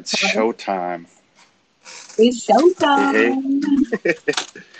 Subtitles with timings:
[0.00, 1.04] It's showtime.
[2.16, 3.60] It's showtime.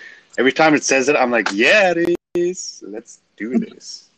[0.39, 2.83] Every time it says it, I'm like, yeah, it is.
[2.87, 4.09] Let's do this.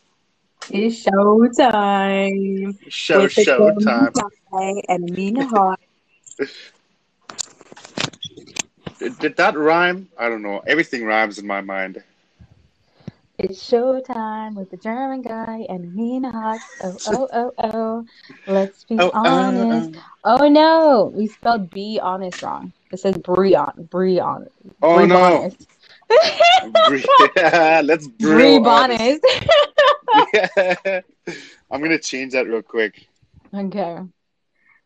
[0.71, 2.79] It's showtime.
[2.89, 4.23] Show, With showtime.
[4.89, 5.81] And Mina Hart.
[9.01, 10.09] Did, did that rhyme?
[10.17, 10.63] I don't know.
[10.69, 12.01] Everything rhymes in my mind.
[13.43, 16.63] It's showtime with the German guy and Mina Hart.
[16.83, 18.05] Oh, oh, oh, oh.
[18.47, 19.91] Let's be Oh, uh, honest.
[19.91, 20.03] uh.
[20.25, 21.13] Oh, no.
[21.15, 22.73] We spelled be honest wrong.
[22.93, 23.89] It says Breon.
[23.89, 24.47] Breon.
[24.83, 25.49] Oh, no.
[25.59, 25.69] Honest.
[26.63, 26.99] Bre-
[27.85, 29.25] Let's brew honest.
[31.71, 33.09] I'm gonna change that real quick.
[33.55, 33.99] Okay.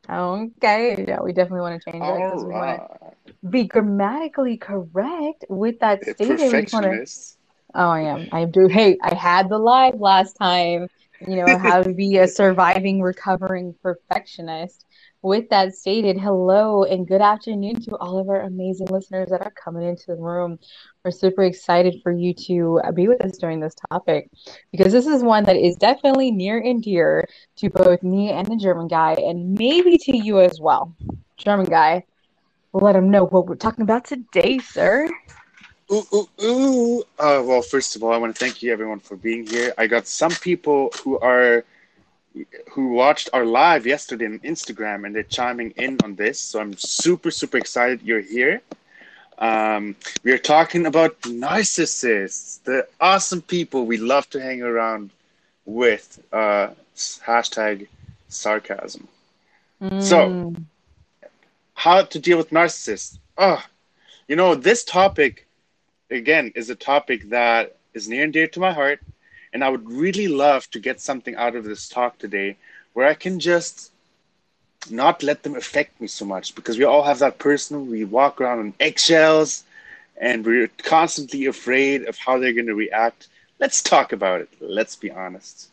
[0.09, 1.05] Okay.
[1.06, 2.80] Yeah, we definitely want to change it because All we want right.
[2.80, 6.52] to be grammatically correct with that stated.
[6.52, 7.00] We want to.
[7.00, 7.38] Perfectionist.
[7.75, 8.29] Oh, I am.
[8.33, 8.69] I do.
[8.69, 10.88] Hey, I had the live last time.
[11.27, 14.84] You know how to be a surviving, recovering perfectionist.
[15.23, 19.53] With that stated, hello and good afternoon to all of our amazing listeners that are
[19.53, 20.59] coming into the room.
[21.05, 24.31] We're super excited for you to uh, be with us during this topic
[24.70, 28.56] because this is one that is definitely near and dear to both me and the
[28.56, 30.94] German guy, and maybe to you as well.
[31.37, 32.05] German guy,
[32.72, 35.09] let him know what we're talking about today, sir.
[35.92, 37.01] Ooh, ooh, ooh.
[37.19, 39.73] Uh, well, first of all, I want to thank you everyone for being here.
[39.79, 41.65] I got some people who are
[42.73, 46.39] who watched our live yesterday on Instagram and they're chiming in on this.
[46.39, 48.61] So I'm super, super excited you're here.
[49.39, 55.11] Um, we are talking about narcissists, the awesome people we love to hang around
[55.65, 56.23] with.
[56.33, 57.87] Uh, hashtag
[58.28, 59.09] sarcasm.
[60.00, 60.65] So- Mm.
[61.75, 63.19] how to deal with narcissists.
[63.39, 63.62] Oh,
[64.28, 65.45] you know, this topic,
[66.11, 69.01] again, is a topic that is near and dear to my heart.
[69.53, 72.57] And I would really love to get something out of this talk today
[72.93, 73.91] where I can just
[74.91, 78.41] not let them affect me so much because we all have that person we walk
[78.41, 79.65] around on eggshells
[80.21, 83.28] and we're constantly afraid of how they're going to react.
[83.59, 84.49] Let's talk about it.
[84.61, 85.71] Let's be honest.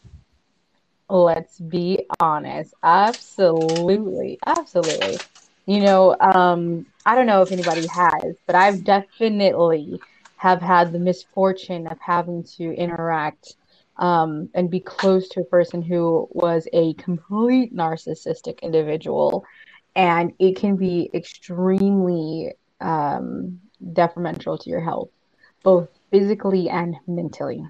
[1.09, 2.73] Let's be honest.
[2.83, 4.39] Absolutely.
[4.45, 5.17] Absolutely.
[5.65, 10.01] You know, um, I don't know if anybody has, but I've definitely
[10.43, 13.55] have had the misfortune of having to interact
[13.95, 19.45] um, and be close to a person who was a complete narcissistic individual.
[19.95, 23.61] And it can be extremely um,
[23.93, 25.11] detrimental to your health,
[25.63, 27.65] both physically and mentally.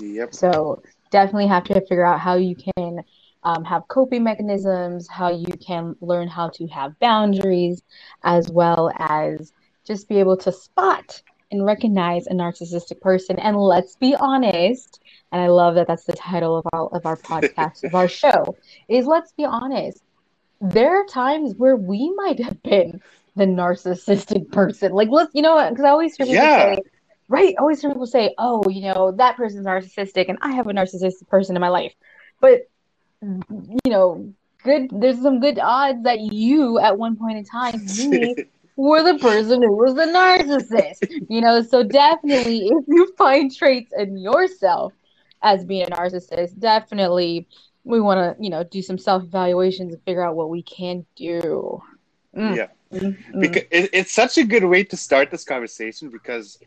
[0.00, 0.34] Yep.
[0.34, 0.82] So
[1.12, 3.04] definitely have to figure out how you can
[3.44, 7.84] um, have coping mechanisms, how you can learn how to have boundaries,
[8.24, 9.52] as well as
[9.84, 13.38] just be able to spot and recognize a narcissistic person.
[13.38, 15.00] And let's be honest,
[15.32, 18.56] and I love that that's the title of our of our podcast of our show
[18.88, 20.02] is let's be honest.
[20.60, 23.00] There are times where we might have been
[23.36, 24.92] the narcissistic person.
[24.92, 26.74] Like let's you know because I always hear people Yeah.
[26.74, 26.76] say
[27.28, 30.66] right I always hear people say oh you know that person's narcissistic and I have
[30.66, 31.94] a narcissistic person in my life
[32.40, 32.62] but
[33.22, 34.32] you know
[34.62, 38.36] good there's some good odds that you at one point in time me
[38.76, 43.92] were the person who was the narcissist you know so definitely if you find traits
[43.96, 44.92] in yourself
[45.42, 47.46] as being a narcissist definitely
[47.84, 51.80] we want to you know do some self-evaluations and figure out what we can do
[52.36, 52.66] Mm, Yeah.
[52.92, 53.40] mm, mm.
[53.40, 56.58] because it, it's such a good way to start this conversation because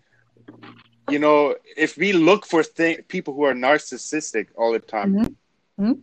[1.07, 5.35] you know if we look for th- people who are narcissistic all the time Mhm.
[5.79, 6.01] Mhm.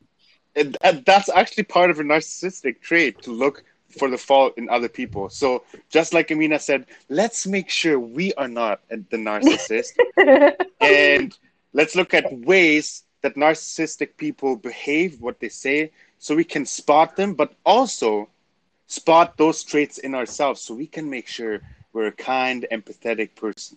[0.55, 4.88] it, that's actually part of a narcissistic trait to look for the fault in other
[4.88, 5.28] people.
[5.30, 9.92] So just like amina said let's make sure we are not the narcissist.
[10.80, 11.36] And
[11.72, 17.16] let's look at ways that narcissistic people behave what they say so we can spot
[17.16, 18.28] them but also
[18.86, 21.60] spot those traits in ourselves so we can make sure
[21.92, 23.76] we're a kind empathetic person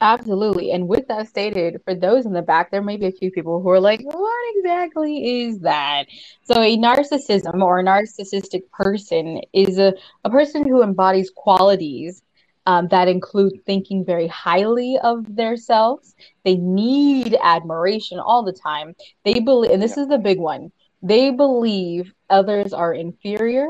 [0.00, 0.70] Absolutely.
[0.70, 3.60] And with that stated, for those in the back, there may be a few people
[3.60, 6.04] who are like, what exactly is that?
[6.44, 9.94] So, a narcissism or a narcissistic person is a,
[10.24, 12.22] a person who embodies qualities
[12.66, 16.14] um, that include thinking very highly of themselves.
[16.44, 18.94] They need admiration all the time.
[19.24, 20.70] They believe, and this is the big one,
[21.02, 23.68] they believe others are inferior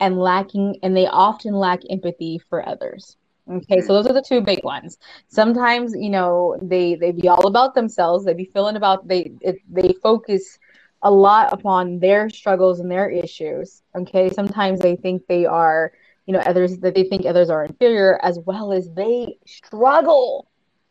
[0.00, 3.16] and lacking, and they often lack empathy for others.
[3.50, 4.98] Okay, so those are the two big ones.
[5.28, 8.24] Sometimes, you know, they they be all about themselves.
[8.24, 10.58] They be feeling about they it, they focus
[11.02, 13.82] a lot upon their struggles and their issues.
[13.96, 15.92] Okay, sometimes they think they are,
[16.26, 20.46] you know, others that they think others are inferior, as well as they struggle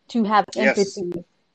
[0.09, 1.01] to have Yes.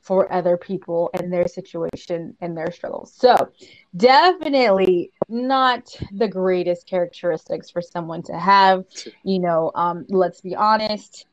[0.04, 3.14] For other people and their situation and their struggles.
[3.16, 3.50] So,
[3.96, 8.84] definitely not the greatest characteristics for someone to have.
[9.24, 11.26] You know, um, let's be honest.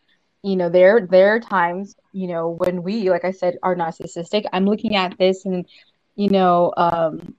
[0.44, 4.46] You know, there there are times, you know, when we, like I said, are narcissistic.
[4.54, 5.66] I'm looking at this and,
[6.16, 7.36] you know, um,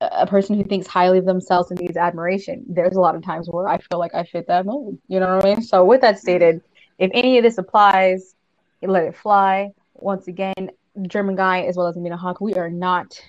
[0.00, 2.64] a person who thinks highly of themselves and needs admiration.
[2.68, 4.98] There's a lot of times where I feel like I fit that mold.
[5.08, 5.62] You know what I mean?
[5.62, 6.62] So, with that stated,
[6.98, 8.34] if any of this applies,
[8.80, 9.72] let it fly.
[9.98, 10.70] Once again,
[11.02, 13.20] German guy as well as Amina Hawk, we are not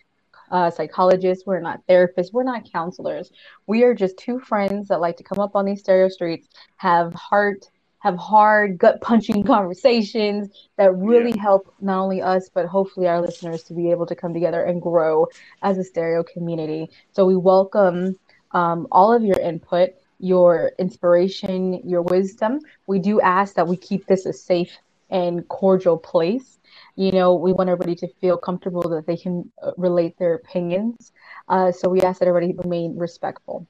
[0.51, 3.31] uh, psychologists, we're not therapists, we're not counselors.
[3.67, 7.13] We are just two friends that like to come up on these stereo streets, have
[7.13, 7.69] heart,
[7.99, 11.41] have hard, gut punching conversations that really yeah.
[11.41, 14.81] help not only us, but hopefully our listeners to be able to come together and
[14.81, 15.27] grow
[15.61, 16.89] as a stereo community.
[17.11, 18.17] So we welcome
[18.51, 19.89] um, all of your input,
[20.19, 22.59] your inspiration, your wisdom.
[22.87, 24.77] We do ask that we keep this a safe
[25.09, 26.59] and cordial place.
[26.95, 31.11] You know we want everybody to feel comfortable that they can uh, relate their opinions.
[31.47, 33.67] Uh, so we ask that everybody remain respectful.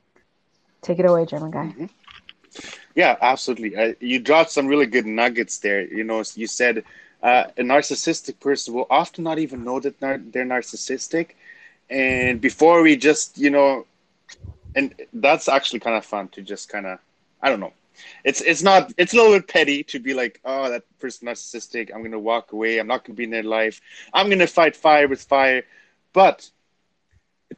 [0.81, 1.67] Take it away german guy.
[1.67, 1.85] Mm-hmm.
[2.95, 3.75] yeah absolutely.
[3.75, 5.81] Uh, you dropped some really good nuggets there.
[5.85, 6.83] You know you said
[7.21, 11.31] uh, a narcissistic person will often not even know that nar- they're narcissistic.
[11.89, 13.85] And before we just you know
[14.75, 16.99] and that's actually kind of fun to just kind of
[17.41, 17.73] i don't know
[18.23, 21.91] it's it's not it's a little bit petty to be like oh that person narcissistic.
[21.93, 22.77] I'm gonna walk away.
[22.79, 23.81] I'm not gonna be in their life.
[24.13, 25.63] I'm gonna fight fire with fire.
[26.13, 26.49] But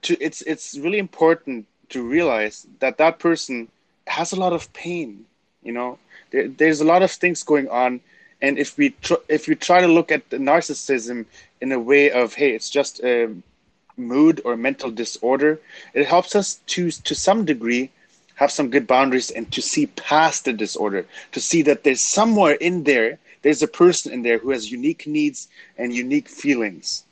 [0.02, 3.68] to it's it's really important to realize that that person
[4.08, 5.26] has a lot of pain
[5.64, 5.98] you know?
[6.32, 8.02] There, there's a lot of things going on.
[8.42, 11.26] And if we tr- if we try to look at the narcissism
[11.62, 13.30] in a way of hey it's just a
[13.98, 15.60] mood or mental disorder
[15.94, 17.92] it helps us to to some degree
[18.42, 22.56] have some good boundaries and to see past the disorder, to see that there's somewhere
[22.56, 25.48] in there, there's a person in there who has unique needs
[25.78, 27.04] and unique feelings.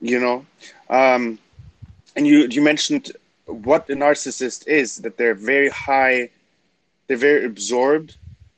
[0.00, 0.46] You know,
[0.88, 1.38] um,
[2.16, 3.12] and you you mentioned
[3.46, 6.30] what a narcissist is that they're very high,
[7.06, 8.16] they're very absorbed.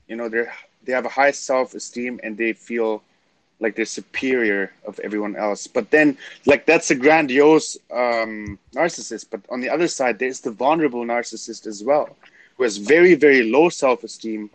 [0.08, 0.52] You know, they're
[0.84, 3.02] they have a high self esteem and they feel
[3.62, 5.66] like they're superior of everyone else.
[5.66, 9.26] But then, like that's a grandiose um, narcissist.
[9.30, 12.16] But on the other side, there's the vulnerable narcissist as well,
[12.56, 14.50] who has very very low self esteem,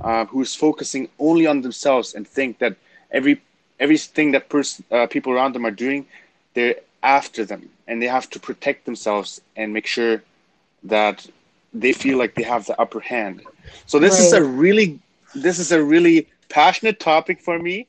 [0.00, 2.76] uh, who's focusing only on themselves and think that
[3.10, 3.40] every
[3.80, 6.06] everything that person uh, people around them are doing,
[6.54, 10.22] they're after them and they have to protect themselves and make sure
[10.84, 11.26] that
[11.74, 13.42] they feel like they have the upper hand.
[13.86, 14.26] So this right.
[14.26, 15.00] is a really
[15.34, 17.86] this is a really passionate topic for me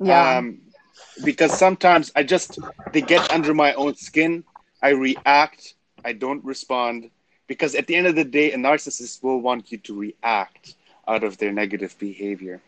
[0.00, 0.38] yeah.
[0.38, 0.60] Um,
[1.24, 2.58] because sometimes I just
[2.92, 4.44] they get under my own skin.
[4.82, 5.74] I react.
[6.04, 7.10] I don't respond
[7.46, 10.74] because at the end of the day, a narcissist will want you to react
[11.06, 12.60] out of their negative behavior.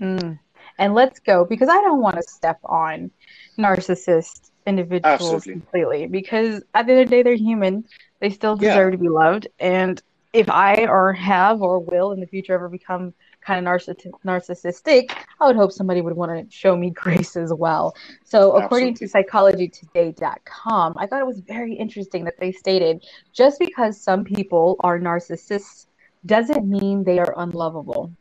[0.00, 0.38] Mm.
[0.78, 3.10] And let's go because I don't want to step on
[3.58, 5.52] narcissist individuals Absolutely.
[5.52, 7.84] completely because at the end of the day, they're human.
[8.20, 8.96] They still deserve yeah.
[8.96, 9.48] to be loved.
[9.58, 10.02] And
[10.32, 15.46] if I or have or will in the future ever become kind of narcissistic, I
[15.46, 17.94] would hope somebody would want to show me grace as well.
[18.24, 19.24] So, according Absolutely.
[19.24, 24.76] to psychologytoday.com, I thought it was very interesting that they stated just because some people
[24.80, 25.86] are narcissists
[26.26, 28.12] doesn't mean they are unlovable.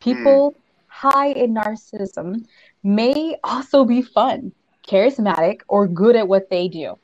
[0.00, 0.56] People mm.
[0.88, 2.44] high in narcissism
[2.82, 4.52] may also be fun,
[4.86, 6.98] charismatic, or good at what they do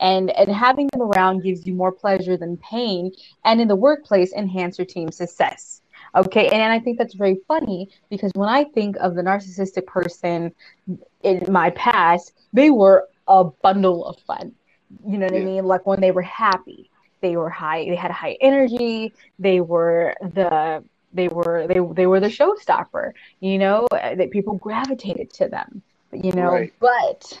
[0.00, 3.12] and and having them around gives you more pleasure than pain
[3.44, 5.82] and in the workplace enhance your team success
[6.14, 6.46] Okay.
[6.46, 10.52] And and I think that's very funny because when I think of the narcissistic person
[11.22, 14.52] in my past, they were a bundle of fun.
[15.06, 15.40] You know what yeah.
[15.40, 15.64] I mean?
[15.64, 20.84] Like when they were happy, they were high, they had high energy, they were the
[21.12, 25.82] they were they they were the showstopper, you know, uh, that people gravitated to them.
[26.12, 26.72] You know, right.
[26.78, 27.38] but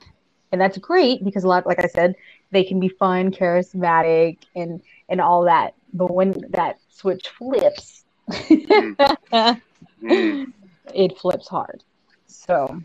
[0.52, 2.14] and that's great because a lot like I said,
[2.50, 5.74] they can be fun, charismatic and and all that.
[5.92, 9.72] But when that switch flips, mm.
[10.94, 11.82] it flips hard.
[12.26, 12.82] So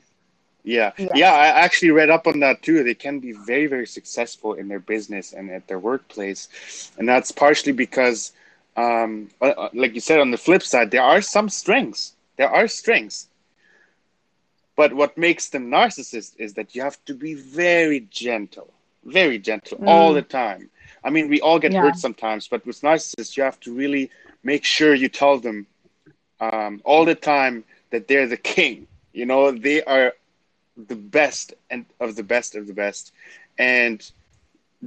[0.63, 0.91] yeah.
[0.97, 1.07] yeah.
[1.15, 2.83] yeah, I actually read up on that too.
[2.83, 7.31] They can be very, very successful in their business and at their workplace, and that's
[7.31, 8.33] partially because,
[8.77, 12.13] um, uh, uh, like you said, on the flip side, there are some strengths.
[12.37, 13.27] There are strengths,
[14.75, 18.71] but what makes them narcissists is that you have to be very gentle,
[19.03, 19.87] very gentle mm.
[19.87, 20.69] all the time.
[21.03, 21.81] I mean, we all get yeah.
[21.81, 24.11] hurt sometimes, but with narcissists, you have to really
[24.43, 25.67] make sure you tell them
[26.39, 28.87] um, all the time that they're the king.
[29.13, 30.13] You know, they are
[30.77, 33.11] the best and of the best of the best,
[33.57, 33.99] and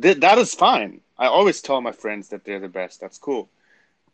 [0.00, 1.00] th- that is fine.
[1.18, 3.00] I always tell my friends that they're the best.
[3.00, 3.48] That's cool,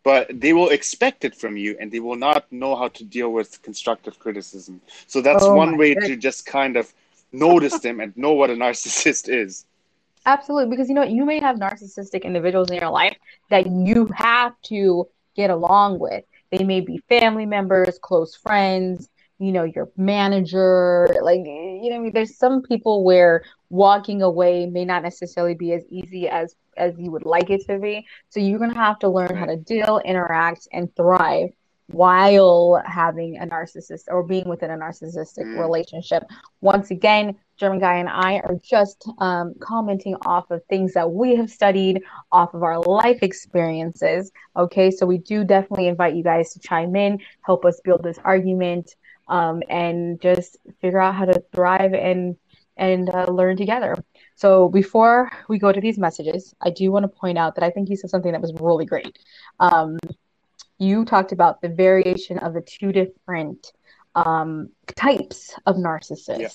[0.02, 3.32] but they will expect it from you, and they will not know how to deal
[3.32, 4.80] with constructive criticism.
[5.06, 6.92] So that's oh one way to just kind of
[7.32, 9.64] notice them and know what a narcissist is.
[10.26, 13.16] Absolutely, because you know you may have narcissistic individuals in your life
[13.50, 15.08] that you have to
[15.40, 16.24] get along with.
[16.50, 21.08] They may be family members, close friends, you know, your manager.
[21.22, 25.72] Like, you know, I mean, there's some people where walking away may not necessarily be
[25.72, 28.06] as easy as as you would like it to be.
[28.28, 31.50] So you're gonna have to learn how to deal, interact, and thrive
[31.92, 35.58] while having a narcissist or being within a narcissistic mm.
[35.58, 36.24] relationship.
[36.60, 41.36] Once again, German Guy and I are just um, commenting off of things that we
[41.36, 44.32] have studied, off of our life experiences.
[44.56, 48.18] Okay, so we do definitely invite you guys to chime in, help us build this
[48.24, 48.94] argument,
[49.28, 52.36] um, and just figure out how to thrive and
[52.76, 53.94] and uh, learn together.
[54.36, 57.70] So before we go to these messages, I do want to point out that I
[57.70, 59.18] think you said something that was really great.
[59.58, 59.98] Um,
[60.80, 63.72] you talked about the variation of the two different
[64.14, 66.38] um, types of narcissists.
[66.40, 66.48] Yeah.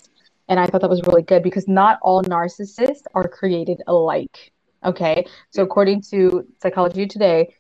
[0.50, 4.51] And I thought that was really good because not all narcissists are created alike.
[4.84, 5.25] Okay.
[5.51, 7.55] So, according to Psychology Today,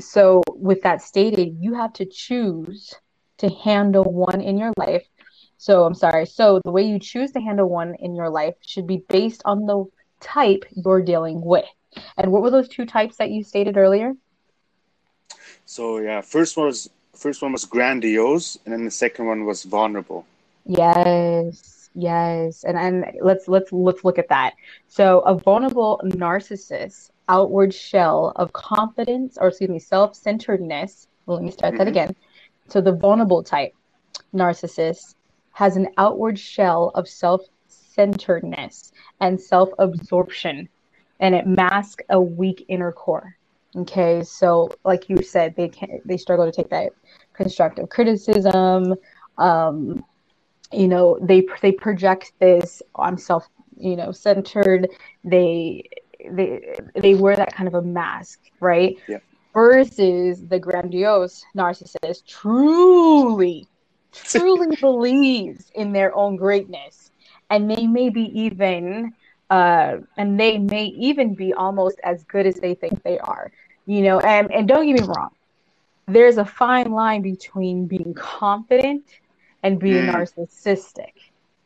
[0.00, 2.92] so with that stated, you have to choose
[3.38, 5.06] to handle one in your life.
[5.56, 6.26] So, I'm sorry.
[6.26, 9.66] So, the way you choose to handle one in your life should be based on
[9.66, 9.84] the
[10.20, 11.64] type you're dealing with.
[12.16, 14.14] And what were those two types that you stated earlier?
[15.72, 19.62] So yeah, first one was first one was grandiose, and then the second one was
[19.62, 20.26] vulnerable.
[20.66, 24.52] Yes, yes, and and let's let's let's look at that.
[24.88, 31.08] So a vulnerable narcissist outward shell of confidence, or excuse me, self-centeredness.
[31.24, 31.78] Well, let me start mm-hmm.
[31.78, 32.16] that again.
[32.68, 33.72] So the vulnerable type
[34.34, 35.14] narcissist
[35.52, 40.68] has an outward shell of self-centeredness and self-absorption,
[41.18, 43.38] and it masks a weak inner core.
[43.74, 46.06] Okay, so like you said, they can't.
[46.06, 46.92] they struggle to take that
[47.32, 48.94] constructive criticism.
[49.38, 50.04] Um,
[50.72, 53.48] you know, they they project this I'm self,
[53.78, 54.88] you know, centered.
[55.24, 55.88] They
[56.30, 58.96] they they wear that kind of a mask, right?
[59.08, 59.18] Yeah.
[59.54, 63.66] Versus the grandiose narcissist truly,
[64.12, 67.10] truly believes in their own greatness,
[67.48, 69.14] and they may be even
[69.52, 73.52] uh, and they may even be almost as good as they think they are.
[73.86, 75.30] You know, and, and don't get me wrong,
[76.06, 79.04] there's a fine line between being confident
[79.62, 80.12] and being mm.
[80.12, 81.12] narcissistic.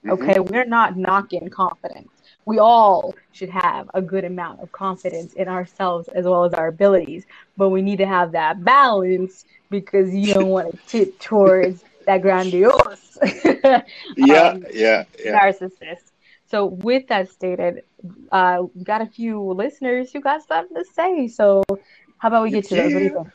[0.04, 0.10] Mm-hmm.
[0.10, 2.10] Okay, we're not knocking confidence.
[2.44, 6.68] We all should have a good amount of confidence in ourselves as well as our
[6.68, 11.84] abilities, but we need to have that balance because you don't want to tip towards
[12.06, 13.82] that grandiose yeah,
[14.40, 15.40] um, yeah, yeah.
[15.40, 16.12] narcissist.
[16.48, 17.82] So, with that stated,
[18.30, 21.26] uh, we got a few listeners who got something to say.
[21.26, 21.64] So,
[22.18, 22.82] how about we get to yeah.
[22.82, 22.92] those?
[22.92, 23.28] What do you think?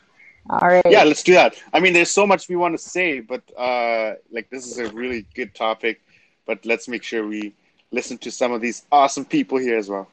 [0.50, 0.82] All right.
[0.88, 1.54] Yeah, let's do that.
[1.72, 4.92] I mean, there's so much we want to say, but uh, like this is a
[4.92, 6.00] really good topic.
[6.46, 7.54] But let's make sure we
[7.92, 10.08] listen to some of these awesome people here as well.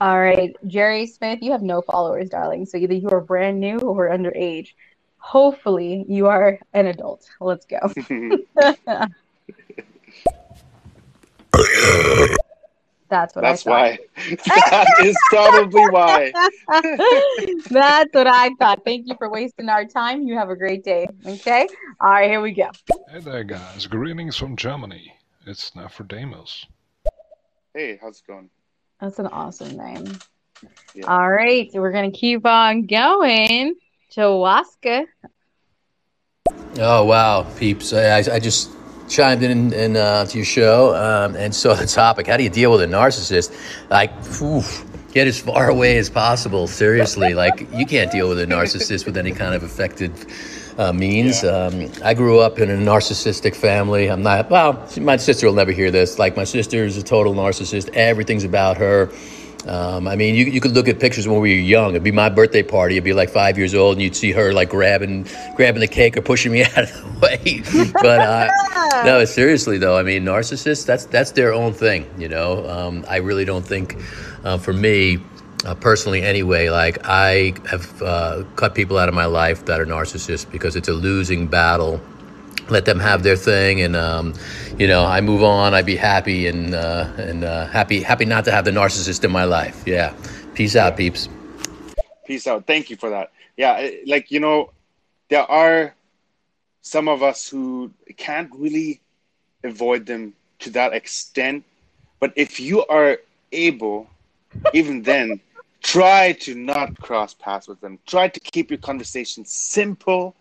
[0.00, 2.64] All right, Jerry Smith, you have no followers, darling.
[2.64, 4.68] So either you are brand new or underage.
[5.18, 7.28] Hopefully, you are an adult.
[7.38, 7.92] Let's go.
[13.10, 13.58] That's what I thought.
[13.64, 13.98] That's why.
[14.46, 16.32] that is probably why.
[17.68, 18.82] That's what I thought.
[18.84, 20.22] Thank you for wasting our time.
[20.22, 21.08] You have a great day.
[21.26, 21.66] Okay.
[22.00, 22.70] All right, here we go.
[23.10, 23.86] Hey there, guys.
[23.86, 25.12] Greetings from Germany.
[25.44, 26.66] It's Nephrodemus.
[27.74, 28.48] Hey, how's it going?
[29.00, 30.06] That's an awesome name.
[30.94, 31.06] Yeah.
[31.06, 33.74] All right, so we're gonna keep on going.
[34.14, 35.06] Chawaska.
[36.78, 37.92] Oh wow, peeps!
[37.92, 38.70] I, I just
[39.10, 42.28] chimed in, in uh, to your show um, and saw the topic.
[42.28, 43.52] How do you deal with a narcissist?
[43.90, 46.66] Like, oof, get as far away as possible.
[46.66, 50.24] Seriously, like you can't deal with a narcissist with any kind of effective
[50.78, 51.42] uh, means.
[51.42, 51.50] Yeah.
[51.50, 54.10] Um, I grew up in a narcissistic family.
[54.10, 54.48] I'm not.
[54.48, 56.18] Well, my sister will never hear this.
[56.18, 57.90] Like my sister is a total narcissist.
[57.94, 59.10] Everything's about her.
[59.66, 61.90] Um, I mean, you, you could look at pictures when we were young.
[61.90, 62.94] It'd be my birthday party.
[62.94, 66.16] It'd be like five years old, and you'd see her like grabbing grabbing the cake
[66.16, 67.92] or pushing me out of the way.
[67.92, 72.08] but uh, no, seriously though, I mean, narcissists that's that's their own thing.
[72.18, 73.96] You know, um, I really don't think
[74.44, 75.18] uh, for me.
[75.62, 79.84] Uh, personally, anyway, like I have uh, cut people out of my life that are
[79.84, 82.00] narcissists because it's a losing battle
[82.70, 84.34] let them have their thing and um,
[84.78, 88.44] you know i move on i'd be happy and uh, and uh, happy happy not
[88.44, 89.82] to have the narcissist in my life.
[89.86, 90.14] Yeah.
[90.54, 91.28] Peace out peeps.
[92.26, 92.66] Peace out.
[92.66, 93.32] Thank you for that.
[93.56, 94.70] Yeah like you know
[95.28, 95.94] there are
[96.82, 99.00] some of us who can't really
[99.64, 101.64] avoid them to that extent
[102.18, 103.18] but if you are
[103.52, 104.08] able
[104.72, 105.40] even then
[105.82, 107.98] try to not cross paths with them.
[108.06, 110.34] Try to keep your conversation simple.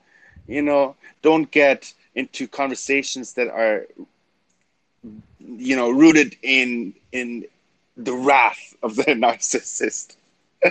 [0.48, 3.85] You know don't get into conversations that are
[5.39, 7.45] you know, rooted in in
[7.97, 10.15] the wrath of the narcissist.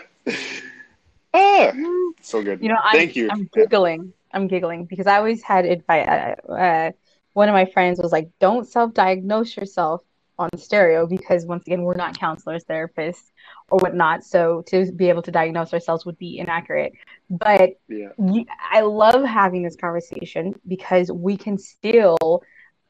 [1.34, 1.72] ah,
[2.20, 2.62] so good.
[2.62, 3.28] You know, I'm, Thank you.
[3.30, 4.12] I'm giggling.
[4.32, 6.06] I'm giggling because I always had advice.
[6.06, 6.90] Uh, uh,
[7.32, 10.02] one of my friends was like, "Don't self-diagnose yourself
[10.38, 13.30] on stereo because once again, we're not counselors, therapists,
[13.70, 14.24] or whatnot.
[14.24, 16.92] So to be able to diagnose ourselves would be inaccurate.
[17.28, 18.08] But yeah.
[18.18, 22.42] you, I love having this conversation because we can still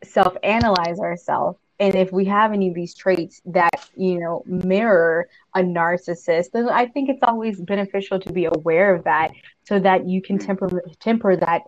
[0.04, 5.60] self-analyze ourselves and if we have any of these traits that you know mirror a
[5.60, 9.32] narcissist then i think it's always beneficial to be aware of that
[9.64, 10.46] so that you can Mm.
[10.46, 11.62] temper temper that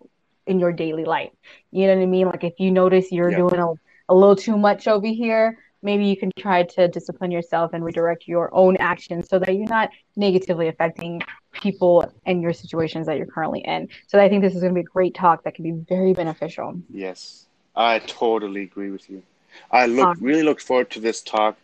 [0.46, 1.30] in your daily life
[1.72, 3.38] you know what i mean like if you notice you're Yeah.
[3.38, 3.72] doing a,
[4.08, 8.28] a little too much over here maybe you can try to discipline yourself and redirect
[8.28, 11.22] your own actions so that you're not negatively affecting
[11.52, 14.74] people and your situations that you're currently in so i think this is going to
[14.74, 19.22] be a great talk that can be very beneficial Yes, I totally agree with you.
[19.70, 20.24] I look Awesome.
[20.24, 21.56] really look forward to this talk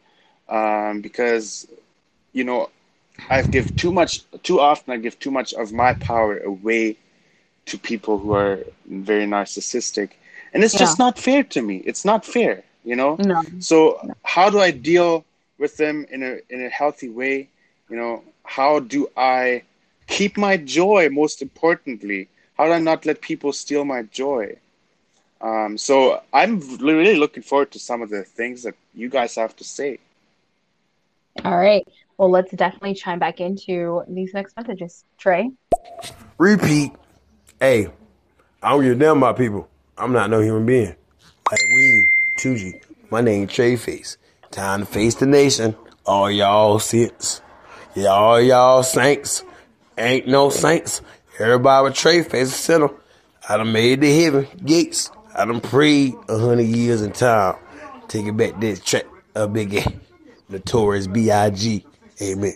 [0.49, 1.67] um, because,
[2.33, 2.71] you know,
[3.31, 4.93] I give too much too often.
[4.93, 6.97] I give too much of my power away
[7.67, 10.11] to people who are very narcissistic,
[10.53, 11.77] and it's just not fair to me.
[11.79, 13.17] It's not fair, you know.
[13.19, 15.27] no So how do I deal
[15.59, 17.49] with them in a in a healthy way?
[17.91, 19.63] You know, how do I
[20.07, 21.11] keep my joy?
[21.11, 24.57] Most importantly, how do I not let people steal my joy?
[25.41, 29.55] Um, so I'm really looking forward to some of the things that you guys have
[29.57, 29.99] to say.
[31.45, 31.87] All right.
[32.17, 35.05] Well, let's definitely chime back into these next messages.
[35.19, 35.51] Trey?
[36.39, 36.93] Repeat.
[37.61, 37.89] Hey,
[38.63, 39.69] I don't give a damn about people.
[39.99, 40.97] I'm not no human being.
[41.51, 42.81] Like we, 2G.
[43.11, 44.19] My name Trey Face.
[44.51, 45.77] Time to face the nation.
[46.05, 47.41] All y'all saints.
[47.95, 49.45] Y'all y'all saints.
[49.99, 51.03] Ain't no saints.
[51.39, 52.91] Everybody with Trey Face is sinner.
[53.49, 55.11] I done made the heaven gates.
[55.35, 57.57] I done prayed a hundred years in time.
[58.09, 60.01] Take it back this track a biggie.
[60.49, 61.85] Notorious B.I.G.
[62.23, 62.55] Amen.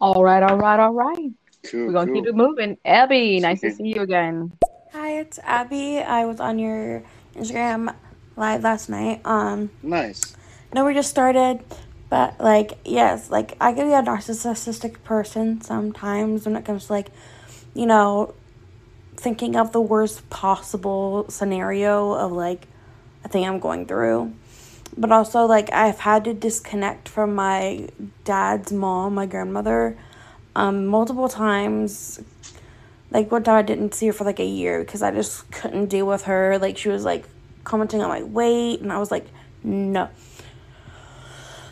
[0.00, 1.30] All right, all right, all right.
[1.64, 2.22] Cool, We're going to cool.
[2.22, 2.76] keep it moving.
[2.84, 4.52] Abby, nice to see you again.
[4.92, 5.98] Hi, it's Abby.
[6.00, 7.02] I was on your
[7.34, 7.94] Instagram
[8.36, 9.20] live last night.
[9.24, 10.36] Um, Nice.
[10.74, 11.60] no, we just started,
[12.08, 16.92] but like, yes, like I could be a narcissistic person sometimes when it comes to
[16.92, 17.08] like,
[17.74, 18.34] you know,
[19.16, 22.66] thinking of the worst possible scenario of like
[23.24, 24.32] a thing I'm going through.
[24.94, 27.88] But also, like, I've had to disconnect from my
[28.24, 29.96] dad's mom, my grandmother,
[30.54, 32.20] um, multiple times
[33.12, 35.86] like one time I didn't see her for like a year because I just couldn't
[35.86, 36.58] deal with her.
[36.58, 37.26] Like she was like
[37.64, 39.26] commenting on my weight, and I was like,
[39.62, 40.08] no.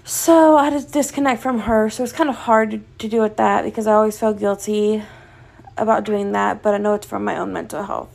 [0.04, 1.88] So I had to disconnect from her.
[1.88, 5.02] So it's kind of hard to, do with that because I always feel guilty
[5.76, 8.10] about doing that, but I know it's for my own mental health.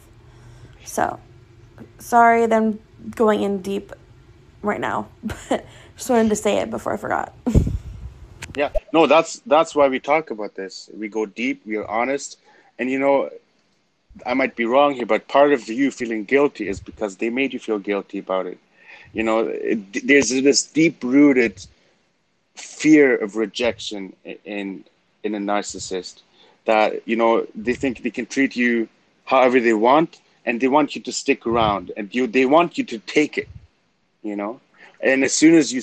[0.84, 1.20] So
[1.98, 2.80] sorry, then
[3.12, 3.92] going in deep
[4.62, 7.34] right now, but just wanted to say it before I forgot.
[8.56, 8.70] Yeah.
[8.94, 10.90] No, that's that's why we talk about this.
[10.94, 11.66] We go deep.
[11.66, 12.40] We are honest,
[12.80, 13.30] and you know,
[14.26, 17.54] I might be wrong here, but part of you feeling guilty is because they made
[17.54, 18.58] you feel guilty about it.
[19.14, 21.66] You know, it, there's this deep rooted
[22.56, 24.14] fear of rejection
[24.46, 24.84] in
[25.24, 26.22] in a narcissist
[26.66, 28.88] that you know they think they can treat you
[29.26, 32.84] however they want and they want you to stick around and you they want you
[32.84, 33.48] to take it
[34.24, 34.60] you know
[35.02, 35.82] and as soon as you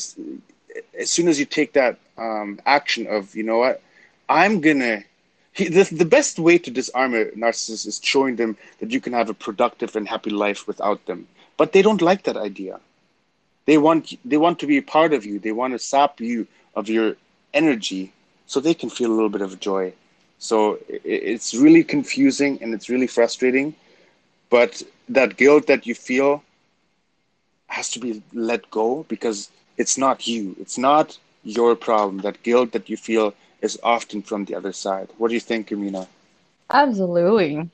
[0.99, 3.81] as soon as you take that um, action of you know what
[4.29, 5.03] i'm gonna
[5.53, 9.13] he, the, the best way to disarm a narcissist is showing them that you can
[9.13, 11.27] have a productive and happy life without them.
[11.57, 12.81] But they don't like that idea.
[13.67, 15.39] They want they want to be a part of you.
[15.39, 17.17] They want to sap you of your
[17.55, 18.13] energy
[18.47, 19.93] so they can feel a little bit of joy.
[20.39, 23.75] So it, it's really confusing and it's really frustrating.
[24.51, 26.43] But that guilt that you feel
[27.69, 30.57] has to be let go because it's not you.
[30.61, 32.19] It's not your problem.
[32.19, 35.73] That guilt that you feel is often from the other side what do you think
[35.73, 36.07] amina
[36.73, 37.71] Absolutely.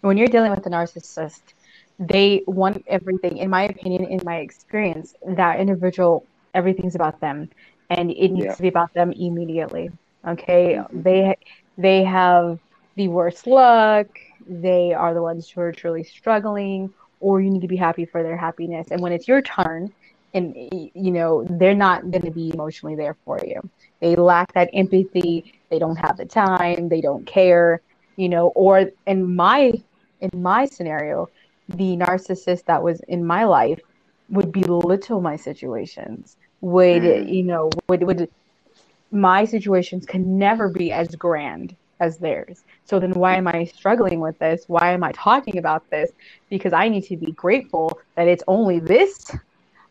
[0.00, 1.42] When you're dealing with a narcissist,
[1.98, 7.48] they want everything, in my opinion, in my experience, that individual, everything's about them.
[7.90, 8.56] And it needs Yeah.
[8.56, 9.90] to be about them immediately.
[10.26, 10.80] Okay.
[10.94, 11.04] Mhm.
[11.04, 11.34] They
[11.76, 12.58] they have
[12.96, 14.06] the worst luck.
[14.48, 18.22] They are the ones who are truly struggling, or you need to be happy for
[18.22, 18.88] their happiness.
[18.90, 19.88] And when it's your turn,
[20.34, 23.60] and you know, they're not going to be emotionally there for you.
[24.00, 25.54] They lack that empathy.
[25.70, 26.88] They don't have the time.
[26.88, 27.80] They don't care
[28.16, 29.72] you know or in my
[30.20, 31.28] in my scenario
[31.68, 33.80] the narcissist that was in my life
[34.28, 37.28] would belittle my situations would Mm.
[37.28, 38.28] you know would would
[39.10, 44.20] my situations can never be as grand as theirs so then why am i struggling
[44.20, 46.10] with this why am i talking about this
[46.50, 49.30] because i need to be grateful that it's only this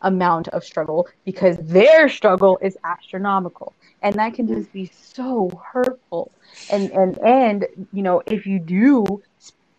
[0.02, 3.74] amount of struggle because their struggle is astronomical.
[4.02, 6.32] And that can just be so hurtful.
[6.70, 9.22] And and and you know if you do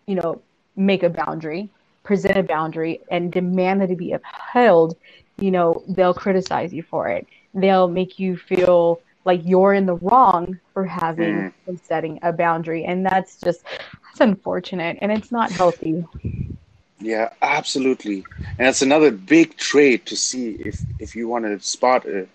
[0.06, 0.40] you know
[0.76, 1.68] make a boundary
[2.04, 4.96] present a boundary and demand that it be upheld
[5.38, 7.26] you know they'll criticize you for it.
[7.54, 11.52] They'll make you feel like you're in the wrong for having Mm.
[11.66, 12.84] and setting a boundary.
[12.84, 14.98] And that's just that's unfortunate.
[15.00, 16.04] And it's not healthy
[16.98, 18.24] Yeah, absolutely.
[18.58, 22.26] And it's another big trait to see if if you want to spot a,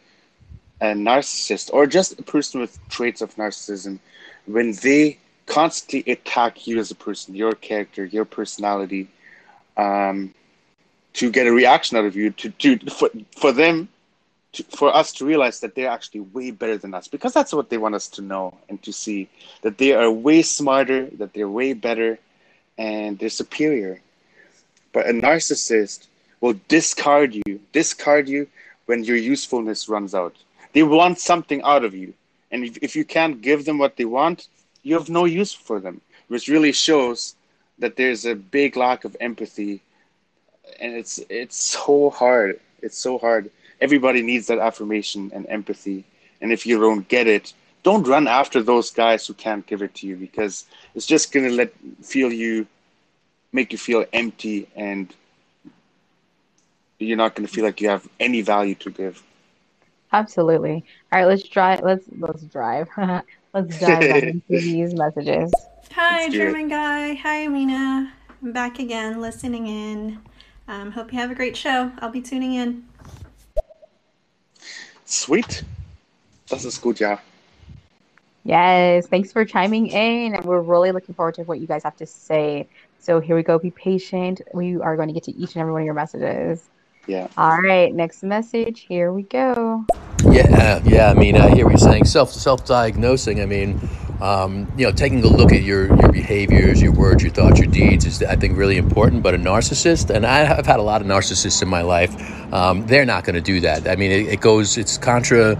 [0.82, 4.00] a narcissist or just a person with traits of narcissism
[4.46, 9.10] when they constantly attack you as a person, your character, your personality,
[9.78, 10.34] um,
[11.14, 13.90] to get a reaction out of you, to, to for, for them,
[14.54, 17.70] to, for us to realize that they're actually way better than us, because that's what
[17.70, 19.30] they want us to know and to see
[19.64, 22.20] that they are way smarter, that they're way better,
[22.78, 24.02] and they're superior.
[24.94, 26.08] But a narcissist
[26.42, 28.48] will discard you, discard you
[28.86, 30.36] when your usefulness runs out.
[30.74, 32.14] They want something out of you.
[32.52, 34.48] And if, if you can't give them what they want,
[34.84, 37.36] you have no use for them, which really shows
[37.80, 39.82] that there's a big lack of empathy.
[40.80, 42.60] And it's it's so hard.
[42.82, 43.50] It's so hard.
[43.80, 46.04] Everybody needs that affirmation and empathy.
[46.42, 49.96] And if you don't get it, don't run after those guys who can't give it
[49.96, 52.68] to you because it's just gonna let feel you
[53.52, 55.14] make you feel empty and
[57.00, 59.24] you're not going to feel like you have any value to give.
[60.14, 62.88] absolutely all right let's drive let's let's drive
[63.54, 65.52] let's dive into these messages
[65.94, 66.38] Hi, Let's it.
[66.38, 67.16] German guy.
[67.16, 68.14] Hi, Amina.
[68.42, 70.20] I'm back again, listening in.
[70.70, 71.92] Um, hope you have a great show.
[72.00, 72.86] I'll be tuning in.
[75.04, 75.66] Sweet.
[76.48, 77.20] Das ist gut, ja.
[78.44, 80.36] Yes, thanks for chiming in.
[80.36, 82.68] And we're really looking forward to what you guys have to say.
[83.00, 83.60] So here we go.
[83.60, 84.42] Be patient.
[84.54, 86.64] We are going to get to each and every one of your messages.
[87.08, 87.28] Yeah.
[87.36, 88.82] All right, next message.
[88.82, 89.86] Here we go.
[90.26, 91.10] Yeah, yeah.
[91.10, 92.06] I mean, I hear what you're saying.
[92.06, 93.42] Self self diagnosing.
[93.42, 93.80] I mean,
[94.22, 97.72] um, you know, taking a look at your your behaviors, your words, your thoughts, your
[97.72, 99.24] deeds is, I think, really important.
[99.24, 102.14] But a narcissist, and I, I've had a lot of narcissists in my life,
[102.54, 103.88] um, they're not going to do that.
[103.88, 105.60] I mean, it, it goes, it's contra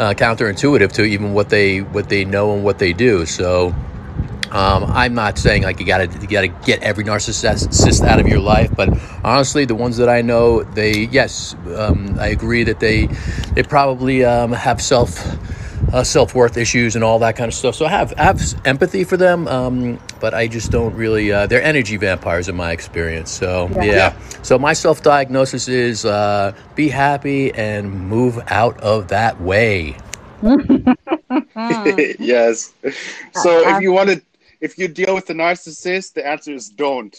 [0.00, 3.26] uh, counterintuitive to even what they what they know and what they do.
[3.26, 3.74] So.
[4.52, 8.40] Um, I'm not saying like you gotta you gotta get every narcissist out of your
[8.40, 8.88] life, but
[9.22, 13.06] honestly, the ones that I know, they yes, um, I agree that they
[13.54, 15.24] they probably um, have self
[15.92, 17.74] uh, self worth issues and all that kind of stuff.
[17.74, 21.32] So I have I have empathy for them, um, but I just don't really.
[21.32, 23.30] Uh, they're energy vampires in my experience.
[23.30, 23.82] So Yeah.
[23.84, 24.18] yeah.
[24.42, 29.96] So my self diagnosis is uh, be happy and move out of that way.
[32.18, 32.72] yes.
[33.32, 34.22] So if you want to,
[34.60, 37.14] if you deal with a narcissist, the answer is don't.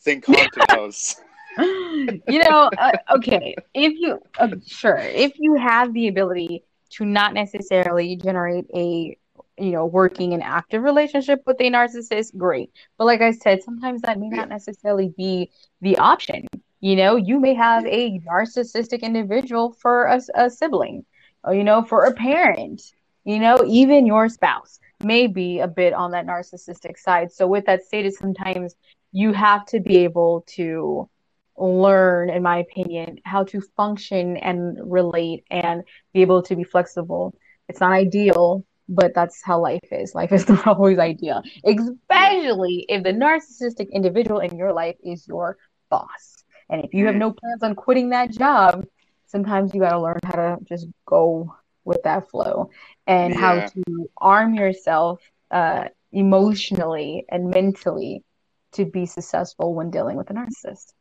[0.00, 1.16] Think haunted house.
[1.58, 6.64] you know, uh, okay, if you uh, sure, if you have the ability
[6.96, 9.16] to not necessarily generate a
[9.58, 12.70] you know working and active relationship with a narcissist, great.
[12.98, 16.46] But like I said, sometimes that may not necessarily be the option.
[16.80, 21.04] You know, you may have a narcissistic individual for a, a sibling,
[21.42, 22.82] or you know, for a parent.
[23.24, 27.32] You know, even your spouse may be a bit on that narcissistic side.
[27.32, 28.76] So with that stated, sometimes
[29.12, 31.08] you have to be able to
[31.58, 37.34] learn, in my opinion, how to function and relate and be able to be flexible.
[37.68, 40.14] It's not ideal, but that's how life is.
[40.14, 45.56] Life is not always ideal, especially if the narcissistic individual in your life is your
[45.90, 46.44] boss.
[46.70, 48.84] And if you have no plans on quitting that job,
[49.26, 52.70] sometimes you got to learn how to just go with that flow
[53.06, 53.82] and how to
[54.16, 58.24] arm yourself uh, emotionally and mentally
[58.72, 60.92] to be successful when dealing with a narcissist.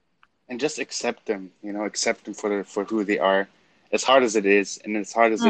[0.53, 1.51] And just accept them.
[1.63, 3.49] You know, accept them for the, for who they are.
[3.91, 5.45] As hard as it is, and as hard as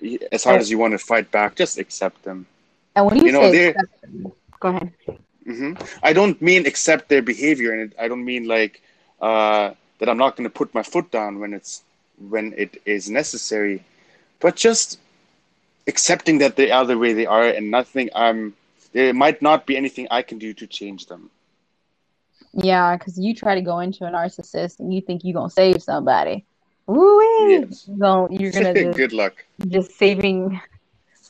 [0.00, 2.46] it, as hard as you want to fight back, just accept them.
[2.96, 3.74] And when you, You know, say
[4.60, 4.92] go ahead.
[5.46, 8.82] hmm I don't mean accept their behavior, and I don't mean like
[9.20, 11.82] uh, that I'm not going to put my foot down when it's
[12.28, 13.84] when it is necessary,
[14.40, 14.98] but just
[15.86, 18.10] accepting that they are the way they are, and nothing.
[18.14, 18.54] Um,
[18.92, 21.30] there might not be anything I can do to change them.
[22.52, 25.82] Yeah, because you try to go into a narcissist and you think you're gonna save
[25.82, 26.44] somebody.
[26.86, 27.88] Woo Yes.
[27.88, 29.44] You're gonna just, Good luck.
[29.68, 30.60] just saving.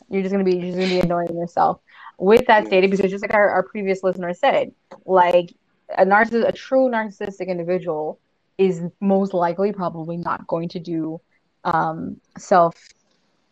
[0.09, 1.81] You're just gonna be just gonna be annoying yourself.
[2.19, 4.73] With that stated, because just like our, our previous listener said,
[5.05, 5.53] like
[5.97, 8.19] a narcissist, a true narcissistic individual
[8.59, 11.21] is most likely probably not going to do
[11.65, 12.75] um, self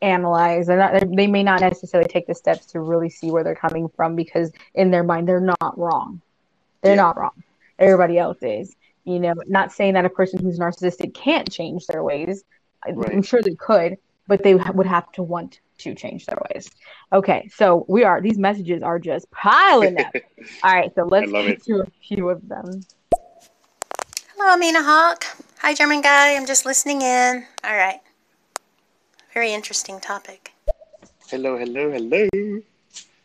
[0.01, 0.67] analyze.
[0.67, 1.01] They're.
[1.07, 4.53] They may not necessarily take the steps to really see where they're coming from because
[4.75, 6.21] in their mind they're not wrong.
[6.83, 7.03] They're Yeah.
[7.03, 7.43] not wrong.
[7.79, 8.75] Everybody else is.
[9.05, 12.45] You know, not saying that a person who's narcissistic can't change their ways.
[12.85, 16.71] I- I'm sure they could, but they would have to want to change their ways.
[17.13, 20.15] Okay, so we are these messages are just piling up.
[20.63, 21.65] All right, so let's get it.
[21.65, 22.85] to a few of them.
[24.37, 25.25] Hello, Amina Hawk.
[25.59, 26.35] Hi, German guy.
[26.35, 27.45] I'm just listening in.
[27.63, 28.01] All right.
[29.33, 30.53] Very interesting topic.
[31.29, 32.29] hello, hello, hello.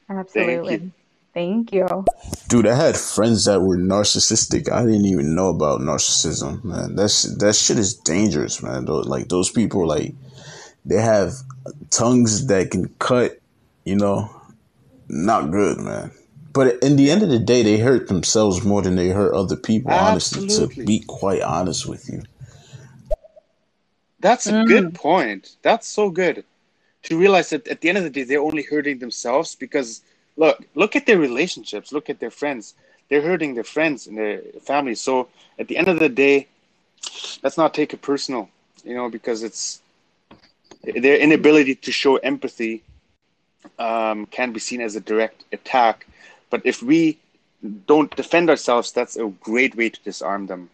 [0.10, 0.92] Absolutely.
[1.34, 2.06] Thank you.
[2.48, 4.72] Dude, I had friends that were narcissistic.
[4.72, 6.96] I didn't even know about narcissism, man.
[6.96, 8.86] That's that shit is dangerous, man.
[8.86, 10.16] Those, like those people, like
[10.86, 11.34] they have
[11.92, 13.40] tongues that can cut.
[13.86, 14.30] You know,
[15.08, 16.12] not good, man.
[16.52, 19.56] But in the end of the day, they hurt themselves more than they hurt other
[19.56, 19.92] people.
[19.92, 22.24] Honestly, to be quite honest with you.
[24.20, 24.68] That's a Mm.
[24.68, 25.56] good point.
[25.62, 26.44] That's so good.
[27.04, 30.02] To realize that at the end of the day, they're only hurting themselves because
[30.40, 32.74] look, look at their relationships, look at their friends.
[33.10, 35.02] They're hurting their friends and their families.
[35.02, 35.28] So
[35.60, 36.48] at the end of the day,
[37.44, 38.50] let's not take it personal,
[38.84, 39.82] you know, because it's
[40.82, 42.84] their inability to show empathy
[43.78, 46.08] um, can be seen as a direct attack.
[46.50, 47.18] But if we
[47.86, 50.70] don't defend ourselves, that's a great way to disarm them.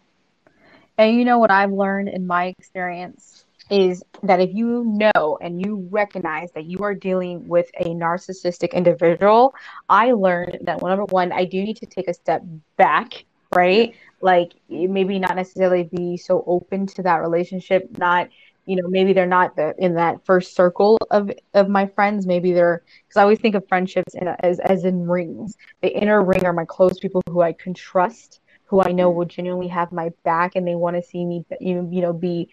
[0.96, 5.60] And you know what I've learned in my experience is that if you know and
[5.64, 9.54] you recognize that you are dealing with a narcissistic individual,
[9.88, 12.42] I learned that well, number one, I do need to take a step
[12.76, 13.24] back,
[13.54, 13.94] right?
[14.20, 18.28] Like maybe not necessarily be so open to that relationship, not
[18.66, 22.26] you know maybe they're not the, in that first circle of of my friends.
[22.26, 25.56] Maybe they're because i always think of friendships in, as as in rings.
[25.82, 29.24] The inner ring are my close people who i can trust who I know will
[29.24, 32.48] genuinely have my back and they want to see me, you you know, be,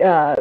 [0.00, 0.36] uh,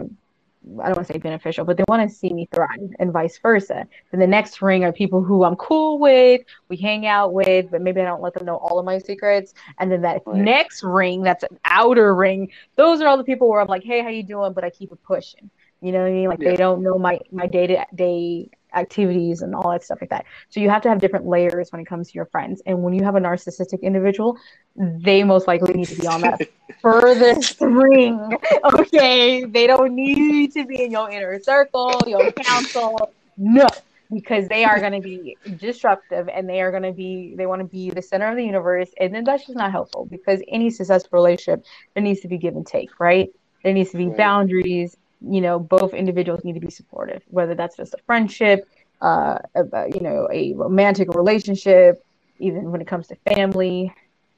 [0.81, 3.39] I don't want to say beneficial, but they want to see me thrive and vice
[3.39, 3.87] versa.
[4.11, 7.81] Then the next ring are people who I'm cool with, we hang out with, but
[7.81, 9.53] maybe I don't let them know all of my secrets.
[9.79, 10.41] And then that Right.
[10.45, 14.01] next ring, that's an outer ring, those are all the people where I'm like, hey,
[14.03, 14.53] how you doing?
[14.53, 15.49] But I keep it pushing.
[15.81, 16.29] You know what I mean?
[16.29, 16.51] Like Yeah.
[16.51, 20.25] they don't know my my day to day activities and all that stuff like that.
[20.49, 22.61] So you have to have different layers when it comes to your friends.
[22.65, 24.37] And when you have a narcissistic individual,
[24.75, 26.39] they most likely need to be on that
[26.81, 28.19] furthest ring.
[28.79, 29.45] Okay.
[29.45, 32.97] They don't need to be in your inner circle, your council.
[33.37, 33.67] No.
[34.11, 37.61] Because they are going to be disruptive and they are going to be, they want
[37.61, 38.89] to be the center of the universe.
[38.99, 42.55] And then that's just not helpful because any successful relationship, there needs to be give
[42.55, 43.29] and take, right?
[43.63, 44.17] There needs to be Right.
[44.17, 44.95] boundaries.
[45.21, 48.67] You know, both individuals need to be supportive, whether that's just a friendship,
[49.01, 52.03] uh, a- you know, a romantic relationship,
[52.39, 53.93] even when it comes to family,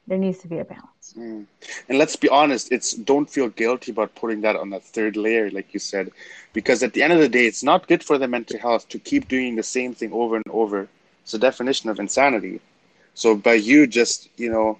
[0.07, 1.13] there needs to be a balance.
[1.17, 1.45] Mm.
[1.87, 5.49] And let's be honest, it's don't feel guilty about putting that on that third layer,
[5.51, 6.11] like you said,
[6.53, 8.99] because at the end of the day, it's not good for their mental health to
[8.99, 10.87] keep doing the same thing over and over.
[11.23, 12.59] It's a definition of insanity.
[13.13, 14.79] So by you just, you know,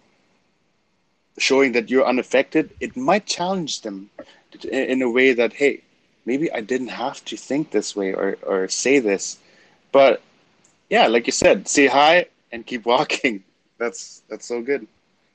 [1.38, 4.10] showing that you're unaffected, it might challenge them
[4.64, 5.82] in a way that, hey,
[6.25, 9.38] maybe I didn't have to think this way or, or say this.
[9.91, 10.21] But
[10.89, 13.43] yeah, like you said, say hi and keep walking.
[13.77, 14.88] That's that's so good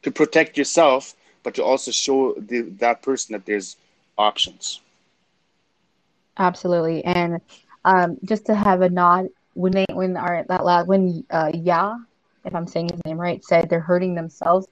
[0.03, 3.77] to protect yourself, but to also show the, that person that there's
[4.17, 4.81] options.
[6.39, 7.05] Absolutely.
[7.05, 7.41] And
[7.85, 11.97] um, just to have a nod when they when our that loud when uh Ya,
[12.45, 14.69] if I'm saying his name right, said they're hurting themselves.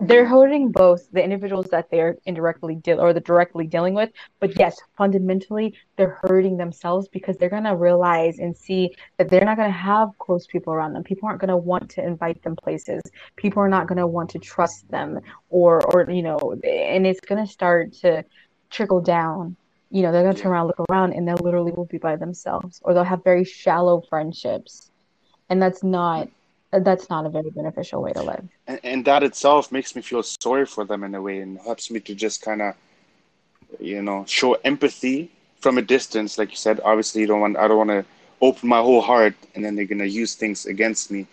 [0.00, 4.58] They're hurting both the individuals that they're indirectly deal or the directly dealing with, but
[4.58, 9.70] yes, fundamentally they're hurting themselves because they're gonna realize and see that they're not gonna
[9.70, 11.04] have close people around them.
[11.04, 13.00] People aren't gonna want to invite them places.
[13.36, 17.46] People are not gonna want to trust them or or you know, and it's gonna
[17.46, 18.24] start to
[18.70, 19.56] trickle down
[19.92, 22.80] you know, they're gonna turn around, look around, and they literally will be by themselves,
[22.82, 24.90] or they'll have very shallow friendships,
[25.50, 26.28] and that's not
[26.80, 28.48] that's not a very beneficial way to live.
[28.66, 31.90] And, and that itself makes me feel sorry for them in a way and helps
[31.90, 32.74] me to just kind of,
[33.80, 35.30] you know, show empathy
[35.60, 36.38] from a distance.
[36.38, 38.04] Like you said, obviously, you don't want, I don't want to
[38.40, 41.26] open my whole heart and then they're going to use things against me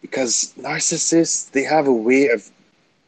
[0.00, 2.48] because narcissists, they have a way of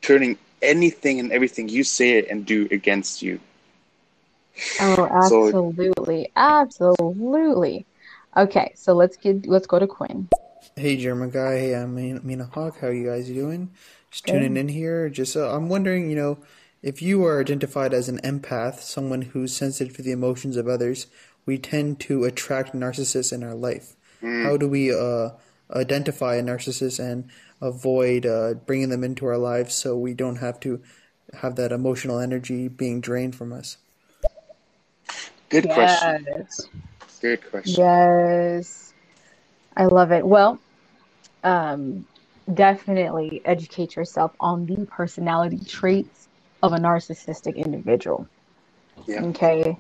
[0.03, 3.41] turning anything and everything you say and do against you.
[4.81, 4.95] Oh,
[5.29, 7.87] So- absolutely, absolutely.
[8.37, 10.29] Okay, so let's get let's go to Quinn.
[10.81, 11.59] Hey, German guy.
[11.59, 12.79] Hey, I'm Mina Mina Hawk.
[12.81, 13.71] How are you guys doing?
[14.11, 14.33] Just Good.
[14.33, 15.11] tuning in here.
[15.11, 16.39] Just uh, I'm wondering, you know,
[16.83, 21.07] if you are identified as an empath, someone who's sensitive to the emotions of others,
[21.45, 23.95] we tend to attract narcissists in our life.
[24.23, 25.33] How do we uh,
[25.71, 27.29] identify a narcissist and
[27.61, 30.81] avoid uh, bringing them into our lives so we don't have to
[31.43, 33.77] have that emotional energy being drained from us?
[35.51, 36.27] Good question.
[37.21, 37.85] Good question.
[37.85, 38.95] Yes.
[39.77, 40.27] I love it.
[40.27, 40.59] Well,
[41.43, 42.05] um,
[42.53, 46.29] definitely educate yourself on the personality traits
[46.63, 48.27] of a narcissistic individual.
[49.07, 49.25] Yeah.
[49.25, 49.77] Okay.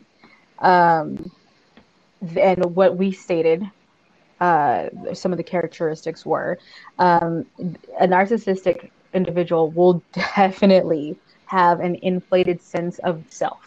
[0.58, 1.30] Um,
[2.38, 3.62] and what we stated,
[4.40, 6.58] uh, some of the characteristics were
[6.98, 7.44] um,
[7.98, 13.58] a narcissistic individual will definitely have an inflated sense of self.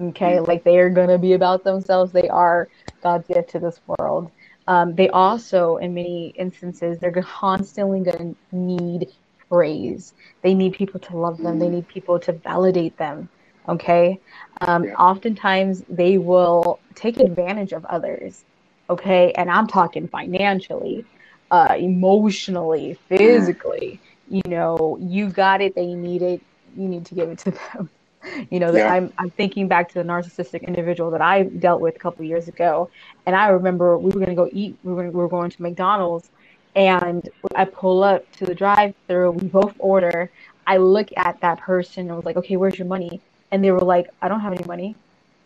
[0.00, 0.40] Okay.
[0.40, 2.12] Like they are going to be about themselves.
[2.12, 2.68] They are
[3.02, 4.30] God's gift to this world.
[4.68, 9.08] Um, they also, in many instances, they're constantly going to need
[9.48, 10.14] praise.
[10.42, 11.58] They need people to love them.
[11.58, 13.28] They need people to validate them.
[13.68, 14.20] Okay.
[14.60, 14.94] Um, Yeah.
[14.94, 18.44] Oftentimes, they will take advantage of others.
[18.88, 19.32] Okay.
[19.32, 21.04] And I'm talking financially,
[21.50, 24.00] uh, emotionally, physically.
[24.28, 26.40] You know, you got it, they need it,
[26.76, 27.90] you need to give it to them.
[28.50, 28.92] You know, Yeah.
[28.92, 32.48] I'm I'm thinking back to the narcissistic individual that I dealt with a couple years
[32.48, 32.90] ago,
[33.26, 34.76] and I remember we were gonna go eat.
[34.84, 36.30] We were we were going to McDonald's,
[36.74, 39.32] and I pull up to the drive-through.
[39.32, 40.30] We both order.
[40.66, 43.80] I look at that person and was like, "Okay, where's your money?" And they were
[43.80, 44.94] like, "I don't have any money."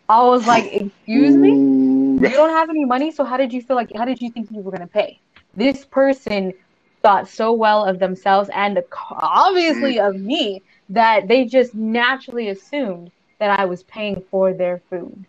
[0.07, 3.75] I was like, "Excuse me." you don't have any money so how did you feel
[3.75, 5.19] like how did you think you were going to pay
[5.55, 6.53] this person
[7.01, 13.59] thought so well of themselves and obviously of me that they just naturally assumed that
[13.59, 15.25] i was paying for their food.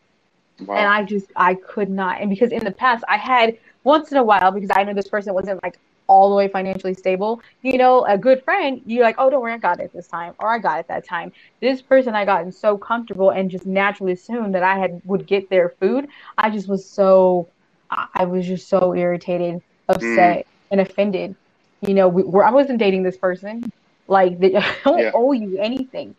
[0.60, 0.76] Wow.
[0.76, 2.20] and i just i could not.
[2.20, 5.08] And because in the past i had once in a while because i know this
[5.08, 9.16] person wasn't like all the way financially stable you know a good friend you're like
[9.18, 11.30] oh don't worry i got it this time or i got it that time.
[11.60, 15.50] This person i gotten so comfortable and just naturally assumed that i had would get
[15.50, 17.48] their food i just was so
[17.90, 19.62] i was just so irritated mm.
[19.88, 21.34] upset and offended.
[21.82, 23.70] You know we, we're, i wasn't dating this person
[24.08, 25.10] like they, i don't Yeah.
[25.14, 26.16] owe you anything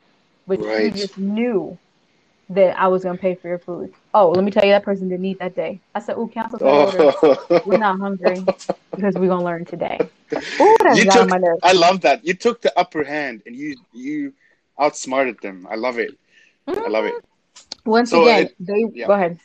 [0.48, 1.78] but you just knew
[2.50, 3.94] that I was gonna pay for your food.
[4.14, 5.82] Oh, let me tell you, that person didn't eat that day.
[5.96, 7.14] I said, "Ooh, cancel that order.
[7.24, 7.62] Oh.
[7.66, 8.44] We're not hungry
[8.96, 10.00] because we're gonna learn today."
[10.62, 11.62] Ooh, that you took, my nerves.
[11.64, 12.26] I love that.
[12.26, 14.34] You took the upper hand and you you
[14.80, 15.68] outsmarted them.
[15.70, 16.18] I love it.
[16.68, 17.14] I love it.
[17.14, 17.90] Mm-hmm.
[17.90, 19.08] Once So uh, again, it- they yeah.
[19.08, 19.40] go ahead.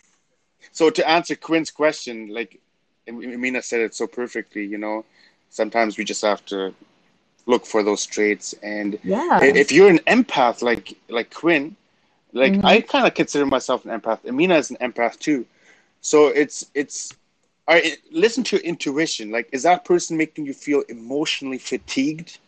[0.73, 2.61] So to answer Quinn's question, like
[3.09, 5.05] Amina said it so perfectly, you know,
[5.51, 6.75] sometimes we just have to
[7.47, 8.55] look for those traits.
[8.63, 9.41] And Yeah.
[9.41, 11.77] if you're an empath like like Quinn,
[12.33, 12.65] like Mhm.
[12.65, 14.27] I kind of consider myself an empath.
[14.29, 15.47] Amina is an empath too.
[16.01, 17.13] So it's it's
[17.67, 19.31] all right, listen to your intuition.
[19.31, 22.39] Like, is that person making you feel emotionally fatigued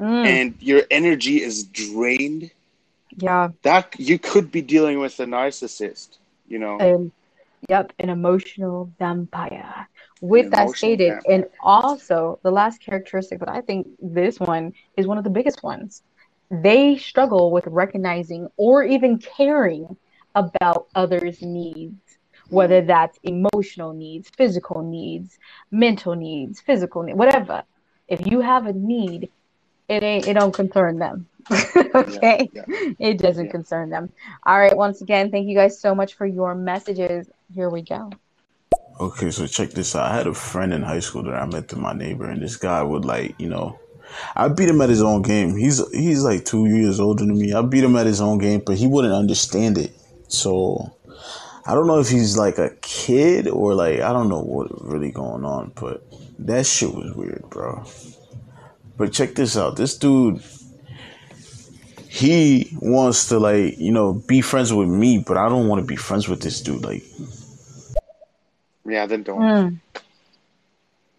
[0.00, 2.50] Mm, and your energy is drained?
[3.16, 3.48] yeah.
[3.62, 6.18] That you could be dealing with a narcissist.
[6.48, 6.88] You know.
[6.88, 7.12] And
[7.68, 9.88] yep, an emotional vampire.
[10.20, 11.32] With An that emotional stated, vampire.
[11.34, 15.62] and also the last characteristic but I think this one is one of the biggest
[15.62, 16.02] ones.
[16.50, 19.96] They struggle with recognizing or even caring
[20.34, 22.86] about others' needs, whether hmm.
[22.86, 25.38] that's emotional needs, physical needs,
[25.70, 27.62] mental needs, physical needs, whatever.
[28.08, 29.30] If you have a need,
[29.88, 31.26] it ain't it don't concern them.
[31.94, 32.50] okay?
[32.52, 32.62] yeah.
[32.98, 33.50] It doesn't Yeah.
[33.50, 34.10] concern them.
[34.44, 37.28] All right, once again, thank you guys so much for your messages.
[37.52, 38.10] Here we go.
[39.00, 40.10] Okay, so check this out.
[40.10, 42.56] I had a friend in high school that I met through my neighbor, and this
[42.56, 43.78] guy would like, you know,
[44.36, 45.56] I beat him at his own game.
[45.56, 47.52] He's he's like two years older than me.
[47.52, 49.92] I beat him at his own game, but he wouldn't understand it.
[50.28, 50.94] So
[51.66, 55.10] I don't know if he's like a kid or like I don't know what really
[55.10, 56.04] going on, but
[56.40, 57.84] that shit was weird, bro.
[58.96, 59.76] But check this out.
[59.76, 60.40] This dude
[62.14, 65.86] he wants to like, you know, be friends with me, but I don't want to
[65.86, 66.84] be friends with this dude.
[66.84, 67.02] Like
[68.86, 69.40] Yeah, then don't.
[69.40, 69.80] Mm.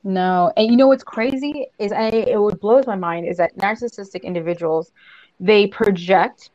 [0.06, 3.58] No, and you know what's crazy is I it what blows my mind is that
[3.58, 4.92] narcissistic individuals
[5.42, 6.50] they project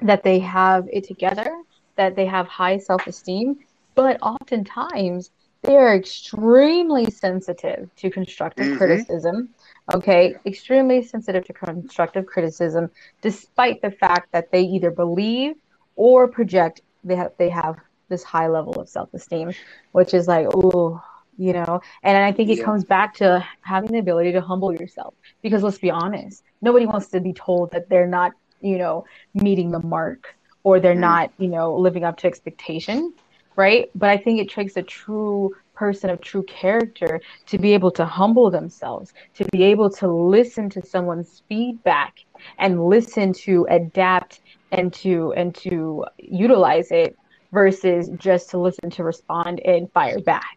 [0.00, 1.54] that they have it together,
[1.94, 3.60] that they have high self-esteem,
[3.94, 5.30] but oftentimes
[5.62, 8.76] they are extremely sensitive to constructive Mhm.
[8.76, 9.50] criticism.
[9.94, 12.90] Okay, extremely sensitive to constructive criticism,
[13.20, 15.54] despite the fact that they either believe
[15.96, 17.76] or project they have they have
[18.08, 19.52] this high level of self-esteem,
[19.92, 21.00] which is like, oh,
[21.36, 21.80] you know.
[22.02, 22.64] And I think it Yeah.
[22.64, 25.14] comes back to having the ability to humble yourself.
[25.42, 29.70] Because let's be honest, nobody wants to be told that they're not, you know, meeting
[29.70, 31.00] the mark or they're Mm.
[31.00, 33.12] not, you know, living up to expectation,
[33.56, 33.90] right?
[33.94, 38.04] But I think it takes a true person of true character to be able to
[38.04, 42.14] humble themselves, to be able to listen to someone's feedback
[42.58, 47.16] and listen to adapt and to and to utilize it
[47.52, 50.56] versus just to listen to respond and fire back.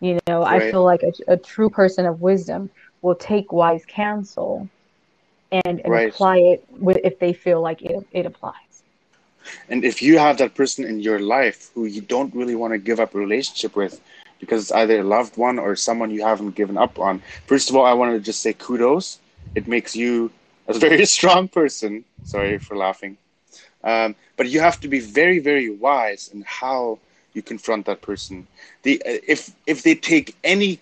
[0.00, 2.70] You know, I feel like a, a true person of wisdom
[3.02, 4.70] will take wise counsel
[5.50, 6.12] and, and Right.
[6.14, 8.54] apply it with if they feel like it, it applies.
[9.68, 12.78] And if you have that person in your life who you don't really want to
[12.78, 14.00] give up a relationship with
[14.40, 17.76] because it's either a loved one or someone you haven't given up on, first of
[17.76, 19.20] all, I want to just say kudos.
[19.54, 20.32] It makes you
[20.68, 22.04] a very strong person.
[22.24, 23.18] Sorry for laughing.
[23.84, 26.98] Um, but you have to be very, very wise in how
[27.32, 28.46] you confront that person.
[28.82, 30.80] The uh, if if they take any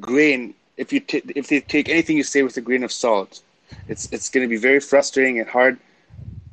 [0.00, 3.40] grain, if you t- if they take anything you say with a grain of salt,
[3.88, 5.78] it's it's going to be very frustrating and hard.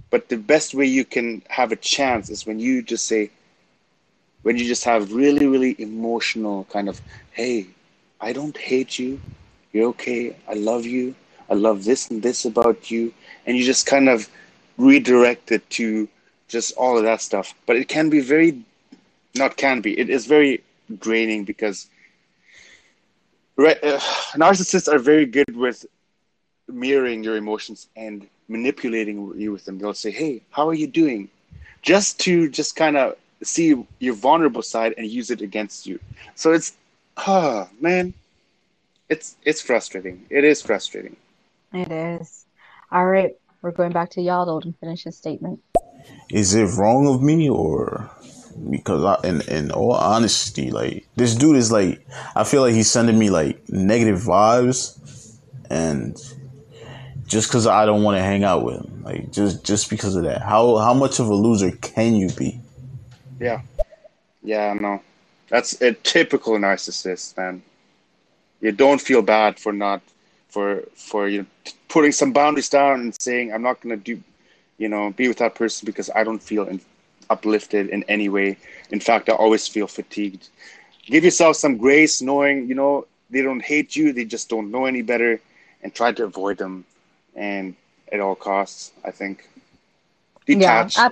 [0.10, 3.32] But the best way you can have a chance is when you just say,
[4.44, 7.68] when you just have really, really emotional kind of, hey,
[8.20, 9.20] I don't hate you.
[9.72, 10.36] You're okay.
[10.48, 11.16] I love you.
[11.50, 13.14] I love this and this about you.
[13.46, 14.30] And you just kind of
[14.78, 16.08] redirect it to
[16.48, 17.54] just all of that stuff.
[17.66, 18.64] But it can be very,
[19.36, 20.64] not can be, it is very
[21.00, 21.88] draining because
[23.58, 24.00] uh,
[24.34, 25.86] narcissists are very good with
[26.68, 29.78] mirroring your emotions and manipulating you with them.
[29.78, 31.30] They'll say, "Hey, how are you doing?"
[31.82, 36.00] Just to just kind of see your vulnerable side and use it against you.
[36.36, 36.74] So it's,
[37.18, 38.14] ah, oh, man,
[39.10, 40.26] it's it's frustrating.
[40.30, 41.16] It is frustrating.
[41.74, 42.46] It is.
[42.92, 45.62] All right, we're going back to Yaldol and finish his statement.
[46.30, 48.10] Is it wrong of me or?
[48.70, 52.92] Because I, in in all honesty, like this dude is like, I feel like he's
[52.92, 55.00] sending me like negative vibes,
[55.70, 56.18] and
[57.26, 59.04] just because I don't want to hang out with him.
[59.04, 60.42] Like just just because of that.
[60.42, 62.61] How how much of a loser can you be?
[63.42, 63.62] Yeah,
[64.44, 65.02] yeah, no,
[65.50, 67.64] that's a typical narcissist, man.
[68.62, 70.02] You don't feel bad for not
[70.50, 71.48] for for you know,
[71.90, 74.22] putting some boundaries down and saying I'm not gonna do,
[74.78, 76.82] you know, be with that person because I don't feel in,
[77.30, 78.58] uplifted in any way.
[78.92, 80.50] In fact, I always feel fatigued.
[81.06, 84.86] Give yourself some grace, knowing you know they don't hate you; they just don't know
[84.86, 85.40] any better,
[85.84, 86.86] and try to avoid them
[87.36, 87.76] and
[88.12, 88.92] at all costs.
[89.04, 89.48] I think
[90.46, 90.98] detach.
[90.98, 91.10] Yeah,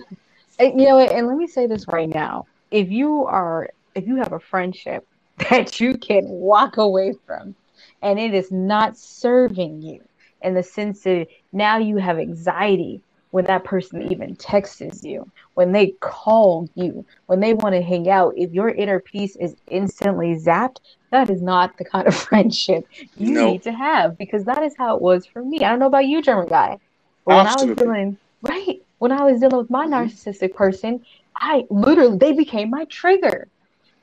[0.59, 4.17] I, you know, and let me say this right now: if you are, if you
[4.17, 5.07] have a friendship
[5.49, 7.55] that you can walk away from,
[8.01, 10.01] and it is not serving you,
[10.41, 13.01] in the sense that now you have anxiety
[13.31, 18.09] when that person even texts you, when they call you, when they want to hang
[18.09, 20.77] out, if your inner peace is instantly zapped,
[21.11, 22.87] that is not the kind of friendship
[23.17, 23.51] you no.
[23.51, 25.59] need to have because that is how it was for me.
[25.59, 26.79] I don't know about you, German guy,
[27.25, 29.93] but when I was dealing, right, when I was dealing with my mm-hmm.
[29.93, 33.47] narcissistic person, I literally, they became my trigger.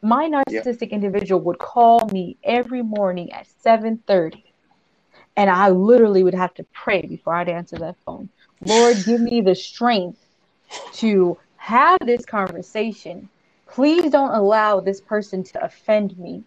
[0.02, 4.42] My narcissistic individual would call me every morning at 7:30
[5.36, 8.28] and I literally would have to pray before I'd answer that phone.
[8.64, 10.18] Lord, give me the strength
[10.94, 13.28] to have this conversation.
[13.68, 16.42] Please don't allow this person to offend me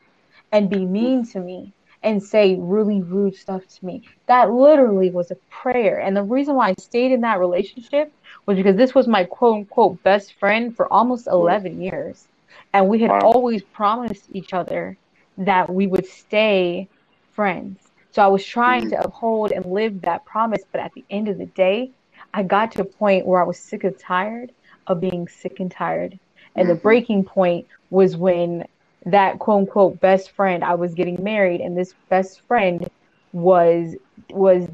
[0.52, 1.72] and be mean to me
[2.04, 4.04] and say really rude stuff to me.
[4.28, 6.00] That literally was a prayer.
[6.00, 8.12] And the reason why I stayed in that relationship
[8.46, 12.28] was because this was my quote unquote best friend for almost 11 years.
[12.74, 14.98] And we had always promised each other
[15.38, 16.88] that we would stay
[17.34, 17.80] friends.
[18.12, 19.02] So I was trying mm-hmm.
[19.02, 20.64] to uphold and live that promise.
[20.72, 21.92] But at the end of the day,
[22.34, 24.52] I got to a point where I was sick and tired
[24.88, 26.18] of being sick and tired.
[26.56, 26.76] And mm-hmm.
[26.76, 28.66] the breaking point was when
[29.06, 32.90] that quote unquote best friend, I was getting married, and this best friend
[33.32, 33.96] was
[34.30, 34.68] was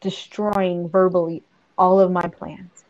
[0.00, 1.42] destroying verbally
[1.76, 2.84] all of my plans.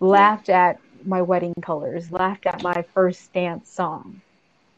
[0.00, 4.20] Laughed at my wedding colors, laughed at my first dance song,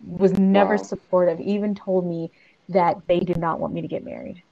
[0.07, 0.83] was never wow.
[0.83, 2.31] supportive, even told me
[2.69, 4.43] that they did not want me to get married.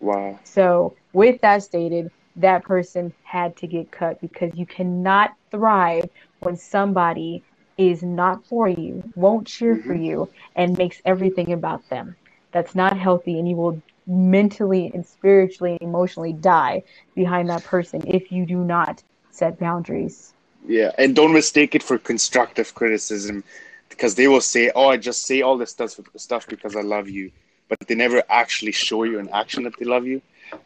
[0.00, 0.38] Wow.
[0.44, 6.08] So, with that stated, that person had to get cut because you cannot thrive
[6.40, 7.42] when somebody
[7.78, 9.88] is not for you, won't cheer mm-hmm.
[9.88, 12.16] for you, and makes everything about them.
[12.52, 16.82] That's not healthy, and you will mentally and spiritually and emotionally die
[17.14, 20.32] behind that person if you do not set boundaries.
[20.66, 23.44] Yeah, and don't mistake it for constructive criticism
[23.88, 27.08] because they will say, "Oh, I just say all this stuff stuff because I love
[27.08, 27.30] you,"
[27.68, 30.20] but they never actually show you in action that they love you.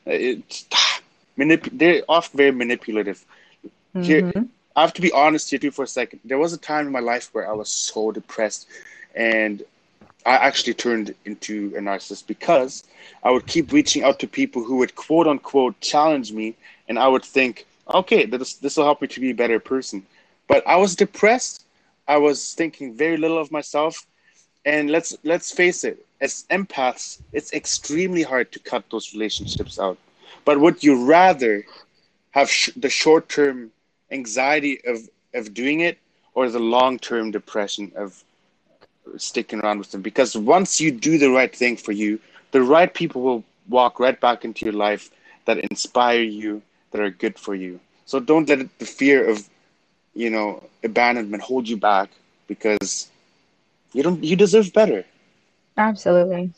[0.07, 0.65] It's
[1.39, 3.25] manip- they're often very manipulative.
[3.95, 4.03] Mm-hmm.
[4.03, 4.33] Here,
[4.77, 6.21] I have to be honest here too for a second.
[6.25, 8.67] There was a time in my life where I was so depressed,
[9.15, 9.63] and
[10.25, 12.85] I actually turned into a narcissist because
[13.23, 16.57] I would keep reaching out to people who would quote unquote challenge me,
[16.89, 20.07] and I would think, okay, this this will help me to be a better person.
[20.49, 21.65] But I was depressed.
[22.09, 24.07] I was thinking very little of myself,
[24.65, 29.99] and let's let's face it, as empaths, it's extremely hard to cut those relationships out.
[30.45, 31.65] But would you rather
[32.33, 33.73] have sh- the short term
[34.13, 35.99] anxiety of of doing it
[36.35, 38.23] or the long term depression of
[39.17, 40.03] sticking around with them.
[40.03, 42.21] Because once you do the right thing for you
[42.53, 45.11] the right people will walk right back into your life
[45.47, 47.81] that inspire you that are good for you.
[48.07, 49.49] So don't let it, the fear of
[50.15, 52.11] you know abandonment hold you back
[52.47, 53.09] because
[53.93, 55.05] you don't you deserve better.
[55.77, 56.53] Absolutely.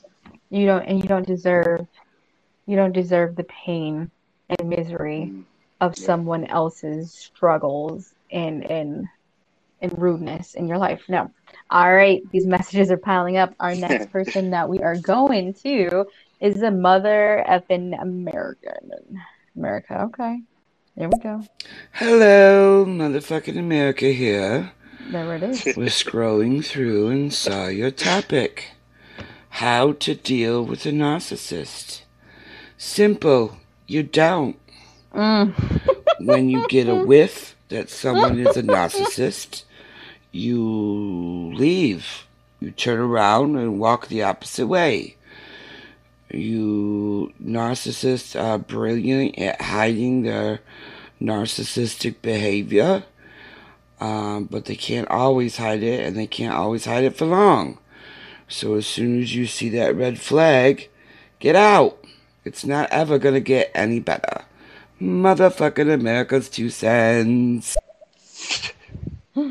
[0.51, 1.87] You don't and you don't deserve
[2.67, 4.11] you don't deserve the pain
[4.51, 5.45] and misery mm
[5.85, 9.07] of someone else's struggles and and
[9.83, 11.03] and rudeness in your life.
[11.09, 11.31] No.
[11.71, 13.55] All right, these messages are piling up.
[13.61, 16.07] Our next person that we are going to
[16.41, 19.21] is a mother effing American.
[19.57, 20.03] America.
[20.05, 20.43] Okay.
[20.97, 21.43] There we go.
[21.93, 24.73] Hello, motherfucking America here.
[25.11, 25.65] There it is.
[25.77, 28.71] We're scrolling through and saw your topic.
[29.51, 32.03] How to deal with a narcissist.
[32.79, 33.59] Simple.
[33.87, 34.57] You don't.
[35.15, 35.55] Mm.
[36.21, 39.63] when you get a whiff that someone is a narcissist,
[40.33, 42.27] you leave.
[42.61, 45.17] You turn around and walk the opposite way.
[46.31, 50.61] You narcissists are brilliant at hiding their
[51.21, 53.05] narcissistic behavior,
[54.01, 57.79] um, but they can't always hide it, and they can't always hide it for long.
[58.49, 60.89] So as soon as you see that red flag,
[61.39, 62.05] get out.
[62.45, 64.45] It's not ever gonna get any better.
[65.01, 67.77] Motherfucking America's two cents.
[69.37, 69.47] All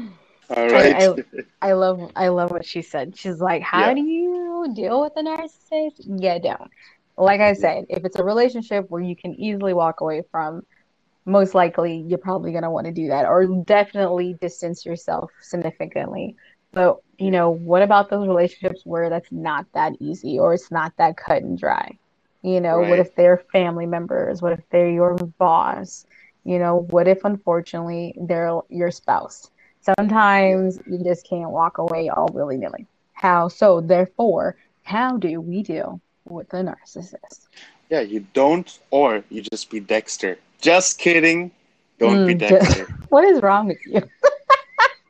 [0.50, 0.96] right.
[0.96, 1.14] I, I,
[1.62, 3.18] I love I love what she said.
[3.18, 3.94] She's like, How Yeah.
[3.94, 6.00] do you deal with a narcissist?
[6.06, 6.70] You don't.
[7.18, 10.64] Like I said, if it's a relationship where you can easily walk away from,
[11.26, 16.36] most likely you're probably gonna want to do that, or definitely distance yourself significantly.
[16.72, 20.94] But you know, what about those relationships where that's not that easy or it's not
[20.98, 21.98] that cut and dry?
[22.44, 24.42] You know, what if they're family members?
[24.42, 26.06] What if they're your boss?
[26.44, 29.50] You know, what if unfortunately they're your spouse?
[29.82, 32.86] Sometimes you just can't walk away all willy nilly.
[33.14, 33.80] How so?
[33.80, 37.48] Therefore, how do we deal with the narcissist?
[37.90, 40.38] Yeah, you don't, or you just be Dexter.
[40.60, 41.52] Just kidding.
[42.00, 42.88] Don't be Mm, ju- Dexter.
[43.10, 44.02] what is wrong with you?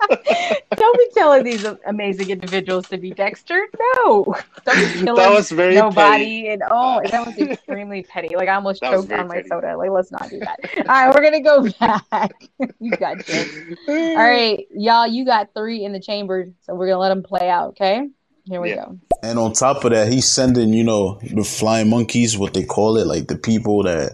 [0.76, 3.68] Don't be telling these amazing individuals to be Dexter.
[4.06, 4.36] No,
[4.66, 6.48] don't be killing That was very nobody.
[6.50, 8.36] And oh, that was extremely petty.
[8.36, 9.50] Like I almost That choked on my petty.
[9.50, 9.78] soda.
[9.78, 10.60] Like let's not do that.
[10.78, 12.32] All right, we're gonna go back.
[12.80, 13.48] you got this.
[13.88, 15.08] All right, y'all.
[15.08, 17.70] You got three in the chamber, so we're gonna let them play out.
[17.70, 18.10] Okay,
[18.46, 18.86] here we Yeah.
[18.86, 19.00] go.
[19.22, 22.98] And on top of that, he's sending, you know, the flying monkeys, what they call
[22.98, 24.14] it, like the people that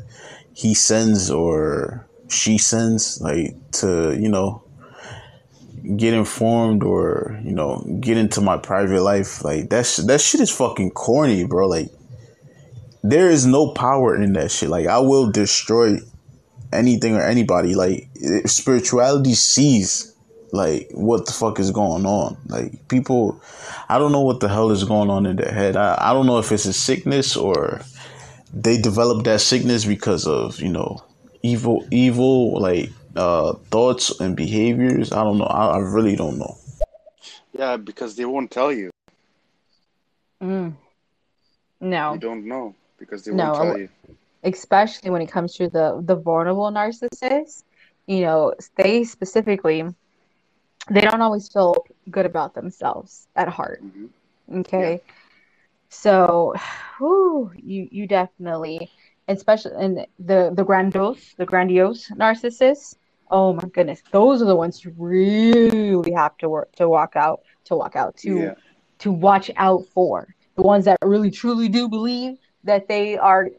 [0.53, 4.61] he sends or she sends, like to, you know,
[5.97, 9.43] get informed or, you know, get into my private life.
[9.43, 11.67] Like that, that shit is fucking corny, bro.
[11.67, 11.89] Like
[13.03, 14.69] there is no power in that shit.
[14.69, 15.97] Like I will destroy
[16.71, 17.75] anything or anybody.
[17.75, 18.09] Like
[18.45, 20.15] spirituality sees
[20.51, 22.37] like what the fuck is going on.
[22.47, 23.41] Like people,
[23.87, 25.75] I don't know what the hell is going on in their head.
[25.75, 27.81] I, I don't know if it's a sickness or
[28.53, 31.03] they developed that sickness because of you know
[31.43, 35.11] evil evil like uh thoughts and behaviors.
[35.11, 35.45] I don't know.
[35.45, 36.57] I, I really don't know.
[37.53, 38.89] Yeah, because they won't tell you.
[40.41, 40.75] Mm.
[41.81, 42.13] No.
[42.13, 43.89] You don't know because they No, won't tell you.
[44.43, 47.63] especially when it comes to the the vulnerable narcissist,
[48.07, 49.83] you know they specifically
[50.89, 51.75] they don't always feel
[52.09, 54.09] good about themselves at heart Mhm.
[54.61, 55.01] okay
[55.89, 56.53] so
[56.97, 58.89] whew, you you definitely
[59.29, 62.95] especially in the the grandiose the grandiose narcissists
[63.31, 67.41] oh my goodness those are the ones you really have to work to walk out
[67.65, 68.55] to walk out to Yeah.
[68.99, 73.49] to watch out for the ones that really truly do believe that they are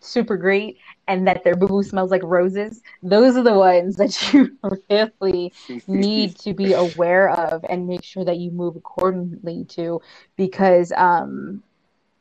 [0.00, 2.82] super great and that their boo boo smells like roses.
[3.02, 4.56] Those are the ones that you
[4.90, 5.52] really
[5.86, 10.00] need to be aware of and make sure that you move accordingly to
[10.36, 11.62] because um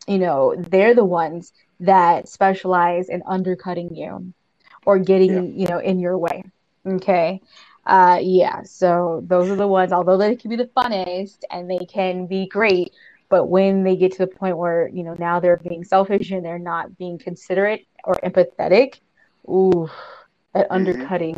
[0.08, 4.34] you know they're the ones that specialize in undercutting you
[4.86, 5.42] or getting Yeah.
[5.62, 6.44] you know in your way
[6.86, 7.42] okay
[7.86, 11.86] uh yeah so those are the ones although they can be the funnest and they
[11.86, 12.94] can be great
[13.30, 16.44] but when they get to the point where you know now they're being selfish and
[16.46, 19.00] they're not being considerate or empathetic
[19.48, 19.90] ooh
[20.54, 20.76] that Mhm.
[20.78, 21.38] undercutting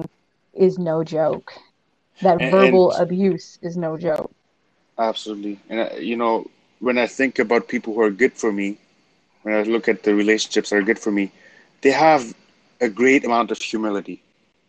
[0.54, 1.54] is no joke
[2.22, 4.32] that And- verbal and- abuse is no joke
[4.98, 5.60] Absolutely.
[5.70, 6.46] And, uh, you know,
[6.80, 8.78] when I think about people who are good for me,
[9.46, 11.32] when I look at the relationships that are good for me,
[11.82, 12.34] they have
[12.82, 14.20] a great amount of humility.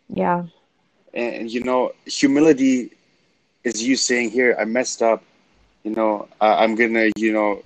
[0.07, 0.45] yeah
[1.15, 2.91] And, you know, humility
[3.63, 5.23] is you saying, here, I messed up.
[5.83, 7.63] You know, I, I'm going to, you know,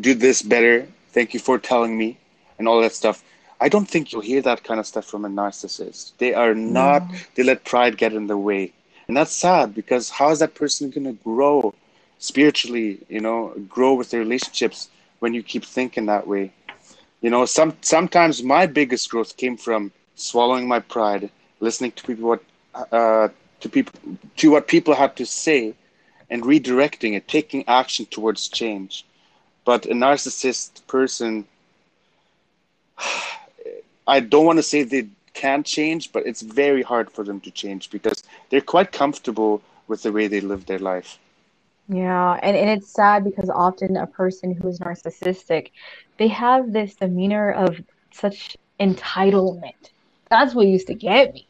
[0.00, 0.86] do this better.
[1.10, 2.18] Thank you for telling me
[2.56, 3.24] and all that stuff.
[3.60, 6.12] I don't think you'll hear that kind of stuff from a narcissist.
[6.18, 7.02] They are not,
[7.34, 8.72] they let pride get in the way.
[9.08, 11.74] And that's sad because how is that person going to grow
[12.20, 14.88] spiritually, you know, grow with their relationships
[15.20, 16.52] when you keep thinking that way?
[17.20, 22.28] You know, some sometimes my biggest growth came from swallowing my pride, listening to people
[22.28, 22.42] what
[22.74, 23.28] uh,
[23.60, 23.94] to people
[24.36, 25.74] to what people had to say,
[26.30, 29.04] and redirecting it, taking action towards change.
[29.64, 31.46] But a narcissist person,
[34.06, 37.50] I don't want to say they can change, but it's very hard for them to
[37.50, 41.18] change because they're quite comfortable with the way they live their life.
[41.88, 45.68] Yeah, and, and it's sad because often a person who is narcissistic,
[46.18, 47.76] they have this demeanor of
[48.12, 49.72] such entitlement.
[50.30, 51.48] That's what used to get me.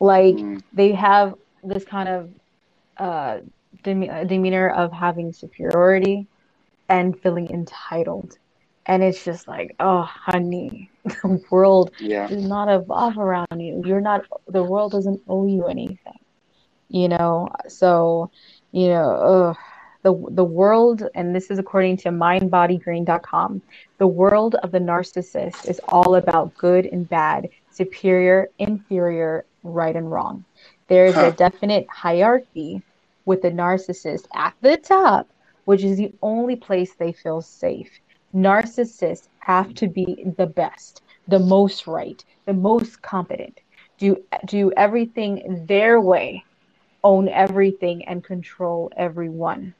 [0.00, 2.30] Like Mm, they have this kind of
[2.98, 3.38] uh,
[3.84, 6.28] uh, demeanor of having superiority
[6.88, 8.32] and feeling entitled.
[8.86, 12.28] And it's just like, oh, honey, the world yeah.
[12.28, 13.82] does not evolve around you.
[13.84, 16.18] You're not, the world doesn't owe you anything,
[16.88, 17.48] you know?
[17.68, 18.30] So,
[18.74, 19.56] you know,
[20.02, 23.62] the the world, and this is according to mindbodygreen.com,
[23.98, 30.10] the world of the narcissist is all about good and bad, superior, inferior, right and
[30.10, 30.44] wrong.
[30.88, 32.82] There is a definite hierarchy
[33.26, 35.28] with the narcissist at the top,
[35.66, 37.90] which is the only place they feel safe.
[38.34, 43.60] Narcissists have to be the best, the most right, the most competent,
[43.98, 46.44] do do everything their way,
[47.04, 49.74] own everything and control everyone.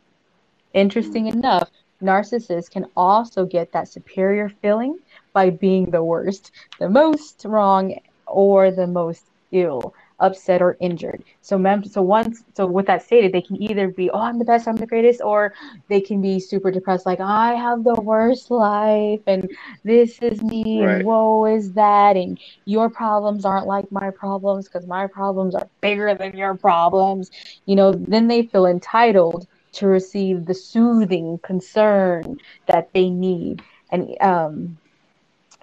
[0.74, 1.38] Interesting mm-hmm.
[1.38, 1.70] enough,
[2.00, 4.98] narcissists can also get that superior feeling
[5.32, 11.24] by being the worst, the most wrong, or the most ill, upset, or injured.
[11.40, 14.44] So, mem- so once, so with that stated, they can either be, oh, I'm the
[14.44, 15.54] best, I'm the greatest, or
[15.88, 19.48] they can be super depressed, like I have the worst life, and
[19.84, 21.04] this is me, and Right.
[21.04, 26.14] woe is that, and your problems aren't like my problems because my problems are bigger
[26.14, 27.30] than your problems.
[27.66, 32.36] You know, then they feel entitled to receive the soothing concern
[32.66, 34.78] that they need and um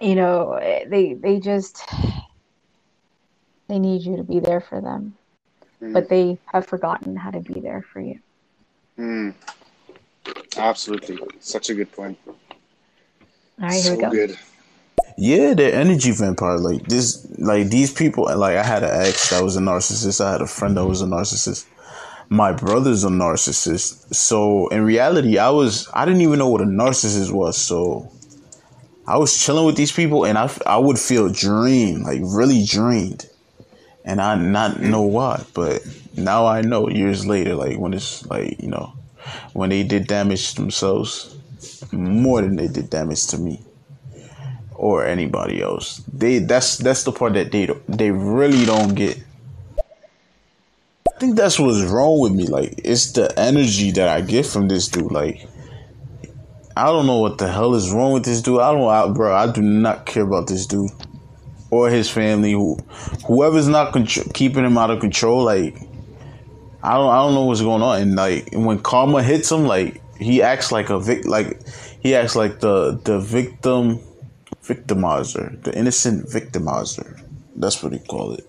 [0.00, 1.82] you know they they just
[3.72, 5.14] they need you to be there for them
[5.82, 8.20] Mm, but they have forgotten how to be there for you
[8.98, 9.34] mm.
[10.56, 11.18] Absolutely.
[11.40, 12.18] Such a good point.
[12.26, 12.36] all
[13.58, 14.38] right here So we go good.
[15.18, 16.58] Yeah, they're energy vampire.
[16.58, 18.24] Like this, like these people.
[18.36, 20.24] Like I had an ex that was a narcissist.
[20.24, 21.66] I had a friend that was a narcissist.
[22.28, 24.14] My brother's a narcissist.
[24.14, 27.58] So in reality, I was I didn't even know what a narcissist was.
[27.58, 28.10] So
[29.06, 33.28] I was chilling with these people, and I I would feel drained, like really drained,
[34.04, 35.44] and I not know why.
[35.54, 35.82] But
[36.16, 38.92] now I know years later, like when it's like you know,
[39.52, 41.36] when they did damage themselves
[41.92, 43.62] more than they did damage to me
[44.74, 46.02] or anybody else.
[46.12, 49.18] They that's that's the part that they don't- they really don't get.
[49.78, 52.46] I think that's what's wrong with me.
[52.46, 55.12] Like it's the energy that I get from this dude.
[55.12, 55.46] Like
[56.76, 58.60] I don't know what the hell is wrong with this dude.
[58.60, 59.34] I don't, I, bro.
[59.34, 60.90] I do not care about this dude
[61.72, 62.52] or his family.
[62.52, 62.76] Who,
[63.26, 63.92] whoever's not
[64.34, 65.42] keeping him out of control.
[65.42, 65.74] Like
[66.84, 68.00] I don't, I don't know what's going on.
[68.00, 71.66] And like when karma hits him, like he acts like a vic, like
[72.00, 74.00] he acts like the the victim
[74.62, 77.20] victimizer, the innocent victimizer.
[77.56, 78.46] That's what he call it.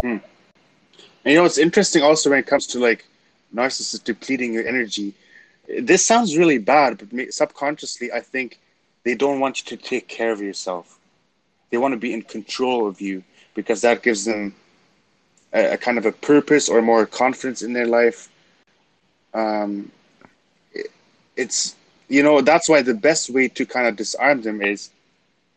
[0.00, 0.16] Hmm.
[1.24, 3.04] And you know, it's interesting also when it comes to like
[3.54, 5.14] narcissists depleting your energy.
[5.80, 8.58] This sounds really bad, but subconsciously, I think
[9.04, 10.97] they don't want you to take care of yourself.
[11.70, 14.54] They want to be in control of you because that gives them
[15.52, 18.28] a, a kind of a purpose or more confidence in their life.
[19.34, 19.90] Um,
[20.72, 20.90] it-
[21.36, 21.74] it's
[22.08, 24.90] you know that's why the best way to kind of disarm them is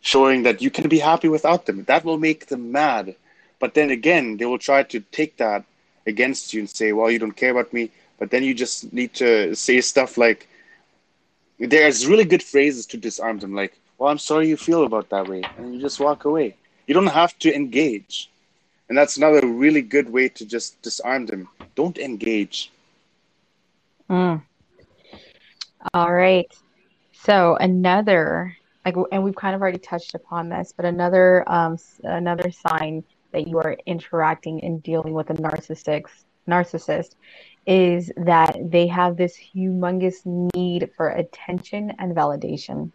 [0.02, 1.84] showing that you can be happy without them.
[1.86, 3.16] That will make them mad.
[3.60, 5.64] But then again, they will try to take that
[6.06, 7.90] against you and say, well, you don't care about me.
[8.18, 10.48] But then you just need to say stuff like,
[11.60, 15.28] there's really good phrases to disarm them, like, well, I'm sorry you feel about that
[15.28, 15.44] way.
[15.60, 16.56] And you just walk away.
[16.88, 18.32] You don't have to engage.
[18.90, 21.48] And that's another really good way to just disarm them.
[21.76, 22.72] Don't engage.
[24.10, 24.42] Mm.
[25.94, 26.52] All right.
[27.14, 32.50] So another like, and we've kind of already touched upon this, but another um another
[32.50, 36.06] sign that you are interacting and dealing with a narcissistic
[36.50, 37.14] narcissist
[37.68, 40.26] is that they have this humongous
[40.56, 42.92] need for attention and validation.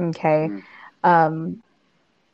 [0.00, 0.48] Okay.
[0.50, 0.62] Mm.
[1.02, 1.62] Um,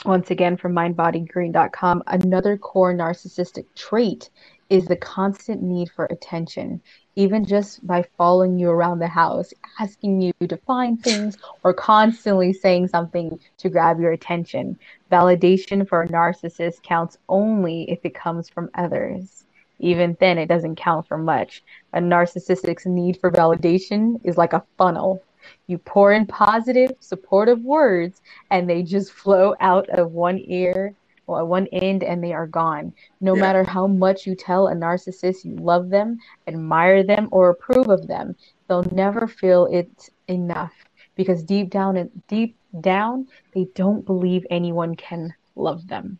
[0.04, 4.30] once again from mindbodygreen.com, another core narcissistic trait
[4.68, 6.80] is the constant need for attention,
[7.14, 12.52] even just by following you around the house, asking you to find things, or constantly
[12.52, 14.78] saying something to grab your attention.
[15.10, 19.44] Validation for a narcissist counts only if it comes from others.
[19.78, 21.62] Even then, it doesn't count for much.
[21.92, 25.22] A narcissistic's need for validation is like a funnel.
[25.66, 28.20] You pour in positive, supportive words,
[28.50, 30.94] and they just flow out of one ear
[31.26, 32.92] or one end and they are gone.
[33.20, 33.40] No Yeah.
[33.40, 38.06] matter how much you tell a narcissist you love them, admire them, or approve of
[38.06, 38.36] them,
[38.68, 40.72] they'll never feel it's enough
[41.16, 46.18] because deep down and deep down, they don't believe anyone can love them.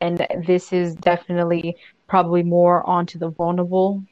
[0.00, 1.76] And this is definitely
[2.08, 4.04] probably more onto the vulnerable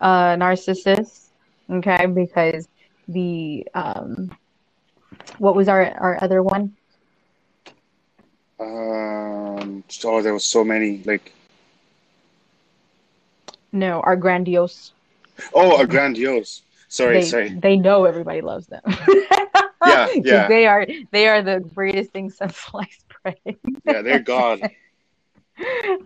[0.00, 1.30] uh, narcissist,
[1.70, 2.06] okay?
[2.06, 2.68] Because
[3.08, 4.36] the um,
[5.38, 6.74] what was our our other one?
[8.60, 11.02] Um, oh, there was so many.
[11.04, 11.32] Like,
[13.72, 14.92] No, our grandiose.
[15.54, 16.62] oh, a grandiose.
[16.88, 17.48] Sorry, They sorry.
[17.50, 18.82] they know everybody loves them.
[19.84, 23.36] Yeah, yeah, they are they are the greatest thing since sliced bread.
[23.84, 24.02] yeah.
[24.02, 24.60] They're God.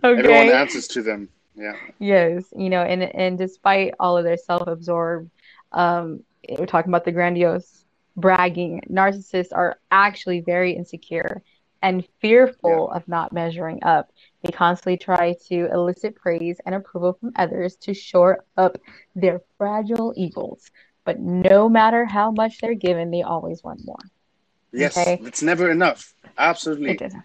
[0.03, 0.51] Everyone Okay.
[0.51, 1.29] answers to them.
[1.55, 1.75] Yeah.
[1.99, 5.29] Yes, you know, and and despite all of their self-absorbed,
[5.73, 6.23] um,
[6.57, 7.85] we're talking about the grandiose
[8.15, 11.41] bragging, narcissists are actually very insecure
[11.83, 14.11] and fearful of not measuring up.
[14.43, 18.77] They constantly try to elicit praise and approval from others to shore up
[19.15, 20.71] their fragile egos.
[21.05, 23.99] But no matter how much they're given, they always want more.
[24.71, 25.19] Yes, Okay.
[25.23, 26.13] it's never enough.
[26.37, 26.91] Absolutely.
[26.91, 27.23] It isn't.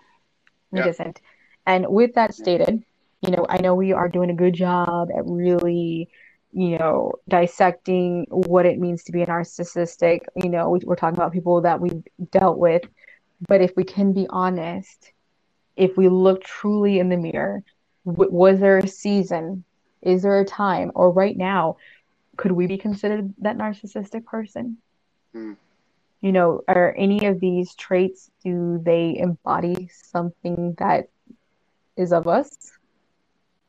[0.73, 0.87] It Yeah.
[0.89, 1.21] isn't.
[1.67, 2.85] And with that stated,
[3.23, 6.09] you know, I know we are doing a good job at really,
[6.53, 10.21] you know, dissecting what it means to be a narcissistic.
[10.37, 12.83] You know, we, we're talking about people that we've dealt with.
[13.49, 15.13] But if we can be honest,
[15.77, 17.63] if we look truly in the mirror,
[18.07, 19.65] w- was there a season?
[20.03, 20.93] Is there a time?
[20.95, 21.77] Or right now,
[22.37, 24.79] could we be considered that narcissistic person?
[25.33, 25.55] Hmm.
[26.21, 31.09] You know, are any of these traits, do they embody something that
[31.97, 32.51] is of us?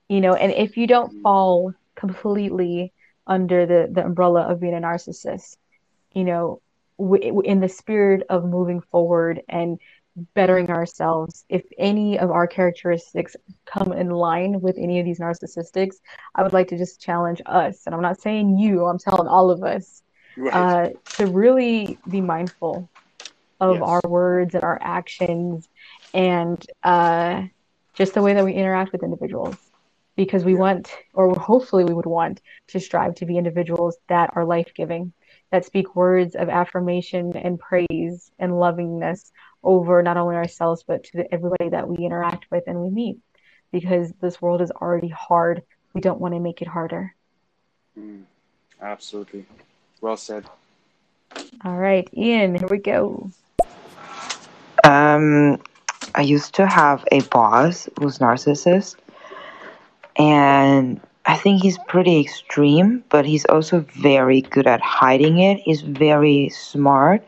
[0.10, 2.94] You know, and if you don't fall completely
[3.28, 5.58] under the, the umbrella of being a narcissist,
[6.14, 6.62] you know,
[6.98, 9.80] w- in the spirit of moving forward and
[10.36, 13.36] bettering ourselves, if any of our characteristics
[13.66, 15.96] come in line with any of these narcissistics,
[16.36, 17.82] I would like to just challenge us.
[17.86, 20.04] And I'm not saying you, I'm telling all of us
[20.38, 20.54] Right.
[20.54, 22.90] uh, to really be mindful
[23.60, 23.82] of Yes.
[23.82, 25.68] our words and our actions
[26.14, 27.44] and uh,
[27.96, 29.63] just the way that we interact with individuals.
[30.16, 34.46] Because we want, or hopefully we would want, to strive to be individuals that are
[34.46, 35.14] life giving,
[35.52, 39.32] that speak words of affirmation and praise and lovingness
[39.64, 43.18] over not only ourselves, but to the, everybody that we interact with and we meet.
[43.72, 45.64] Because this world is already hard.
[45.94, 47.16] We don't want to make it harder.
[47.98, 48.24] Mm,
[48.82, 49.46] absolutely.
[50.00, 50.46] Well said.
[51.66, 53.32] All right, Ian, here we go.
[54.84, 55.60] Um,
[56.16, 58.98] I used to have a boss who's narcissist,
[60.16, 65.60] and I think he's pretty extreme, but he's also very good at hiding it.
[65.60, 67.26] He's very smart,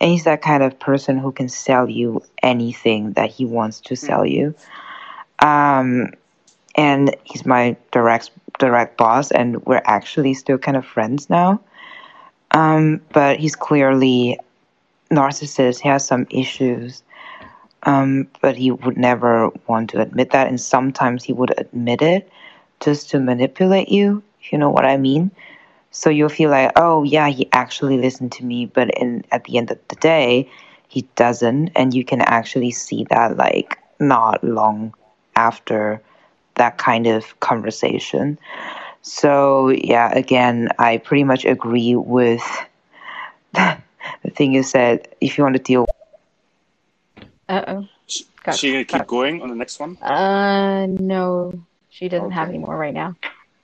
[0.00, 3.96] and he's that kind of person who can sell you anything that he wants to
[3.96, 4.54] sell you.
[5.40, 6.12] Um,
[6.74, 11.60] and he's my direct direct boss, and we're actually still kind of friends now.
[12.52, 14.38] Um, but he's clearly
[15.10, 15.80] narcissist.
[15.80, 17.02] He has some issues,
[17.84, 20.48] um, but he would never want to admit that.
[20.48, 22.30] And sometimes he would admit it
[22.80, 25.30] just to manipulate you, if you know what I mean.
[25.90, 29.58] So you'll feel like, oh yeah, he actually listened to me, but in at the
[29.58, 30.50] end of the day,
[30.88, 34.94] he doesn't, and you can actually see that like not long
[35.36, 36.00] after
[36.56, 38.38] that kind of conversation.
[39.02, 42.42] So yeah, again, I pretty much agree with
[43.52, 45.08] the thing you said.
[45.20, 45.86] If you want to deal
[47.48, 47.86] Uh-oh.
[48.08, 49.96] Is Got- she gonna keep got- going on the next one?
[50.02, 51.52] Uh, no,
[51.90, 52.56] she doesn't have Okay.
[52.56, 53.14] any more right now.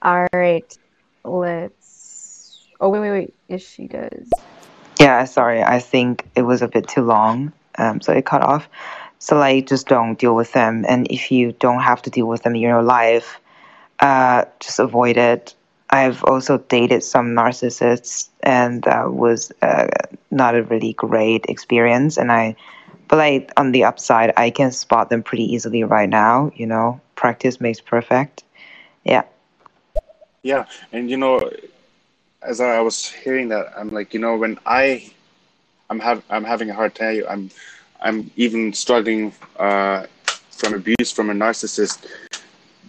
[0.02, 0.78] All right,
[1.24, 2.66] let's.
[2.80, 3.34] Oh, wait, wait, wait.
[3.48, 4.30] Yes, she does.
[4.98, 5.62] Yeah, sorry.
[5.62, 8.68] I think it was a bit too long, um, so it cut off.
[9.18, 12.42] So like, just don't deal with them, and if you don't have to deal with
[12.42, 13.38] them in your life,
[14.00, 15.54] uh, just avoid it.
[15.90, 19.88] I've also dated some narcissists, and that was uh,
[20.30, 22.16] not a really great experience.
[22.16, 22.56] And I,
[23.10, 26.52] but like on the upside, I can spot them pretty easily right now.
[26.54, 28.44] You know, practice makes perfect.
[29.04, 29.24] Yeah.
[30.42, 31.50] Yeah, and you know,
[32.40, 35.10] as I was hearing that, I'm like, you know, when I,
[35.90, 37.24] I'm have I'm having a hard time.
[37.28, 37.50] I'm,
[38.00, 40.06] I'm even struggling uh,
[40.52, 42.06] from abuse from a narcissist.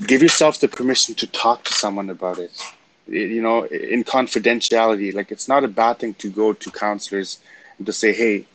[0.06, 2.52] Give yourself the permission to talk to someone about it.
[3.08, 5.16] You know, in confidentiality.
[5.16, 7.40] Like it's not a bad thing to go to counselors
[7.80, 8.46] and to say, hey,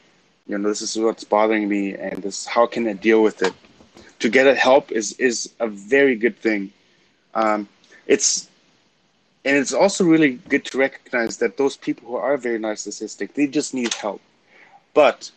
[0.46, 3.52] you know, this is what's bothering me, and this how can I deal with it.
[4.20, 6.72] To get help is is a very good thing.
[7.34, 7.68] Um,
[8.06, 8.48] it's
[9.46, 13.46] and it's also really good to recognize that those people who are very narcissistic they
[13.46, 14.20] just need help
[14.92, 15.30] but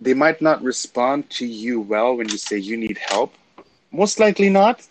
[0.00, 3.34] they might not respond to you well when you say you need help
[3.90, 4.86] most likely not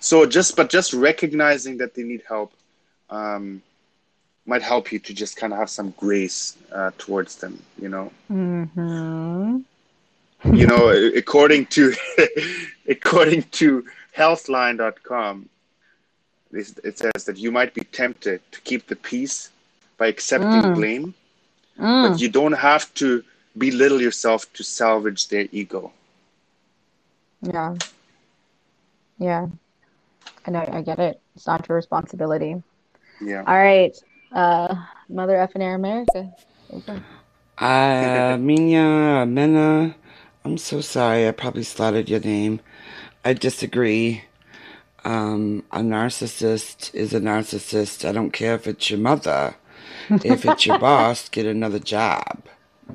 [0.00, 2.52] so just but just recognizing that they need help
[3.08, 3.62] um,
[4.46, 8.10] might help you to just kind of have some grace uh, towards them you know
[8.30, 9.58] Mm-hmm.
[10.54, 11.92] you know, according to
[12.88, 13.84] according to
[14.16, 15.48] healthline.com,
[16.52, 19.50] it says that you might be tempted to keep the peace
[19.98, 20.74] by accepting Mm.
[20.74, 21.14] blame,
[21.78, 22.02] Mm.
[22.10, 23.22] but you don't have to
[23.58, 25.92] belittle yourself to salvage their ego.
[27.42, 27.74] Yeah.
[29.18, 29.46] Yeah.
[30.46, 31.20] I know, I get it.
[31.34, 32.62] It's not your responsibility.
[33.20, 33.42] Yeah.
[33.46, 33.94] All right.
[34.32, 34.74] Uh,
[35.08, 36.32] Mother effing Air America.
[36.72, 37.00] Okay.
[37.58, 39.94] Uh, Minya, Mena,
[40.44, 41.26] I'm so sorry.
[41.26, 42.60] I probably slaughtered your name.
[43.24, 44.24] I disagree.
[45.04, 48.08] Um, a narcissist is a narcissist.
[48.08, 49.54] I don't care if it's your mother.
[50.10, 52.42] if it's your boss, get another job.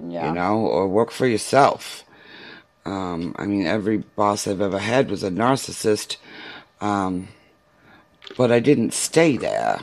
[0.07, 0.27] Yeah.
[0.27, 2.03] You know, or work for yourself.
[2.86, 6.17] Um, I mean, every boss I've ever had was a narcissist.
[6.79, 7.29] Um,
[8.38, 9.82] but I didn't stay there.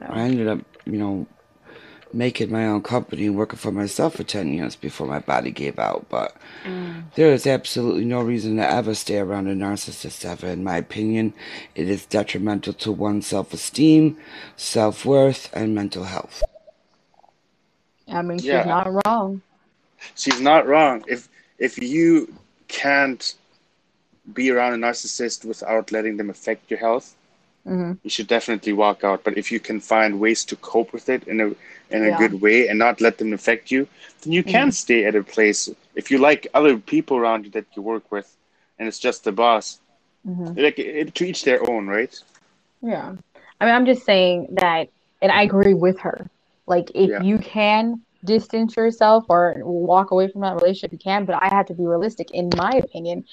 [0.00, 1.26] I ended up, you know,
[2.12, 5.78] making my own company and working for myself for 10 years before my body gave
[5.78, 6.06] out.
[6.08, 7.04] But mm.
[7.14, 11.34] there is absolutely no reason to ever stay around a narcissist ever, in my opinion.
[11.74, 14.16] It is detrimental to one's self esteem,
[14.56, 16.42] self worth, and mental health.
[18.08, 18.64] I mean, she's Yeah.
[18.64, 19.42] not wrong.
[20.14, 21.04] She's not wrong.
[21.08, 21.28] If
[21.58, 22.34] if you
[22.68, 23.34] can't
[24.32, 27.16] be around a narcissist without letting them affect your health,
[27.68, 29.24] hmm you should definitely walk out.
[29.24, 31.48] But if you can find ways to cope with it in a
[31.94, 32.18] in a Yeah.
[32.18, 33.86] good way and not let them affect you,
[34.22, 34.72] then you can Mhm.
[34.72, 35.68] stay at a place.
[35.94, 38.28] If you like other people around you that you work with,
[38.78, 39.80] and it's just the boss,
[40.24, 42.14] hmm like it, to each their own, right?
[42.82, 43.14] Yeah.
[43.60, 44.88] I mean, I'm just saying that,
[45.22, 46.30] and I agree with her.
[46.66, 47.22] Like, if Yeah.
[47.22, 51.66] you can distance yourself or walk away from that relationship, you can, but I have
[51.66, 52.30] to be realistic.
[52.32, 53.24] In my opinion,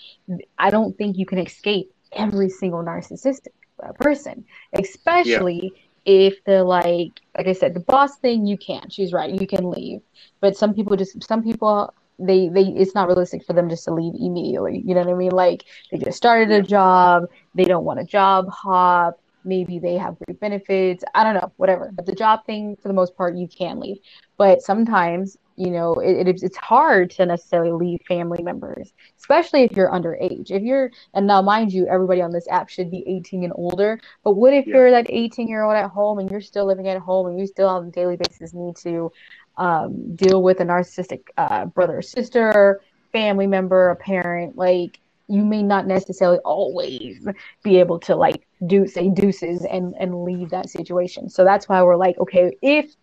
[0.58, 3.65] I don't think you can escape every single narcissistic uh,
[4.00, 5.72] person, especially
[6.06, 8.92] if the like, like I said, the boss thing, you can't.
[8.92, 10.02] She's right, you can leave.
[10.40, 13.94] But some people just, some people, they, they, it's not realistic for them just to
[13.94, 14.84] leave immediately.
[14.86, 15.32] You know what I mean?
[15.32, 20.18] Like, they just started a job, they don't want a job hop maybe they have
[20.26, 23.48] great benefits i don't know whatever but the job thing for the most part you
[23.48, 23.98] can leave
[24.38, 29.72] but sometimes you know it, it, it's hard to necessarily leave family members especially if
[29.76, 33.44] you're underage if you're and now mind you everybody on this app should be 18
[33.44, 34.76] and older but what if Yeah.
[34.76, 37.48] you're that 18 year old at home and you're still living at home and you
[37.48, 39.12] still on a daily basis need to
[39.58, 42.82] um, deal with a narcissistic uh, brother or sister
[43.14, 47.28] family member a parent like you may not necessarily always
[47.64, 51.30] be able to like do say deuces and and leave that situation.
[51.30, 52.96] So that's why we're like, okay, if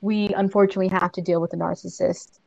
[0.00, 2.38] we unfortunately have to deal with the narcissist,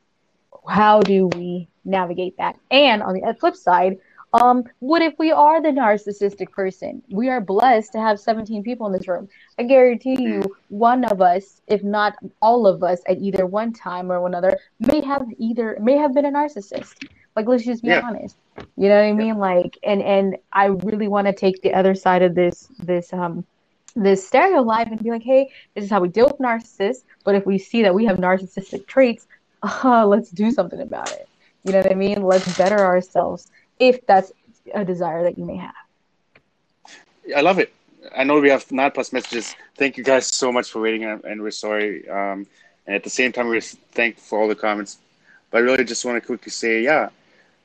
[0.68, 2.56] how do we navigate that?
[2.70, 3.98] And on the flip side,
[4.34, 7.02] um, what if we are the narcissistic person?
[7.10, 9.28] We are blessed to have 17 people in this room.
[9.60, 14.10] I guarantee you, one of us, if not all of us, at either one time
[14.12, 16.94] or another, may have either may have been a narcissist.
[17.36, 18.02] Like, let's just be Yeah.
[18.02, 18.38] honest.
[18.78, 19.38] You know what I mean?
[19.38, 23.46] Like, and and I really want to take the other side of this this um
[23.96, 27.04] this stereo live and be like, hey, this is how we deal with narcissists.
[27.24, 29.28] But if we see that we have narcissistic traits,
[29.64, 31.28] uh, let's do something about it.
[31.64, 32.24] You know what I mean?
[32.24, 34.32] Let's better ourselves if that's
[34.74, 35.76] a desire that you may have.
[37.36, 37.74] I love it.
[38.16, 39.56] I know we have nine plus messages.
[39.78, 42.10] Thank you guys so much for waiting, and and we're sorry.
[42.10, 42.48] Um,
[42.88, 44.98] and at the same time, we're thankful for all the comments.
[45.52, 47.10] But I really just want to quickly say, yeah,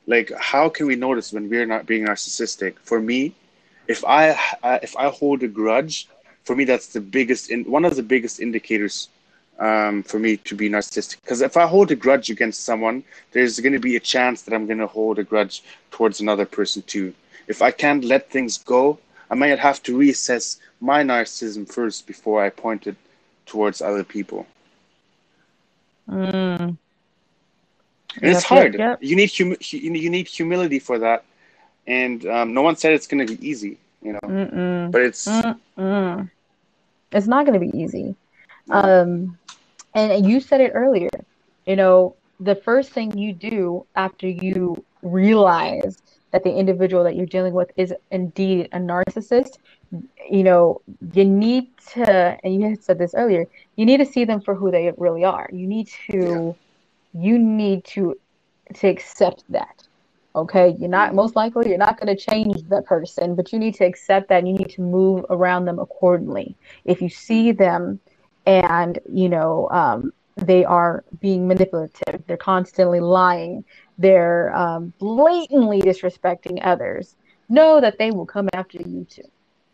[0.06, 2.74] like how can we notice when we're not being narcissistic?
[2.82, 3.34] For me,
[3.88, 4.30] if I
[4.62, 6.08] uh, if I hold a grudge,
[6.46, 9.08] for me that's the biggest in one of the biggest indicators
[9.58, 11.20] um, for me to be narcissistic.
[11.22, 14.54] Because if I hold a grudge against someone, there's going to be a chance that
[14.54, 17.14] I'm going to hold a grudge towards another person too.
[17.48, 18.98] If I can't let things go,
[19.30, 22.96] I might have to reassess my narcissism first before I point it
[23.46, 24.46] towards other people.
[26.08, 26.78] Mm.
[28.22, 28.76] And it's Yep, yep, hard.
[28.78, 28.98] yep.
[29.00, 31.24] You need hum- you need humility for that,
[31.86, 33.78] and um, no one said it's going to be easy.
[34.02, 34.90] You know, Mm-mm.
[34.90, 35.44] but it's
[35.78, 36.30] Mm-mm.
[37.16, 38.14] It's not going to be easy.
[38.70, 39.38] Um,
[39.94, 41.08] and you said it earlier.
[41.66, 46.02] You know, the first thing you do after you realize
[46.32, 49.58] that the individual that you're dealing with is indeed a narcissist,
[50.30, 53.46] you know, you need to, and you had said this earlier,
[53.76, 55.48] you need to see them for who they really are.
[55.52, 56.54] You need to,
[57.14, 58.18] you need to,
[58.74, 59.85] to accept that.
[60.36, 63.74] Okay, you're not most likely you're not going to change that person, but you need
[63.76, 66.54] to accept that and you need to move around them accordingly.
[66.84, 67.98] If you see them
[68.44, 73.64] and you know um, they are being manipulative, they're constantly lying,
[73.96, 77.16] they're um, blatantly disrespecting others,
[77.48, 79.22] know that they will come after you too.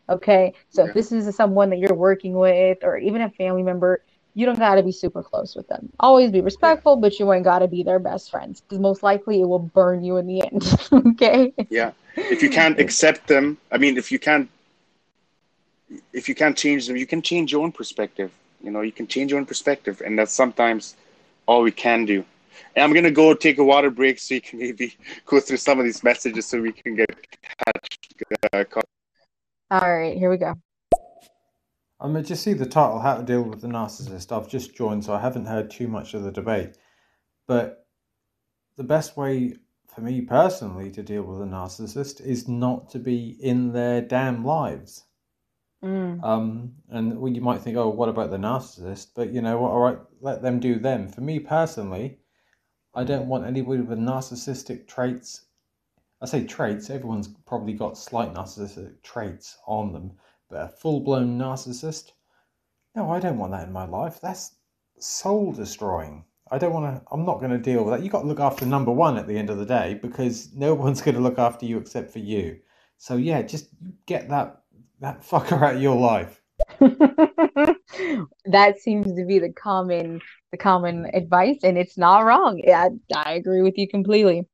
[0.09, 4.03] Okay, so if this is someone that you're working with or even a family member,
[4.35, 5.91] you don't got to be super close with them.
[6.01, 9.41] Always be respectful, but you ain't got to be their best friends because most likely
[9.41, 10.75] it will burn you in the end.
[10.93, 11.53] okay.
[11.69, 11.93] Yeah.
[12.17, 14.49] If you can't accept them, I mean, if you can't,
[16.13, 18.33] if you can't change them, you can change your own perspective.
[18.63, 20.97] You know, you can change your own perspective, and that's sometimes
[21.47, 22.25] all we can do.
[22.77, 25.79] And I'm gonna go take a water break so you can maybe go through some
[25.79, 27.09] of these messages so we can get
[27.65, 27.87] catch.
[28.53, 28.65] Uh.
[29.71, 30.55] All right, here we go.
[32.03, 34.37] I mean, just see the title, How to Deal with the Narcissist.
[34.37, 36.77] I've just joined, so I haven't heard too much of the debate.
[37.47, 37.87] But
[38.77, 39.55] the best way
[39.87, 44.45] for me personally to deal with a narcissist is not to be in their damn
[44.45, 45.05] lives.
[45.85, 46.23] Mm.
[46.25, 49.09] Um, and well, you might think, oh, what about the narcissist?
[49.15, 49.71] But you know what?
[49.71, 51.09] All right, let them do them.
[51.09, 52.19] For me personally,
[52.95, 55.47] I don't want anybody with narcissistic traits.
[56.21, 60.13] I say traits, everyone's probably got slight narcissistic traits on them,
[60.53, 62.13] a full blown narcissist,
[62.95, 64.21] no, I don't want that in my life.
[64.21, 64.57] That's
[64.99, 66.25] soul destroying.
[66.51, 68.03] I don't want to, I'm not going to deal with that.
[68.03, 70.75] You've got to look after number one at the end of the day because no
[70.85, 72.59] one's going to look after you except for you.
[72.99, 73.69] So yeah, just
[74.07, 74.63] get that
[75.01, 76.41] that fucker out of your life.
[78.45, 80.21] that seems to be the common
[80.53, 84.47] the common advice and it's not wrong yeah i agree with you completely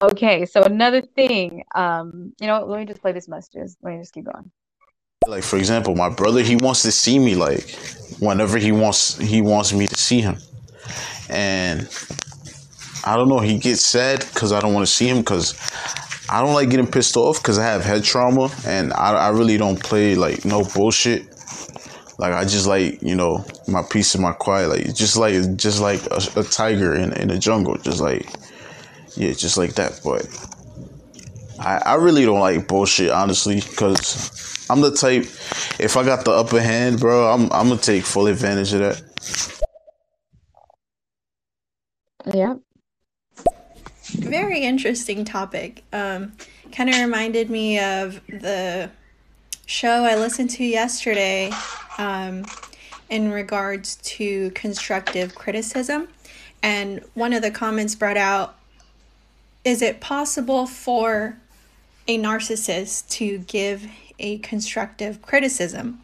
[0.00, 4.00] okay so another thing um you know let me just play this messages let me
[4.00, 4.50] just keep going
[5.26, 7.70] Like for example, my brother, he wants to see me like
[8.18, 10.36] whenever he wants he wants me to see him,
[11.28, 11.88] and
[13.04, 13.40] I don't know.
[13.40, 15.54] He gets sad because I don't want to see him because
[16.28, 19.58] I don't like getting pissed off because I have head trauma and I, I really
[19.58, 21.26] don't play like no bullshit.
[22.18, 24.68] Like I just like you know my peace and my quiet.
[24.68, 27.76] Like just like just like a, a tiger in in the jungle.
[27.76, 28.28] Just like
[29.16, 30.00] yeah, just like that.
[30.04, 30.26] But
[31.62, 35.24] I, I really don't like bullshit, honestly, because I'm the type.
[35.78, 39.62] If I got the upper hand, bro, I'm I'm gonna take full advantage of that.
[42.34, 42.54] yeah
[44.06, 45.84] Very interesting topic.
[45.92, 46.32] Um,
[46.72, 48.90] kind of reminded me of the
[49.66, 51.50] show I listened to yesterday
[51.98, 52.44] um,
[53.10, 56.08] in regards to constructive criticism.
[56.62, 58.56] And one of the comments brought out
[59.64, 61.38] is it possible for
[62.06, 63.86] a narcissist to give
[64.18, 66.00] a constructive criticism?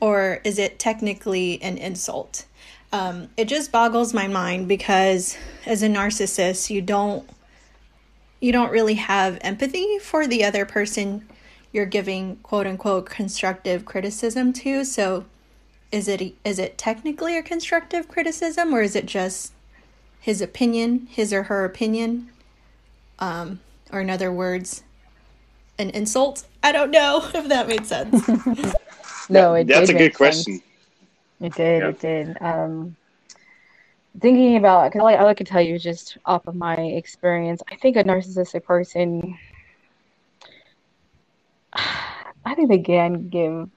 [0.00, 2.46] Or is it technically an insult?
[2.92, 7.28] Um, it just boggles my mind because as a narcissist, you don't
[8.40, 11.26] you don't really have empathy for the other person
[11.72, 14.84] you're giving quote unquote constructive criticism to.
[14.84, 15.24] So
[15.90, 19.52] is it is it technically a constructive criticism or is it just
[20.20, 22.30] his opinion, his or her opinion?
[23.18, 23.60] Um,
[23.92, 24.84] or in other words,
[25.78, 26.44] an insult?
[26.62, 28.26] I don't know if that made sense.
[29.30, 30.54] no it That's did a good question.
[30.54, 30.64] sense.
[31.40, 32.94] it did it did um
[34.20, 37.76] thinking about because I, I like to tell you just off of my experience i
[37.76, 39.36] think a narcissistic person
[41.72, 43.68] i think they can give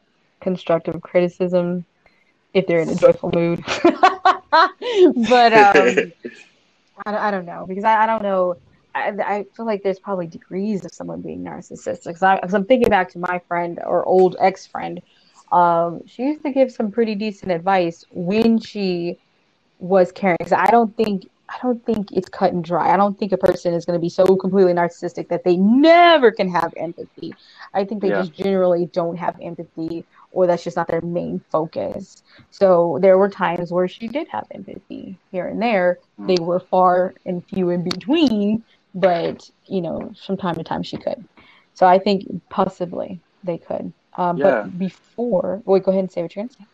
[0.41, 1.85] constructive criticism
[2.53, 6.11] if they're in a joyful mood but um
[7.05, 8.57] I, don't- I don't know because I, I don't know
[8.97, 13.09] I, I feel like there's probably degrees of someone being narcissistic because I'm thinking back
[13.11, 15.01] to my friend or old ex-friend
[15.51, 19.17] um she used to give some pretty decent advice when she
[19.79, 22.93] was caring because I don't think I don't think it's cut and dry.
[22.93, 26.31] I don't think a person is going to be so completely narcissistic that they never
[26.31, 27.37] can have empathy.
[27.73, 28.17] I think they Yeah.
[28.17, 32.21] just generally don't have empathy or that's just not their main focus.
[32.49, 35.99] So there were times where she did have empathy here and there.
[36.27, 40.97] They were far and few in between, but you know, from time to time she
[40.97, 41.23] could.
[41.73, 43.93] So I think possibly they could.
[44.17, 44.63] Um, Yeah.
[44.63, 46.65] But before, wait, go ahead and say what you're to say.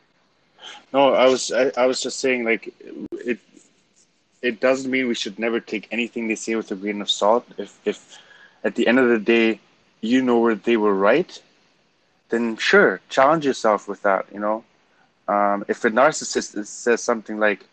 [0.94, 2.74] No, I was I, I was just saying like
[3.12, 3.40] it
[4.42, 7.46] it doesn't mean we should never take anything they say with a grain of salt.
[7.58, 8.18] If if
[8.64, 9.60] at the end of the day
[10.02, 11.42] you know where they were right,
[12.30, 14.64] then sure, challenge yourself with that, you know.
[15.28, 17.66] Um, if a narcissist says something like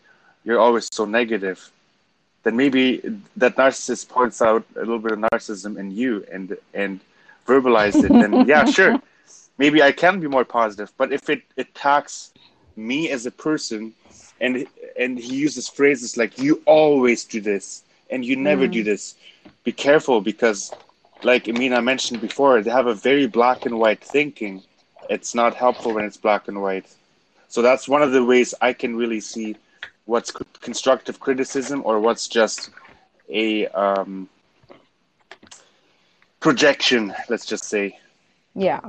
[0.45, 1.71] you're always so negative,
[2.43, 2.97] then maybe
[3.37, 6.99] that narcissist points out a little bit of narcissism in you and and
[7.47, 8.97] verbalize it, then yeah, sure.
[9.57, 10.91] Maybe I can be more positive.
[10.97, 12.31] But if it attacks
[12.75, 13.93] me as a person
[14.39, 14.65] and
[14.97, 18.71] and he uses phrases like you always do this and you never Mm.
[18.77, 19.15] do this
[19.63, 20.71] be careful because
[21.23, 24.63] like Amina mentioned before they have a very black and white thinking
[25.09, 26.85] it's not helpful when it's black and white
[27.47, 29.55] so that's one of the ways I can really see
[30.11, 32.69] what's constructive criticism or what's just
[33.29, 34.27] a um,
[36.41, 37.97] projection let's just say
[38.53, 38.81] Yeah.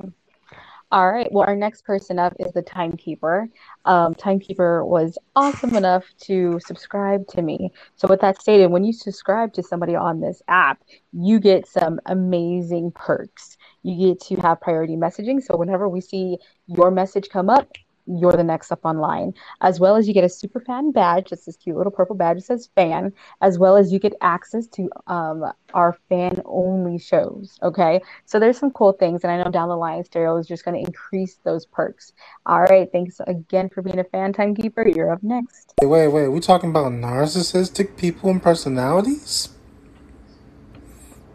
[0.90, 1.32] All right.
[1.32, 3.48] Well, our next person up is the timekeeper.
[3.86, 7.72] Um, timekeeper was awesome enough to subscribe to me.
[7.96, 10.82] So, with that stated, when you subscribe to somebody on this app,
[11.14, 13.56] you get some amazing perks.
[13.82, 15.42] You get to have priority messaging.
[15.42, 17.72] So, whenever we see your message come up,
[18.06, 19.34] you're the next up online.
[19.60, 21.32] As well as you get a super fan badge.
[21.32, 24.66] It's this cute little purple badge that says fan, as well as you get access
[24.68, 25.44] to um,
[25.74, 27.58] our fan only shows.
[27.62, 28.00] Okay.
[28.26, 29.24] So there's some cool things.
[29.24, 32.12] And I know down the line, Stereo is just going to increase those perks.
[32.46, 32.90] All right.
[32.90, 34.88] Thanks again for being a fan timekeeper.
[34.88, 35.74] You're up next.
[35.80, 36.28] Wait, wait, wait.
[36.28, 39.48] We talking about narcissistic people and personalities?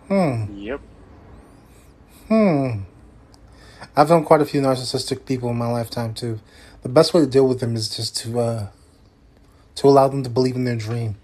[0.08, 0.46] Hmm.
[0.56, 0.82] Yep.
[2.28, 2.70] Hmm.
[3.98, 6.40] I've known quite a few narcissistic people in my lifetime too.
[6.84, 8.68] The best way to deal with them is just to uh,
[9.74, 11.16] to allow them to believe in their dream,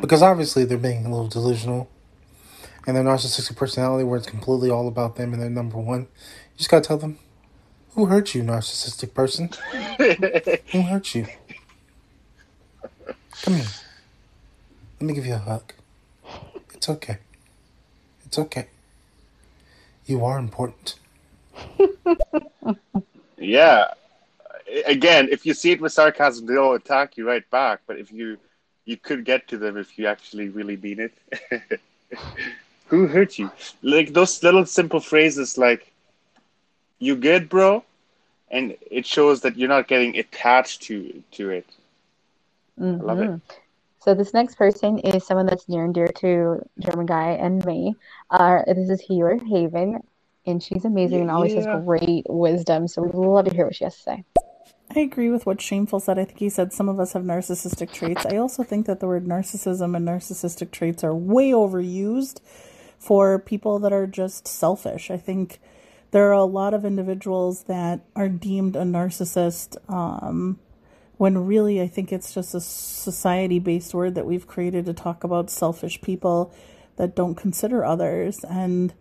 [0.00, 1.88] because obviously they're being a little delusional,
[2.84, 6.00] and their narcissistic personality, where it's completely all about them and they're number one.
[6.00, 7.20] You just gotta tell them,
[7.94, 9.50] "Who hurt you, narcissistic person?
[10.72, 11.28] Who hurt you?
[13.42, 13.66] Come here.
[14.98, 15.72] Let me give you a hug.
[16.74, 17.18] It's okay.
[18.24, 18.66] It's okay.
[20.06, 20.96] You are important."
[23.36, 23.84] Yeah.
[24.86, 27.80] Again, if you see it with sarcasm, they'll attack you right back.
[27.86, 28.38] But if you
[28.84, 31.80] you could get to them if you actually really mean it.
[32.86, 33.50] Who hurt you?
[33.82, 35.92] Like those little simple phrases like
[36.98, 37.84] "You good, bro,"
[38.50, 41.66] and it shows that you're not getting attached to to it.
[42.98, 43.30] I love it.
[43.30, 43.40] Mhm.
[44.00, 47.96] So this next person is someone that's near and dear to German guy and me.
[48.30, 50.02] Uh, this is Healer Haven,
[50.46, 52.88] and she's amazing and always has great wisdom.
[52.88, 54.24] So we'd love to hear what she has to say.
[54.94, 56.18] I agree with what Shameful said.
[56.18, 58.24] I think he said some of us have narcissistic traits.
[58.24, 62.40] I also think that the word narcissism and narcissistic traits are way overused
[62.98, 65.10] for people that are just selfish.
[65.10, 65.58] I think
[66.12, 70.58] there are a lot of individuals that are deemed a narcissist um,
[71.16, 75.24] when really I think it's just a society based word that we've created to talk
[75.24, 76.54] about selfish people
[76.96, 78.44] that don't consider others.
[78.44, 78.94] And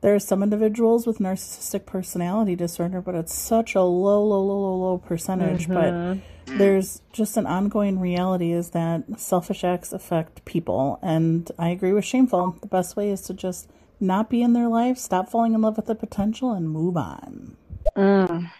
[0.00, 4.60] there are some individuals with narcissistic personality disorder, but it's such a low, low, low,
[4.60, 5.68] low, low percentage.
[5.68, 5.74] Mhm.
[5.74, 10.98] But there's just an ongoing reality is that selfish acts affect people.
[11.02, 12.56] And I agree with Shameful.
[12.60, 13.68] The best way is to just
[14.00, 17.56] not be in their life, stop falling in love with the potential, and move on.
[17.96, 18.50] Mm.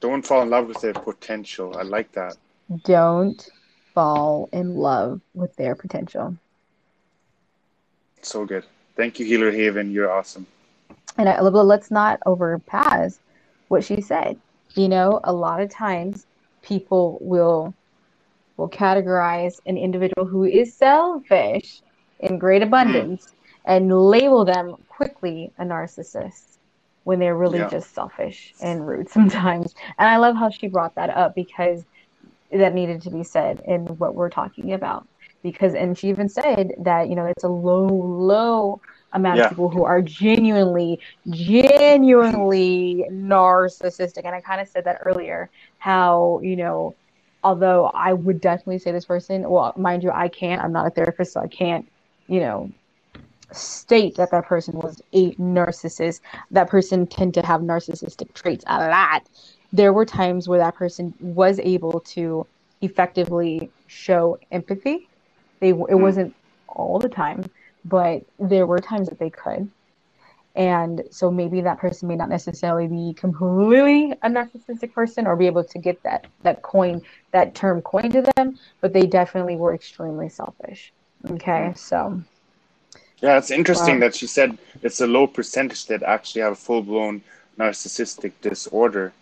[0.00, 1.76] Don't fall in love with their potential.
[1.76, 2.36] I like that.
[2.84, 3.48] Don't
[3.94, 6.36] fall in love with their potential.
[8.20, 8.64] So good.
[8.96, 9.92] Thank you, Healer Haven.
[9.92, 10.46] You're awesome.
[11.18, 13.20] And I, let's not overpass
[13.68, 14.38] what she said.
[14.74, 16.26] You know, a lot of times
[16.62, 17.74] people will
[18.56, 21.82] will categorize an individual who is selfish
[22.20, 22.68] in great hmm.
[22.68, 23.34] abundance
[23.66, 26.56] and label them quickly a narcissist
[27.04, 27.68] when they're really Yeah.
[27.68, 29.74] just selfish and rude sometimes.
[29.98, 31.84] And I love how she brought that up because
[32.50, 35.06] that needed to be said in what we're talking about.
[35.46, 38.80] Because and she even said that, you know, it's a low, low
[39.12, 39.44] amount Yeah.
[39.44, 40.98] of people who are genuinely,
[41.30, 44.24] genuinely narcissistic.
[44.24, 46.96] And I kind of said that earlier, how, you know,
[47.44, 50.90] although I would definitely say this person, well, mind you, I can't, I'm not a
[50.90, 51.86] therapist, so I can't,
[52.26, 52.72] you know,
[53.52, 56.20] state that that person was a narcissist.
[56.50, 59.22] That person tend to have narcissistic traits a lot.
[59.72, 62.46] There were times where that person was able to
[62.80, 65.08] effectively show empathy.
[65.60, 66.34] They it wasn't
[66.68, 67.44] all the time,
[67.84, 69.70] but there were times that they could.
[70.54, 75.46] And so maybe that person may not necessarily be completely a narcissistic person or be
[75.46, 77.02] able to get that that coin
[77.32, 80.92] that term coined to them, but they definitely were extremely selfish.
[81.30, 82.22] Okay, so
[83.20, 86.82] Yeah, it's interesting that she said it's a low percentage that actually have a full
[86.82, 87.22] blown
[87.58, 89.12] narcissistic disorder.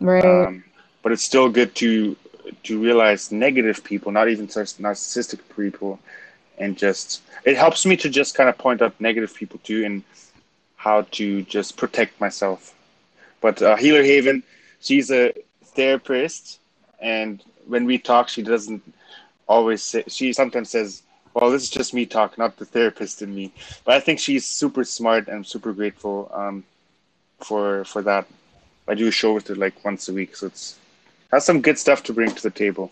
[0.00, 0.24] right.
[0.24, 0.64] Um,
[1.02, 2.16] but it's still good to
[2.64, 5.98] to realize negative people, not even nar- narcissistic people,
[6.58, 10.02] and just it helps me to just kind of point out negative people too and
[10.76, 12.74] how to just protect myself.
[13.40, 14.42] But uh, Healer Haven,
[14.80, 15.32] she's a
[15.64, 16.58] therapist,
[17.00, 18.82] and when we talk, she doesn't
[19.46, 20.04] always say.
[20.08, 21.02] She sometimes says,
[21.34, 23.52] "Well, this is just me talk, not the therapist in me."
[23.84, 26.64] But I think she's super smart and super grateful um,
[27.40, 28.26] for for that.
[28.88, 30.78] I do a show with her like once a week, so it's
[31.32, 32.90] has some good stuff to bring to the table.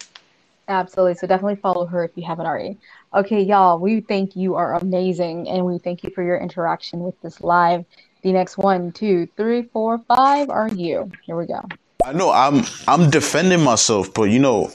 [0.69, 1.15] Absolutely.
[1.15, 2.77] So definitely follow her if you haven't already.
[3.15, 7.21] Okay, y'all, we think you are amazing and we thank you for your interaction with
[7.23, 7.85] this live.
[8.23, 11.11] The next one, two, three, four, five are you.
[11.25, 11.63] Here we go.
[12.05, 14.71] I know I'm I'm defending myself, but you know,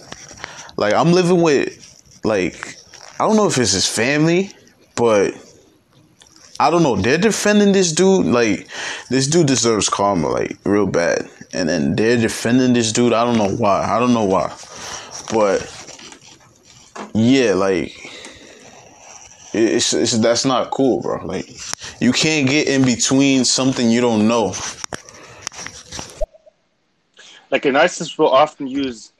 [0.77, 1.79] like I'm living with
[2.23, 2.75] like
[3.19, 4.51] I don't know if it's his family,
[4.95, 5.33] but
[6.59, 6.95] I don't know.
[6.95, 8.67] They're defending this dude like
[9.09, 13.13] this dude deserves karma like real bad, and then they're defending this dude.
[13.13, 13.83] I don't know why.
[13.83, 14.55] I don't know why,
[15.31, 15.61] but
[17.13, 17.95] yeah, like
[19.53, 21.25] it's, it's that's not cool, bro.
[21.25, 21.47] Like
[21.99, 24.53] you can't get in between something you don't know.
[27.51, 29.11] Like a narcissist will often use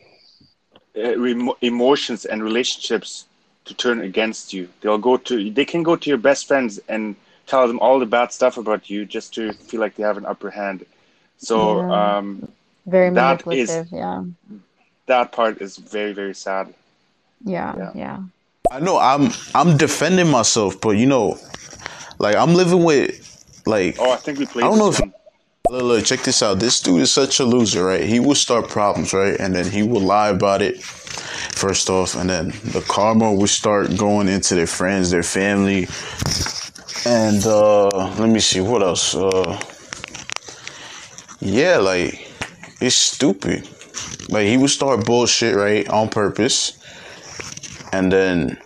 [0.97, 3.25] uh, remo- emotions and relationships
[3.65, 4.69] to turn against you.
[4.81, 7.15] They'll go to they can go to your best friends and
[7.45, 10.25] tell them all the bad stuff about you just to feel like they have an
[10.25, 10.85] upper hand.
[11.43, 12.17] So Yeah.
[12.17, 12.47] um,
[12.85, 14.23] Very that is yeah.
[15.07, 16.73] that part is very very sad.
[17.45, 17.91] Yeah.
[17.95, 18.19] Yeah.
[18.71, 21.37] I know I'm I'm defending myself, but you know,
[22.19, 23.11] like I'm living with
[23.65, 25.13] like Oh, I think we played I don't know if one.
[25.69, 26.59] look, look, check this out.
[26.59, 28.03] This dude is such a loser, right?
[28.03, 29.39] He will start problems, right?
[29.39, 33.95] And then he will lie about it first off, and then the karma will start
[33.97, 35.87] going into their friends, their family.
[37.05, 37.87] And uh
[38.19, 39.15] let me see what else.
[39.15, 39.59] Uh
[41.43, 42.31] yeah, like
[42.79, 43.67] it's stupid.
[44.29, 46.79] Like he would start bullshit, right, on purpose.
[47.91, 48.57] And then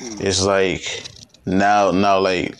[0.00, 1.04] it's like
[1.46, 2.56] now now like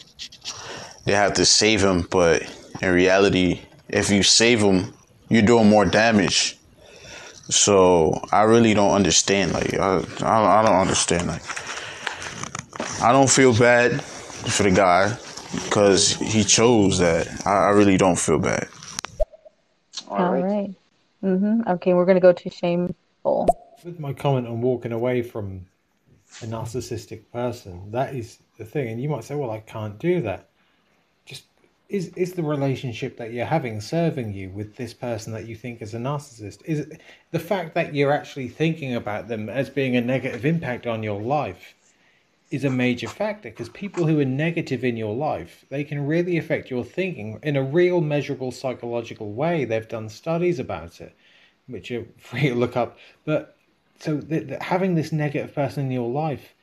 [1.04, 2.42] they have to save him, but
[2.80, 4.94] in reality, if you save him,
[5.28, 6.56] you're doing more damage.
[7.48, 9.52] So I really don't understand.
[9.52, 11.26] Like I, I, I don't understand.
[11.26, 11.42] Like
[13.02, 15.16] I don't feel bad for the guy
[15.64, 17.28] because he chose that.
[17.46, 18.68] I, I really don't feel bad.
[20.08, 20.74] All right.
[21.24, 21.68] Mm-hmm.
[21.68, 23.46] Okay, we're gonna go to shameful.
[23.84, 25.66] With my comment on walking away from
[26.42, 28.88] a narcissistic person, that is the thing.
[28.88, 30.48] And you might say, well, I can't do that.
[31.24, 31.44] Just
[31.88, 35.82] is is the relationship that you're having serving you with this person that you think
[35.82, 36.62] is a narcissist?
[36.64, 37.00] Is it,
[37.30, 41.20] the fact that you're actually thinking about them as being a negative impact on your
[41.20, 41.75] life
[42.50, 46.38] is a major factor because people who are negative in your life they can really
[46.38, 49.64] affect your thinking in a real measurable psychological way.
[49.64, 51.16] They've done studies about it
[51.66, 52.98] which you're free to look up.
[53.24, 53.56] But
[53.98, 56.54] so th- th- having this negative person in your life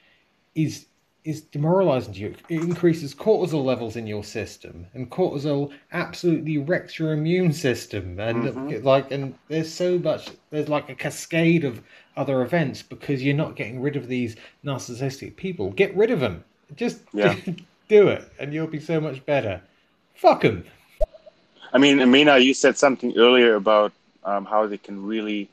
[0.55, 0.87] is
[1.23, 2.35] is demoralizing to you.
[2.49, 8.19] It increases cortisol levels in your system and cortisol absolutely wrecks your immune system.
[8.19, 8.83] And Mhm.
[8.83, 11.81] like and there's so much there's like a cascade of
[12.15, 16.43] other events because you're not getting rid of these narcissistic people get rid of them
[16.75, 17.35] just Yeah.
[17.89, 19.61] do it and you'll be so much better
[20.15, 20.63] fuck them
[21.73, 25.49] I mean, Amina, you said something earlier about um, how they can really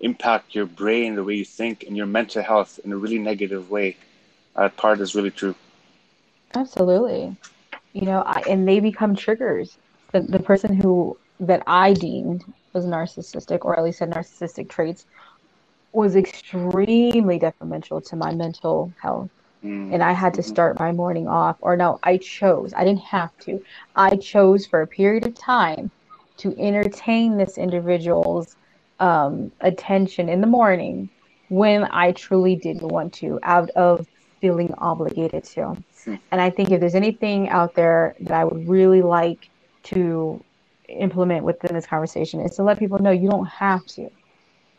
[0.00, 3.70] impact your brain, the way you think, and your mental health in a really negative
[3.70, 3.96] way.
[4.56, 5.54] That part is really true.
[6.54, 7.36] Absolutely.
[7.92, 9.76] You know, I, and they become triggers.
[10.12, 12.42] The the person who that I deemed
[12.72, 15.04] was narcissistic, or at least had narcissistic traits,
[15.92, 19.30] was extremely detrimental to my mental health.
[19.64, 19.92] Mm.
[19.92, 22.72] And I had to start my morning off, or no, I chose.
[22.74, 23.62] I didn't have to.
[23.94, 25.90] I chose for a period of time
[26.38, 28.56] to entertain this individual's
[29.00, 31.10] um, attention in the morning
[31.48, 34.06] when I truly didn't want to, out of
[34.40, 35.76] feeling obligated to.
[36.06, 39.50] And I think if there's anything out there that I would really like
[39.84, 40.42] to
[40.88, 44.10] implement within this conversation is to let people know you don't have to.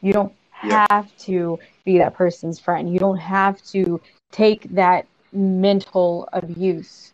[0.02, 0.34] You don't
[0.64, 0.86] Yeah.
[0.90, 2.92] have to be that person's friend.
[2.92, 4.00] You don't have to
[4.32, 7.14] take that mental abuse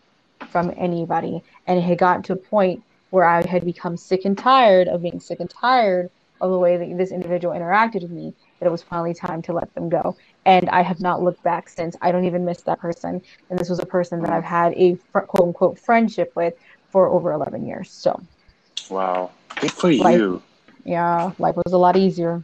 [0.50, 1.44] from anybody.
[1.68, 5.02] And it had gotten to a point where I had become sick and tired of
[5.02, 6.10] being sick and tired
[6.42, 9.54] of the way that this individual interacted with me that it was finally time to
[9.54, 10.16] let them go.
[10.46, 11.96] And I have not looked back since.
[12.02, 13.22] I don't even miss that person.
[13.50, 16.54] And this was a person that I've had a fr- quote unquote friendship with
[16.90, 17.90] for over 11 years.
[17.92, 18.22] So,
[18.90, 19.32] Wow.
[19.60, 20.42] Good for Like- you.
[20.86, 22.44] yeah, life was a lot easier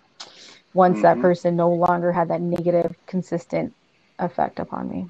[0.74, 1.22] once that Mhm.
[1.22, 3.74] person no longer had that negative, consistent
[4.20, 5.10] effect upon me.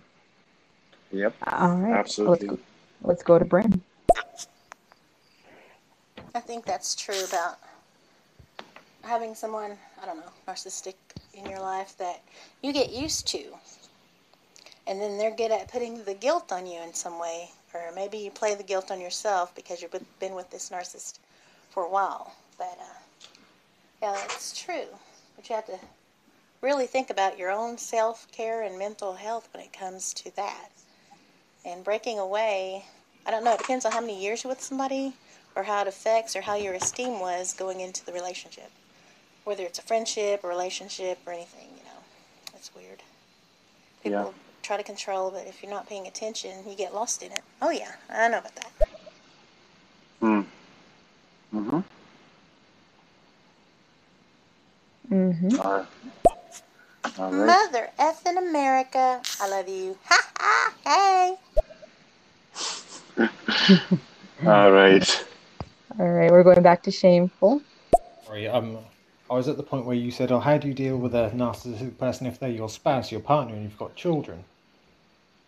[1.11, 1.35] Yep.
[1.47, 1.93] All right.
[1.93, 2.47] Absolutely.
[2.47, 2.63] Let's go,
[3.03, 3.81] let's go to Bryn.
[6.35, 7.59] I think that's true about
[9.03, 10.95] having someone, I don't know, narcissistic
[11.33, 12.21] in your life that
[12.61, 13.57] you get used to.
[14.87, 17.51] And then they're good at putting the guilt on you in some way.
[17.73, 21.19] Or maybe you play the guilt on yourself because you've been- been with this narcissist
[21.69, 22.33] for a while.
[22.57, 22.99] But uh,
[24.01, 24.87] yeah, that's true.
[25.43, 25.79] But you have to
[26.61, 30.69] really think about your own self care and mental health when it comes to that.
[31.65, 32.85] And breaking away,
[33.25, 35.11] I don't know, it depends on how many years you're with somebody
[35.53, 38.71] or how it affects or how your esteem was going into the relationship.
[39.43, 42.55] Whether it's a friendship, a relationship, or anything, you know.
[42.55, 43.03] It's weird.
[44.01, 44.31] People Yeah.
[44.61, 47.43] try to control, but if you're not paying attention, you get lost in it.
[47.61, 48.71] Oh, yeah, I know about that.
[50.21, 50.45] Mm.
[55.43, 55.59] Mm-hmm.
[55.59, 55.87] All right.
[57.19, 57.47] All right.
[57.47, 59.97] Mother effing America, I love you.
[60.05, 61.35] Ha ha, hey.
[64.45, 65.25] All right.
[65.99, 67.61] All right, we're going back to shameful.
[68.25, 68.79] Sorry, um,
[69.29, 71.31] I was at the point where you said, "Oh, how do you deal with a
[71.35, 74.45] narcissistic person if they're your spouse, your partner, and you've got children?"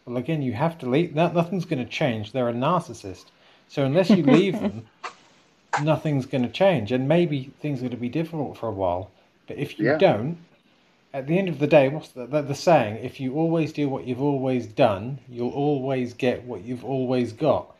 [0.05, 1.15] Well, again, you have to leave.
[1.15, 2.31] That nothing's going to change.
[2.33, 3.25] They're a narcissist,
[3.69, 4.87] so unless you leave them,
[5.77, 6.91] nothing's going to change.
[6.91, 9.14] And maybe things are going to be difficult for a while.
[9.47, 9.97] But if you Yeah.
[9.97, 10.37] don't,
[11.13, 13.03] at the end of the day, what's the, the, the saying?
[13.03, 17.73] If you always do what you've always done, you'll always get what you've always got.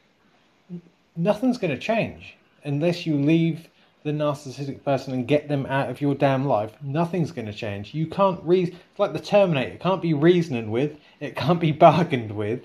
[1.18, 3.68] Nothing's going to change unless you leave
[4.04, 6.72] the narcissistic person and get them out of your damn life.
[6.82, 7.94] Nothing's going to change.
[7.94, 8.76] You can't reason.
[8.92, 9.72] It's like the Terminator.
[9.74, 10.98] It can't be reasoned with.
[11.20, 12.62] It can't be bargained with.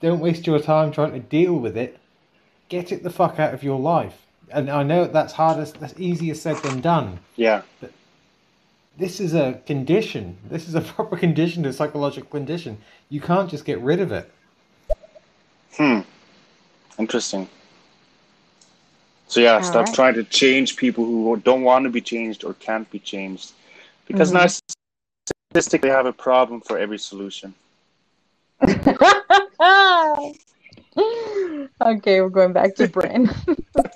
[0.00, 1.98] Don't waste your time trying to deal with it.
[2.68, 4.26] Get it the fuck out of your life.
[4.50, 5.64] And I know that's harder.
[5.64, 7.20] That's easier said than done.
[7.36, 7.62] Yeah.
[8.96, 10.36] This is a condition.
[10.48, 12.78] This is a proper condition, a psychological condition.
[13.08, 14.30] You can't just get rid of it.
[15.76, 16.00] Hmm.
[16.98, 17.48] Interesting.
[19.26, 19.94] So yeah, All stop right.
[19.94, 23.52] trying to change people who don't want to be changed or can't be changed,
[24.06, 24.60] because Mhm.
[25.52, 27.54] narcissistic they have a problem for every solution.
[31.80, 33.28] okay, we're going back to Bryn.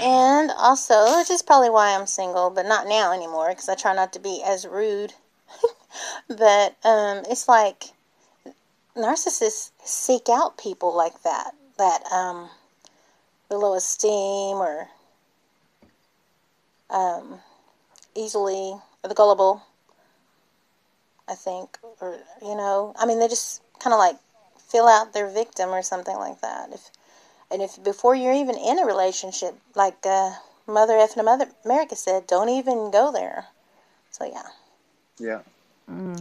[0.00, 3.94] And also, which is probably why I'm single, but not now anymore because I try
[3.94, 5.12] not to be as rude.
[6.28, 7.84] but um, it's like
[8.96, 12.48] narcissists seek out people like that, that um,
[13.48, 14.88] the low esteem or
[16.90, 17.40] um,
[18.14, 19.62] easily, or the gullible,
[21.28, 24.16] I think, or, you know, I mean, they just kind of like
[24.58, 26.70] fill out their victim or something like that.
[26.72, 26.90] If
[27.50, 30.32] and if before you're even in a relationship, like uh,
[30.66, 33.46] Mother F and Mother America said, don't even go there.
[34.10, 34.48] So yeah,
[35.18, 35.40] Yeah.
[35.88, 36.16] I'm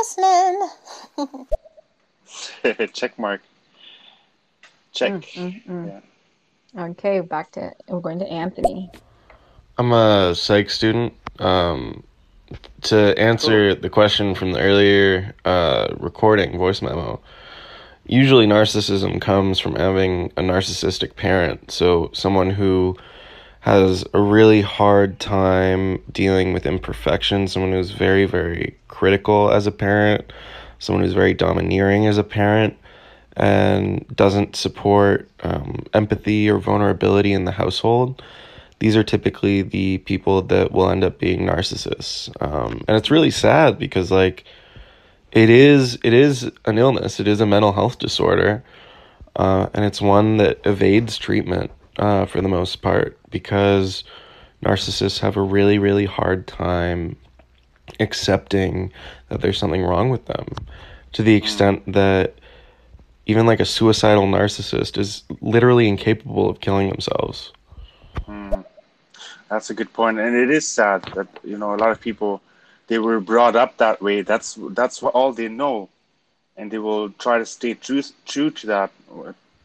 [0.00, 1.48] listening.
[2.92, 3.40] Check mark.
[4.92, 5.12] Check.
[5.12, 6.02] Mm, mm, mm.
[6.90, 8.90] Okay, back to we're going to Anthony.
[9.78, 11.14] I'm a psych student.
[11.38, 12.02] Um,
[12.82, 17.20] to answer the question from the earlier uh, recording voice memo,
[18.06, 21.70] usually narcissism comes from having a narcissistic parent.
[21.70, 22.96] So someone who
[23.60, 29.72] has a really hard time dealing with imperfection, someone who's very, very critical as a
[29.72, 30.32] parent,
[30.80, 32.76] someone who's very domineering as a parent,
[33.36, 38.20] and doesn't support um, empathy or vulnerability in the household.
[38.80, 42.30] These are typically the people that will end up being narcissists.
[42.42, 44.44] Um, and it's really sad because, like,
[45.32, 47.18] it is it is an illness.
[47.18, 48.62] It is a mental health disorder,
[49.36, 54.04] uh, and it's one that evades treatment uh, for the most part because
[54.62, 57.16] narcissists have a really really hard time
[57.98, 58.92] accepting
[59.28, 60.46] that there's something wrong with them,
[61.12, 62.34] to the extent that
[63.26, 67.52] even like a suicidal narcissist is literally incapable of killing themselves.
[68.28, 68.64] Mm.
[69.48, 72.42] That's a good point, and it is sad that you know a lot of people
[72.88, 74.22] they were brought up that way.
[74.22, 75.88] That's that's all they know,
[76.56, 78.90] and they will try to stay true true to that,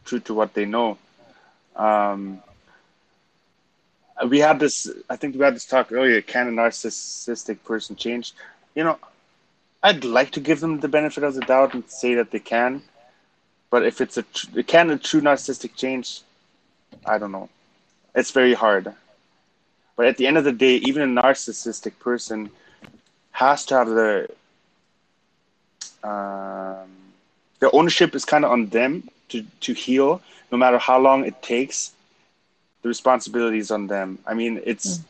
[0.04, 0.98] true to what they know.
[1.76, 2.42] Um,
[4.26, 4.90] we had this.
[5.08, 6.20] I think we had this talk earlier.
[6.22, 8.32] Can a narcissistic person change?
[8.74, 8.98] You know,
[9.82, 12.82] I'd like to give them the benefit of the doubt and say that they can,
[13.70, 16.22] but if it's a tr- can a true narcissistic change,
[17.06, 17.48] I don't know.
[18.14, 18.92] It's very hard.
[19.96, 22.50] But at the end of the day, even a narcissistic person
[23.44, 24.28] has to have the
[26.02, 26.88] um,
[27.60, 30.20] the ownership is kind of on them to to heal,
[30.50, 31.92] no matter how long it takes.
[32.82, 34.18] The responsibility is on them.
[34.26, 35.00] I mean, it's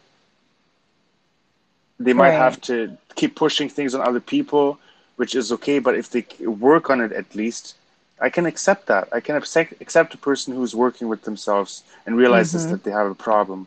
[1.98, 2.34] they might Right.
[2.34, 4.78] have to keep pushing things on other people,
[5.16, 5.78] which is okay.
[5.78, 7.74] But if they work on it, at least
[8.20, 9.08] I can accept that.
[9.12, 12.70] I can accept accept a person who's working with themselves and realizes Mhm.
[12.70, 13.66] that they have a problem.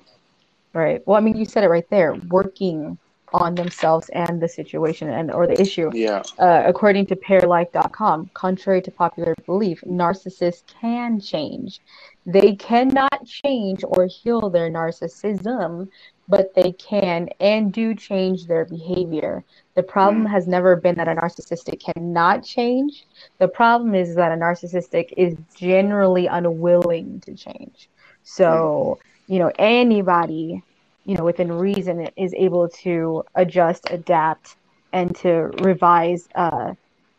[0.74, 1.02] Right.
[1.06, 2.16] Well, I mean, you said it right there.
[2.30, 2.98] Working
[3.34, 5.90] on themselves and the situation and or the issue.
[5.94, 6.24] Yeah.
[6.38, 11.80] Uh, according to pairedlife.com, contrary to popular belief, narcissists can change.
[12.26, 15.88] They cannot change or heal their narcissism,
[16.28, 19.44] but they can and do change their behavior.
[19.74, 23.06] The problem has never been that a narcissistic cannot change.
[23.40, 27.90] The problem is that a narcissistic is generally unwilling to change.
[28.24, 30.64] So, you know, anybody,
[31.06, 34.56] you know, within reason is able to adjust, adapt,
[34.94, 36.74] and to revise uh,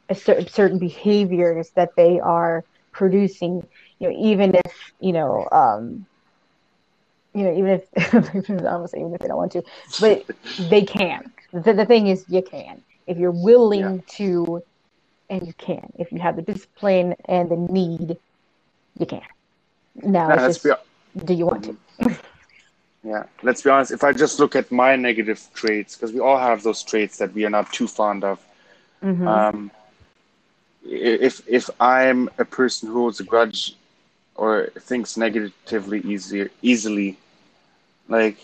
[0.08, 3.62] a cer- certain behaviors that they are producing,
[3.98, 6.06] you know, even if, you know, um,
[7.34, 9.62] you know, even if almost even if they don't want to,
[10.00, 10.24] but
[10.70, 11.32] they can.
[11.52, 14.60] The, the thing is, you can if you're willing to,
[15.30, 18.16] and you can if you have the discipline and the need
[18.98, 19.22] you can.
[19.96, 20.72] Now Nah, it's just, be
[21.24, 21.76] do you want to?
[23.12, 23.92] Yeah, let's be honest.
[23.92, 27.34] If I just look at my negative traits, because we all have those traits that
[27.34, 28.40] we are not too fond of.
[29.02, 29.46] Mhm.
[29.50, 29.72] Um,
[30.84, 33.74] if if I'm a person who holds a grudge
[34.36, 37.18] or thinks negatively easy, easily,
[38.08, 38.36] like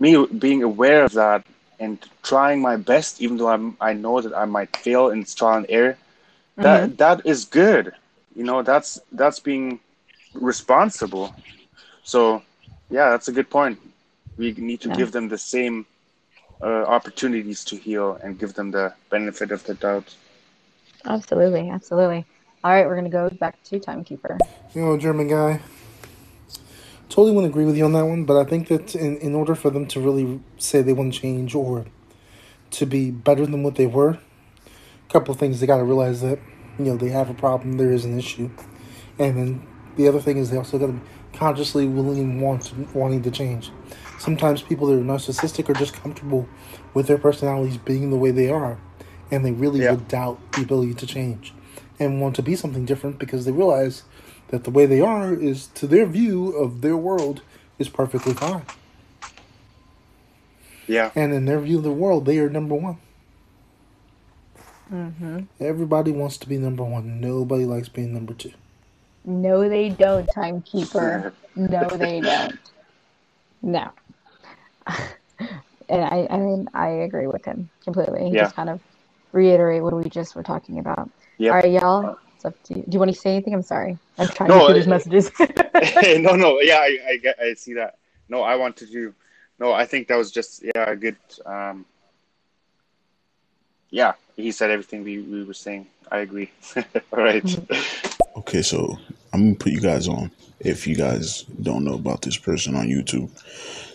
[0.00, 1.44] me being aware of that
[1.80, 5.58] and trying my best, even though I'm I know that I might fail in trial
[5.58, 5.98] and error,
[6.60, 7.92] that that is good.
[8.36, 9.80] You know, that's that's being
[10.34, 11.34] responsible.
[12.04, 12.42] So,
[12.90, 13.78] yeah, that's a good point.
[14.36, 14.96] We need to Yeah.
[14.96, 15.86] give them the same
[16.62, 20.14] uh, opportunities to heal and give them the benefit of the doubt.
[21.04, 22.24] Absolutely, absolutely.
[22.64, 24.38] All right, we're gonna go back to timekeeper.
[24.74, 25.60] You know, German guy.
[27.08, 29.54] Totally wouldn't agree with you on that one, but I think that in, in order
[29.54, 31.86] for them to really say they want to change or
[32.72, 34.18] to be better than what they were,
[35.08, 36.40] a couple of things they got to realize that
[36.78, 38.50] you know they have a problem, there is an issue,
[39.18, 41.00] and then the other thing is they also got to be
[41.32, 43.70] consciously willing and want wanting to change.
[44.18, 46.48] Sometimes people that are narcissistic are just comfortable
[46.94, 48.78] with their personalities being the way they are,
[49.30, 51.52] and they really would doubt the ability to change
[51.98, 54.02] and want to be something different because they realize
[54.48, 57.42] that the way they are is to their view of their world
[57.78, 58.62] is perfectly fine.
[60.86, 61.10] Yeah.
[61.14, 62.98] And in their view of the world, they are number one.
[64.92, 65.40] Mm-hmm.
[65.58, 67.20] Everybody wants to be number one.
[67.20, 68.52] Nobody likes being number two.
[69.24, 71.32] No, they don't, timekeeper.
[71.56, 72.58] No, they don't.
[73.62, 73.90] No.
[75.38, 78.28] and I, I mean, I agree with him completely.
[78.30, 78.44] He Yeah.
[78.44, 78.80] just kind of
[79.32, 81.10] reiterate what we just were talking about.
[81.38, 81.52] Yep.
[81.54, 82.18] All right, y'all.
[82.34, 82.82] It's up to you.
[82.82, 83.54] Do you want to say anything?
[83.54, 83.98] I'm sorry.
[84.18, 85.30] I'm trying No, to read his uh, messages.
[86.22, 87.98] no, no, yeah, I, I, get- I see that.
[88.28, 89.14] No, I wanted to.
[89.58, 91.16] No, I think that was just yeah a good.
[91.44, 91.86] Um,
[93.90, 95.86] yeah, he said everything we, we were saying.
[96.10, 96.50] I agree.
[96.76, 97.58] All right.
[98.36, 98.98] Okay, so
[99.32, 100.30] I'm gonna put you guys on
[100.60, 103.30] if you guys don't know about this person on YouTube.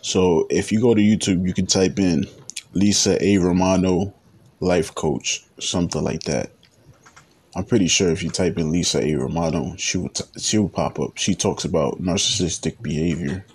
[0.04, 2.26] So if you go to YouTube, you can type in
[2.74, 3.38] Lisa A.
[3.38, 4.14] Romano
[4.60, 6.52] life coach, something like that.
[7.56, 9.16] I'm pretty sure if you type in Lisa A.
[9.16, 11.18] Romano, she will t- she will pop up.
[11.18, 13.46] She talks about narcissistic behavior.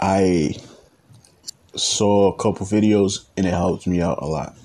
[0.00, 0.56] I
[1.76, 4.56] saw a couple videos and it helped me out a lot.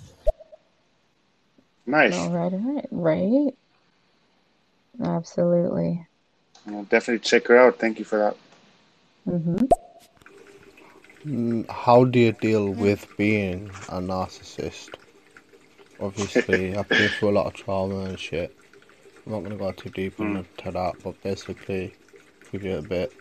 [1.85, 2.15] Nice.
[2.15, 3.53] all right, all right, right.
[5.03, 6.07] Absolutely.
[6.67, 7.79] I'll definitely check her out.
[7.79, 8.37] Thank you for that.
[9.27, 9.65] Mm-hmm.
[11.25, 14.95] Mm, How do you deal with being a narcissist?
[15.99, 18.55] Obviously, I've been through a lot of trauma and shit.
[19.25, 21.95] I'm not gonna go too deep into that, but basically,
[22.51, 23.13] give you a bit.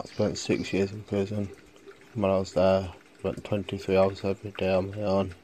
[0.00, 1.50] I spent six years in prison.
[2.14, 5.34] When I was there, spent 23 hours every day on my own.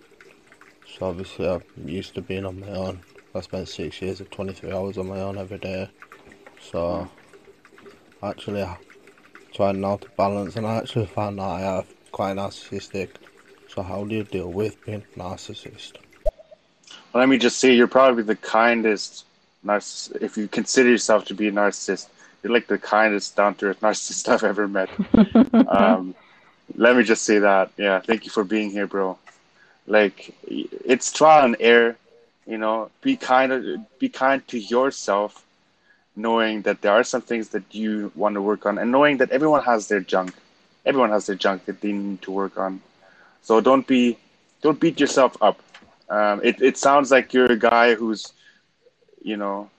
[0.86, 3.02] So obviously, I'm used to being on my own.
[3.34, 5.90] I spent six years of 23 hours on my own every day.
[6.60, 7.08] So,
[8.22, 8.78] actually, I
[9.54, 13.08] trying now to balance, and I actually found that I have quite narcissistic.
[13.68, 15.92] So, how do you deal with being a narcissist?
[17.12, 19.24] Well, let me just say, you're probably the kindest
[19.64, 20.22] narcissist.
[20.22, 22.08] If you consider yourself to be a narcissist,
[22.42, 24.90] you're like the kindest, down to earth narcissist I've ever met.
[25.68, 26.14] um,
[26.76, 27.70] let me just say that.
[27.76, 29.18] Yeah, thank you for being here, bro.
[29.86, 31.96] Like, it's trial and error.
[32.46, 33.64] You know, be kind of
[33.98, 35.44] be kind to yourself,
[36.18, 39.30] knowing that there are some things that you want to work on, and knowing that
[39.32, 40.34] everyone has their junk.
[40.86, 42.82] Everyone has their junk that they need to work on.
[43.42, 44.18] So don't be,
[44.62, 45.60] don't beat yourself up.
[46.10, 48.32] Um, it it sounds like you're a guy who's,
[49.22, 49.70] you know,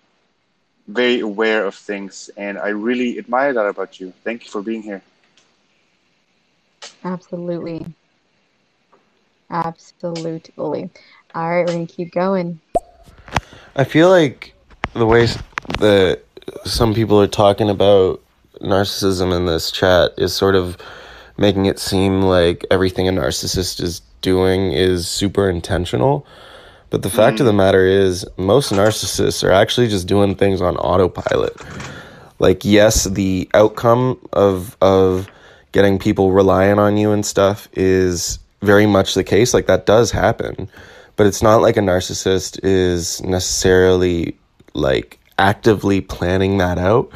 [0.87, 4.13] very aware of things, and I really admire that about you.
[4.23, 5.01] Thank you for being here.
[7.03, 7.95] Absolutely.
[9.51, 10.91] Absolutely.
[11.35, 12.61] All right, we're gonna keep going.
[13.75, 14.53] I feel like
[14.93, 15.37] the way s-
[15.79, 16.23] that
[16.65, 18.21] some people are talking about
[18.61, 20.77] narcissism in this chat is sort of
[21.37, 26.25] making it seem like everything a narcissist is doing is super intentional.
[26.89, 27.57] But the fact of the mm.
[27.57, 31.55] matter is, most narcissists are actually just doing things on autopilot.
[32.39, 35.27] Like, yes, the outcome of of
[35.71, 39.53] getting people relying on you and stuff is very much the case.
[39.53, 40.69] Like that does happen,
[41.15, 44.35] but it's not like a narcissist is necessarily
[44.73, 47.09] like actively planning that out.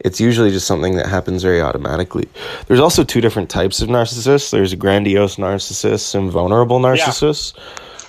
[0.00, 2.28] It's usually just something that happens very automatically.
[2.66, 4.50] There's also two different types of narcissists.
[4.50, 7.54] There's grandiose narcissists and vulnerable narcissists.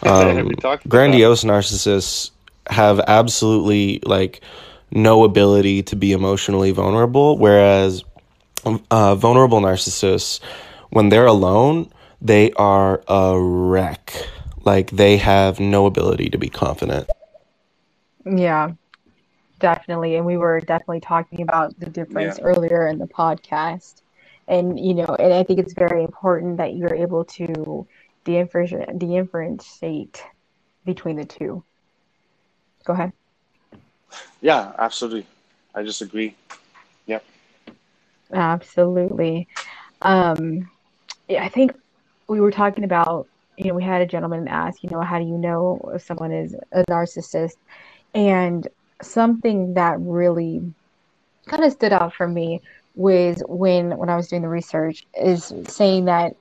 [0.03, 2.31] Um, We talked about grandiose narcissists
[2.67, 4.41] have absolutely like
[4.91, 8.03] no ability to be emotionally vulnerable, whereas
[8.91, 10.39] uh, vulnerable narcissists,
[10.89, 11.89] when they're alone,
[12.21, 14.13] they are a wreck.
[14.63, 17.09] Like they have no ability to be confident.
[18.25, 18.71] Yeah.
[19.59, 20.15] Definitely.
[20.15, 22.45] And we were definitely talking about the difference Yeah.
[22.45, 24.01] earlier in the podcast.
[24.47, 27.87] And you know, and I think it's very important that you're able to
[28.23, 30.23] differentiate differentiate
[30.85, 31.63] between the two.
[32.85, 33.13] Go ahead.
[34.41, 35.25] Yeah, absolutely.
[35.73, 36.35] I just agree.
[37.05, 37.23] Yep.
[38.33, 39.47] Absolutely.
[40.01, 40.69] Um,
[41.27, 41.73] yeah, I think
[42.27, 43.27] we were talking about,
[43.57, 46.31] you know, we had a gentleman ask, you know, how do you know if someone
[46.31, 47.57] is a narcissist?
[48.13, 48.67] And
[49.01, 50.73] something that really
[51.45, 52.61] kind of stood out for me
[52.95, 56.35] was when when I was doing the research is saying that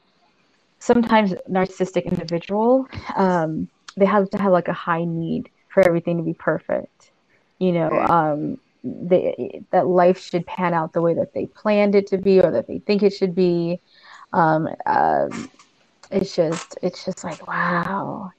[0.79, 2.87] sometimes narcissistic individual
[3.17, 7.11] um, they have to have like a high need for everything to be perfect.
[7.59, 12.07] You know, um, they, that life should pan out the way that they planned it
[12.09, 13.81] to be or that they think it should be.
[14.33, 15.51] Um, um,
[16.11, 18.33] it's just it's just like wow.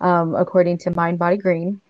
[0.00, 1.80] Um, according to Mind Body Green,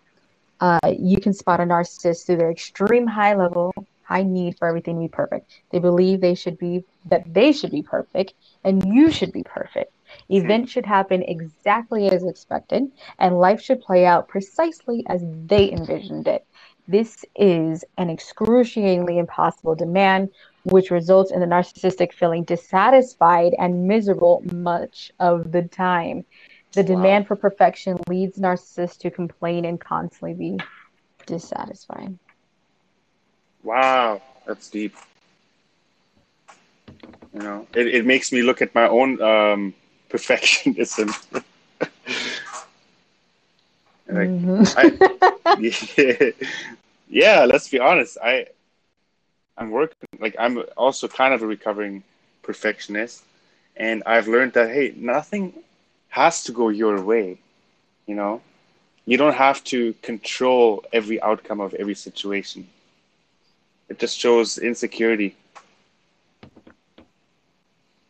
[0.60, 3.72] uh, you can spot a narcissist through their extreme high level,
[4.02, 5.50] high need for everything to be perfect.
[5.70, 8.34] They believe they should be that they should be perfect
[8.64, 9.92] and you should be perfect.
[10.28, 16.26] Events should happen exactly as expected, and life should play out precisely as they envisioned
[16.26, 16.44] it.
[16.88, 20.30] This is an excruciatingly impossible demand,
[20.64, 26.24] which results in the narcissistic feeling dissatisfied and miserable much of the time.
[26.72, 30.58] The demand for perfection leads narcissists to complain and constantly be
[31.26, 32.16] dissatisfied.
[33.64, 34.94] Wow, that's deep.
[37.34, 39.74] You know, it, it makes me look at my own um,
[40.10, 41.12] perfectionism.
[44.08, 44.30] like,
[44.76, 46.30] I, yeah,
[47.08, 48.16] yeah, let's be honest.
[48.22, 48.46] I,
[49.56, 52.04] I'm working like I'm also kind of a recovering
[52.42, 53.22] perfectionist,
[53.76, 55.52] and I've learned that hey, nothing
[56.10, 57.38] has to go your way.
[58.06, 58.42] You know,
[59.06, 62.68] you don't have to control every outcome of every situation.
[63.88, 65.36] It just shows insecurity.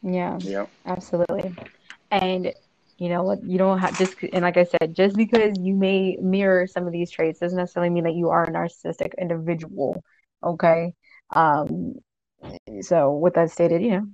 [0.02, 0.66] Yeah, Yeah.
[0.86, 1.56] absolutely.
[2.10, 2.52] And
[2.98, 3.38] you know what?
[3.44, 6.92] You don't have just, and like I said, just because you may mirror some of
[6.92, 10.02] these traits doesn't necessarily mean that you are a narcissistic individual.
[10.44, 10.92] Okay.
[11.34, 11.94] Um,
[12.80, 14.06] so with that stated, you know,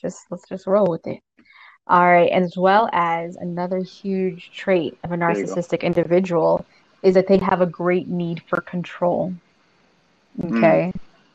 [0.00, 1.20] just let's just roll with it.
[1.86, 5.54] All right, as well as another huge trait of a There you go.
[5.54, 6.64] narcissistic individual
[7.02, 9.34] is that they have a great need for control.
[10.44, 10.92] Okay.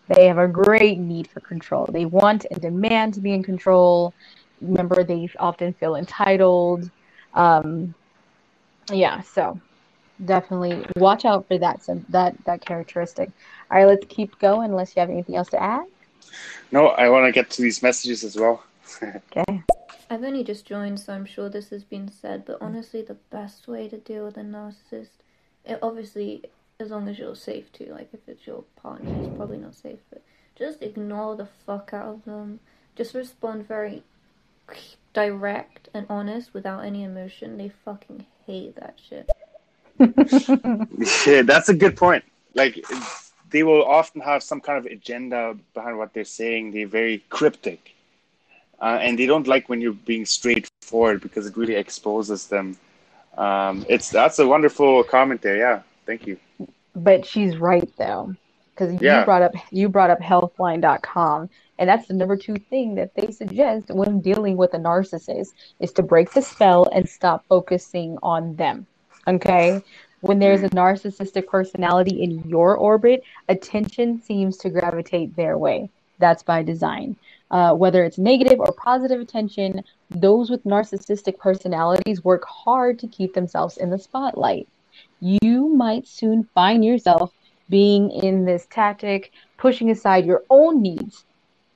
[0.08, 1.86] They have a great need for control.
[1.92, 4.14] They want and demand to be in control.
[4.62, 6.90] Remember, they often feel entitled.
[7.34, 7.94] Um,
[8.92, 9.60] yeah, so
[10.24, 13.30] definitely watch out for that some that that characteristic.
[13.70, 15.86] All right, let's keep going unless you have anything else to add.
[16.72, 18.64] No, I want to get to these messages as well.
[19.38, 19.62] Okay.
[20.10, 23.68] I've only just joined, so I'm sure this has been said, but honestly, the best
[23.68, 25.10] way to deal with a narcissist,
[25.66, 26.44] it obviously,
[26.80, 30.00] as long as you're safe too, like if it's your partner, it's probably not safe,
[30.10, 30.24] but
[30.56, 32.60] just ignore the fuck out of them.
[32.96, 34.04] Just respond very
[35.14, 37.58] direct and honest without any emotion.
[37.58, 39.30] They fucking hate that shit.
[41.28, 42.24] yeah, that's a good point.
[42.54, 42.84] Like
[43.50, 46.72] they will often have some kind of agenda behind what they're saying.
[46.72, 47.94] They're very cryptic,
[48.82, 52.78] uh, and they don't like when you're being straightforward because it really exposes them.
[53.38, 55.58] Um, it's that's a wonderful comment there.
[55.58, 56.38] Yeah, thank you.
[56.96, 58.36] But she's right though,
[58.74, 59.20] because Yeah.
[59.20, 63.32] you brought up you brought up healthline.com, and that's the number two thing that they
[63.32, 68.56] suggest when dealing with a narcissist is to break the spell and stop focusing on
[68.56, 68.88] them.
[69.28, 69.84] Okay?
[70.22, 75.90] When there's a narcissistic personality in your orbit, attention seems to gravitate their way.
[76.18, 77.16] That's by design.
[77.50, 83.34] Uh, whether it's negative or positive attention, those with narcissistic personalities work hard to keep
[83.34, 84.68] themselves in the spotlight
[85.20, 87.34] you might soon find yourself
[87.70, 91.26] being in this tactic, pushing aside your own needs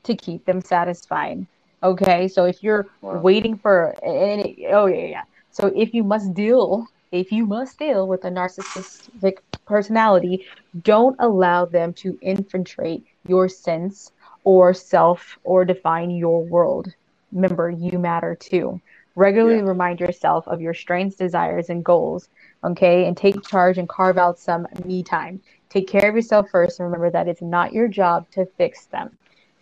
[0.03, 1.45] to keep them satisfied.
[1.84, 5.23] Okay, so if you're waiting for, any, oh yeah, yeah.
[5.52, 10.45] So if you must deal, if you must deal with a narcissistic personality,
[10.84, 14.11] don't allow them to infiltrate your sense
[14.43, 16.93] or self or define your world.
[17.31, 18.81] Remember, you matter too.
[19.15, 22.30] Regularly remind yourself of your strengths, desires, and goals.
[22.63, 25.41] Okay, and take charge and carve out some me time.
[25.69, 29.18] Take care of yourself first and remember that it's not your job to fix them.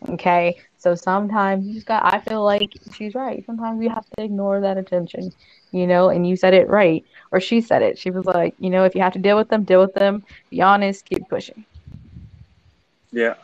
[0.08, 3.46] Okay, so sometimes you just got, I feel like she's right.
[3.46, 5.32] Sometimes you have to ignore that attention,
[5.72, 7.98] you know, and you said it right, or she said it.
[7.98, 10.24] She was like, you know, if you have to deal with them, deal with them.
[10.50, 11.66] Be honest, keep pushing.
[13.12, 13.36] Yeah.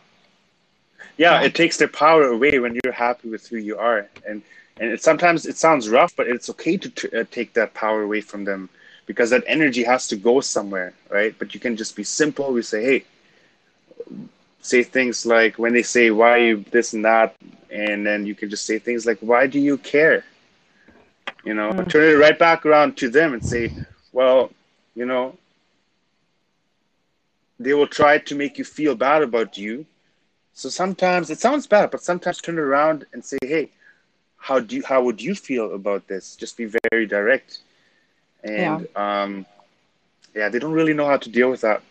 [1.18, 4.42] Yeah, it takes their power away when you're happy with who you are, and
[4.80, 8.02] and it, sometimes it sounds rough, but it's okay to t- uh, take that power
[8.04, 8.70] away from them
[9.06, 11.34] because that energy has to go somewhere, right?
[11.38, 12.52] But you can just be simple.
[12.52, 13.06] We say, hey,
[14.62, 17.36] say things like when they say why you this and that,
[17.72, 20.24] and then you can just say things like why do you care?
[21.44, 21.90] You know, Mm.
[21.90, 23.72] turn it right back around to them and say,
[24.12, 24.52] well,
[24.96, 25.38] you know,
[27.60, 29.86] they will try to make you feel bad about you.
[30.56, 33.72] So sometimes it sounds bad, but sometimes turn around and say, hey,
[34.38, 36.38] how do you, how would you feel about this?
[36.38, 37.60] Just be very direct.
[38.42, 39.46] And um,
[40.34, 41.82] yeah, they don't really know how to deal with that.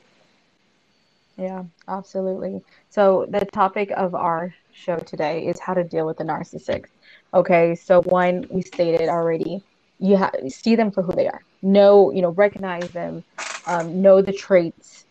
[1.36, 2.62] Yeah, absolutely.
[2.88, 6.86] So the topic of our show today is how to deal with the narcissist.
[7.34, 9.62] Okay, so one we stated already,
[9.98, 11.42] you have see them for who they are.
[11.60, 13.24] Know, you know, recognize them,
[13.66, 15.04] um, know the traits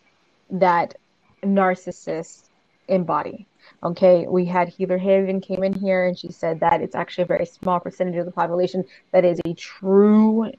[0.50, 0.96] that
[1.44, 2.48] narcissists
[2.88, 3.48] embody.
[3.82, 7.26] Okay, we had Healer Haven came in here and she said that it's actually a
[7.28, 10.50] very small percentage of the population that is a true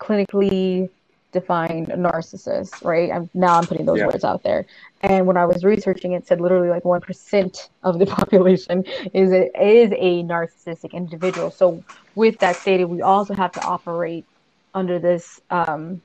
[0.00, 0.88] clinically
[1.32, 3.10] defined narcissist, right?
[3.10, 4.06] I'm now I'm putting those Yeah.
[4.06, 4.66] words out there.
[5.00, 8.84] And when I was researching it, said literally like one percent of the population
[9.14, 11.50] is a, is a narcissistic individual.
[11.50, 11.82] So
[12.14, 14.26] with that stated, we also have to operate
[14.74, 16.02] under this um,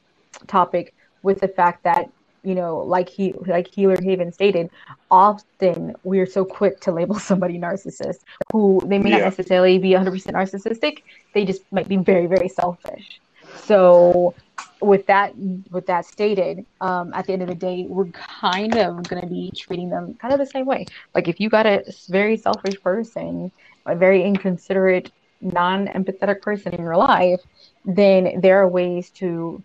[0.47, 0.93] topic
[1.23, 2.05] with the fact that
[2.47, 4.69] you know, like he like Healer Haven stated,
[5.11, 8.19] often we are so quick to label somebody narcissist
[8.53, 11.03] who they may not necessarily be 100% narcissistic.
[11.33, 13.19] They just might be very very selfish.
[13.55, 14.33] So
[14.81, 15.35] with that
[15.71, 19.27] with that stated, um, at the end of the day, we're kind of going to
[19.27, 20.85] be treating them kind of the same way.
[21.13, 23.51] Like if you got a very selfish person,
[23.85, 25.11] a very inconsiderate,
[25.41, 27.41] non-empathetic person in your life,
[27.83, 29.61] then there are ways to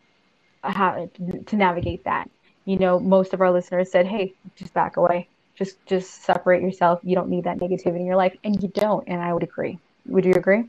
[0.64, 1.08] how
[1.46, 2.28] to navigate that.
[2.64, 5.28] You know, most of our listeners said, "Hey, just back away.
[5.56, 7.00] Just just separate yourself.
[7.02, 9.80] You don't need that negativity in your life." And you don't, and I would agree.
[10.06, 10.64] Would you agree?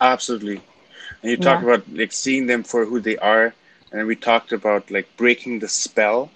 [0.00, 0.62] Absolutely.
[1.22, 1.62] And you talk Yeah.
[1.62, 3.54] about like seeing them for who they are,
[3.92, 6.30] and we talked about like breaking the spell.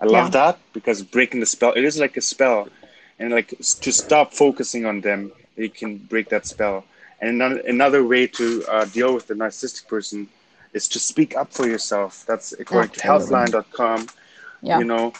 [0.00, 0.32] I love Yeah.
[0.32, 2.68] that because breaking the spell, it is like a spell,
[3.18, 6.84] and like to stop focusing on them, you can break that spell.
[7.20, 10.28] And another, another way to uh, deal with the narcissistic person
[10.72, 12.24] is to speak up for yourself.
[12.26, 13.52] That's according Absolutely.
[13.52, 14.06] to Healthline.com.
[14.62, 14.78] Yeah.
[14.78, 15.12] You know,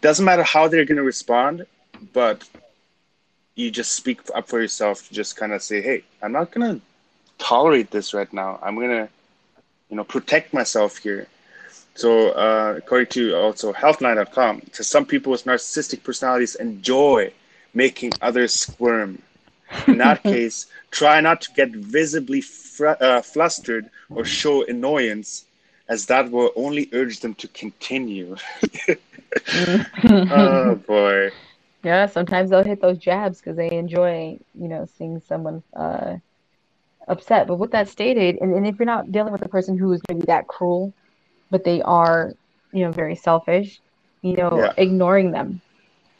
[0.00, 1.66] doesn't matter how they're going to respond,
[2.12, 2.48] but
[3.54, 5.08] you just speak up for yourself.
[5.10, 6.80] Just kind of say, "Hey, I'm not going to
[7.38, 8.58] tolerate this right now.
[8.62, 9.08] I'm going to,
[9.90, 11.26] you know, protect myself here."
[11.94, 17.32] So, uh, according to also Healthline.com, it says some people with narcissistic personalities enjoy
[17.72, 19.22] making others squirm.
[19.86, 25.44] In that case, try not to get visibly fr- uh, flustered or show annoyance,
[25.88, 28.36] as that will only urge them to continue.
[30.30, 31.30] oh boy.
[31.82, 36.16] Yeah, sometimes they'll hit those jabs because they enjoy, you know, seeing someone uh,
[37.08, 37.46] upset.
[37.46, 40.00] But with that stated, and, and if you're not dealing with a person who is
[40.08, 40.94] maybe that cruel,
[41.50, 42.34] but they are,
[42.72, 43.80] you know, very selfish,
[44.22, 44.72] you know, Yeah.
[44.76, 45.60] ignoring them,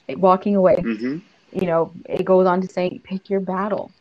[0.08, 0.86] walking away.
[0.86, 1.18] hmm
[1.52, 3.94] You know, it goes on to say, pick your battle.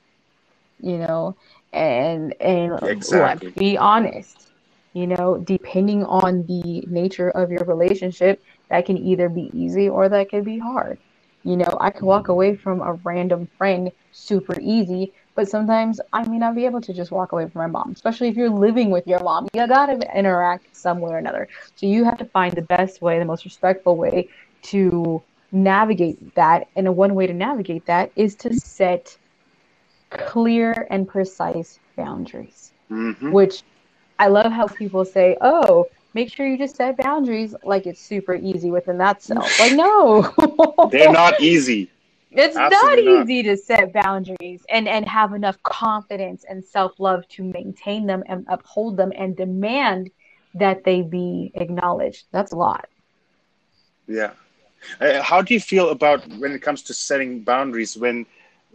[0.79, 1.35] You know,
[1.73, 3.19] and and Exactly.
[3.19, 3.55] what?
[3.55, 4.51] Be honest.
[4.93, 10.07] You know, depending on the nature of your relationship, that can either be easy or
[10.09, 10.99] that can be hard.
[11.43, 16.27] You know, I can walk away from a random friend super easy, but sometimes I
[16.27, 18.89] may not be able to just walk away from my mom, especially if you're living
[18.89, 19.47] with your mom.
[19.53, 21.47] You gotta interact some way or another.
[21.75, 24.29] So you have to find the best way, the most respectful way
[24.63, 25.23] to
[25.55, 26.67] navigate that.
[26.75, 29.17] And a one way to navigate that is to set
[30.11, 33.63] clear and precise boundaries hmm which
[34.19, 38.35] I love how people say, "Oh, make sure you just set boundaries." Like it's super
[38.35, 39.59] easy within that self.
[39.59, 40.23] Like no,
[40.91, 41.89] They're not easy.
[42.31, 43.27] it's Absolutely not.
[43.27, 48.23] easy to set boundaries and and have enough confidence and self love to maintain them
[48.27, 50.11] and uphold them and demand
[50.53, 52.25] that they be acknowledged.
[52.31, 52.87] That's a lot.
[54.07, 54.33] Yeah.
[54.99, 58.25] Uh, how do you feel about when it comes to setting boundaries when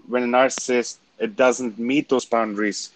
[0.08, 2.90] when a narcissist it doesn't meet those boundaries?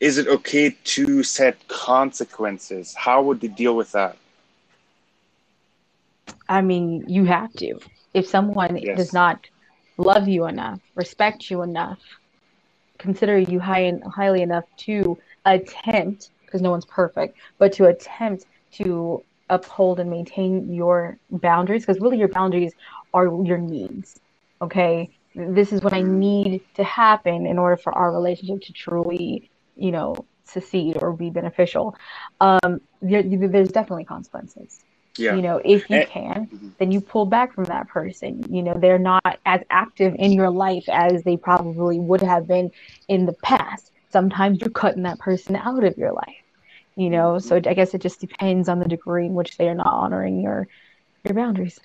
[0.00, 2.94] Is it okay to set consequences?
[2.94, 4.16] How would they deal with that?
[6.48, 7.80] I mean, you have to.
[8.14, 8.96] If someone Yes.
[8.96, 9.46] does not
[9.96, 11.98] love you enough, respect you enough,
[12.98, 18.46] consider you high and highly enough to attempt, because no one's perfect, but to attempt
[18.72, 22.72] to uphold and maintain your boundaries, because really your boundaries
[23.14, 24.18] are your needs.
[24.60, 29.50] Okay, this is what I need to happen in order for our relationship to truly,
[29.76, 31.94] you know, succeed or be beneficial.
[32.40, 34.84] Um, there, there's definitely consequences
[35.16, 35.34] Yeah.
[35.34, 36.48] you know if you can
[36.78, 40.50] then you pull back from that person you know they're not as active in your
[40.50, 42.70] life as they probably would have been
[43.08, 46.42] in the past sometimes you're cutting that person out of your life
[46.98, 49.76] you know so i guess it just depends on the degree in which they are
[49.76, 50.68] not honoring your
[51.24, 51.78] your boundaries.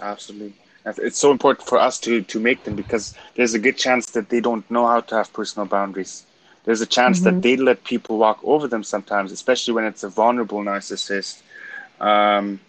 [0.00, 0.54] Absolutely.
[0.86, 4.30] It's so important for us to to make them because there's a good chance that
[4.30, 6.24] they don't know how to have personal boundaries.
[6.64, 7.22] There's a chance Mhm.
[7.22, 11.42] that they let people walk over them sometimes, especially when it's a vulnerable narcissist.
[12.00, 12.60] Um,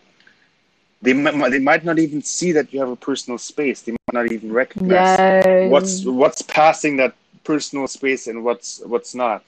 [1.02, 3.82] they might they might not even see that you have a personal space.
[3.82, 5.62] They might not even recognize Yes.
[5.62, 9.44] what's what's passing that personal space and what's what's not.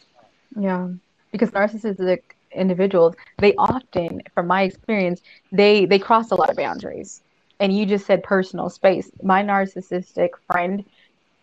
[0.55, 0.89] Yeah,
[1.35, 2.19] because narcissistic
[2.51, 5.21] individuals, they often, from my experience,
[5.51, 7.21] they they cross a lot of boundaries.
[7.59, 9.09] And you just said personal space.
[9.21, 10.83] My narcissistic friend,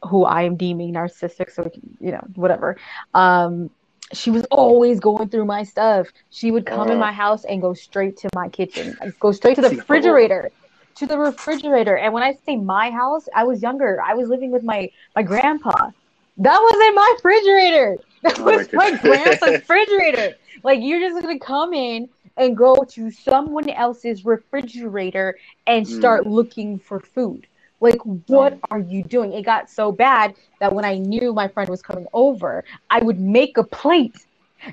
[0.08, 1.70] who I am deeming narcissistic, so
[2.00, 2.76] you know, whatever.
[3.14, 3.70] Um,
[4.12, 6.08] she was always going through my stuff.
[6.30, 7.06] She would come in Oh.
[7.08, 10.50] my house and go straight to my kitchen, go straight to the refrigerator,
[10.96, 11.96] to the refrigerator.
[11.96, 14.00] And when I say my house, I was younger.
[14.04, 15.90] I was living with my my grandpa.
[16.38, 17.98] That was in my refrigerator.
[18.22, 19.00] That Oh was my goodness.
[19.00, 20.36] grandpa's refrigerator.
[20.62, 25.36] Like you're just gonna come in and go to someone else's refrigerator
[25.66, 25.88] and Mm.
[25.88, 27.46] start looking for food.
[27.80, 29.32] Like, what are you doing?
[29.32, 33.18] It got so bad that when I knew my friend was coming over, I would
[33.20, 34.16] make a plate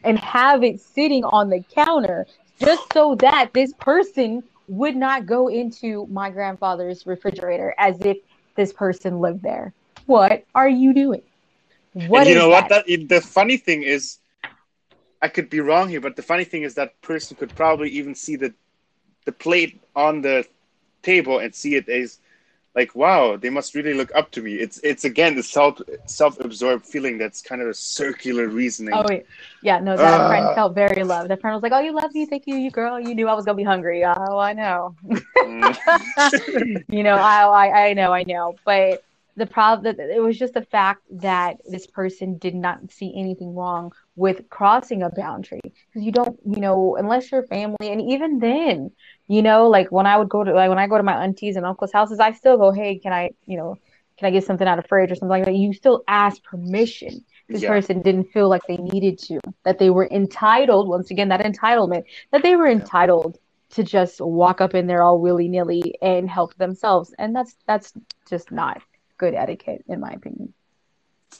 [0.03, 2.27] and have it sitting on the counter
[2.61, 8.17] just so that this person would not go into my grandfather's refrigerator as if
[8.55, 9.73] this person lived there.
[10.05, 11.23] What are you doing?
[11.93, 12.69] What you know that?
[12.69, 12.85] what?
[12.87, 14.19] That the funny thing is,
[15.21, 18.15] I could be wrong here, but the funny thing is that person could probably even
[18.15, 18.53] see the
[19.25, 20.45] the plate on the
[21.03, 22.19] table and see it as
[22.75, 24.53] like, wow, they must really look up to me.
[24.55, 28.93] It's it's again the self self absorbed feeling that's kind of a circular reasoning.
[28.93, 29.25] Oh wait,
[29.61, 30.55] yeah, no, that friend Ah.
[30.55, 31.29] felt very loved.
[31.29, 32.99] That friend was like, "Oh, you love me, thank you, you girl.
[32.99, 34.05] You knew I was gonna be hungry.
[34.05, 34.95] Oh, I know.
[36.89, 38.55] you know, I, I, I know, I know.
[38.63, 39.03] But
[39.39, 43.55] the problem, that it was just the fact that this person did not see anything
[43.55, 48.39] wrong with crossing a boundary because you don't, you know, unless you're family, and even
[48.39, 48.91] then,
[49.27, 51.55] you know, like when I would go to, like when I go to my aunties
[51.55, 53.75] and uncles' houses, I still go, "Hey, can I, you know."
[54.17, 55.55] Can I get something out of fridge or something like that?
[55.55, 57.69] You still ask permission this Yeah.
[57.69, 62.03] person didn't feel like they needed to, that they were entitled, once again, that entitlement,
[62.33, 63.37] that they were entitled
[63.69, 67.15] to just walk up in there all willy-nilly and help themselves.
[67.17, 67.93] And that's that's
[68.29, 68.81] just not
[69.19, 70.53] good etiquette, in my opinion.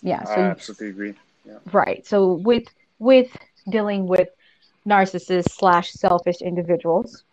[0.01, 1.13] Yeah, so I you- absolutely agree.
[1.45, 1.57] Yeah.
[1.71, 2.05] Right.
[2.05, 2.65] So with
[2.99, 3.35] with
[3.69, 4.29] dealing with
[4.87, 7.23] narcissists slash selfish individuals,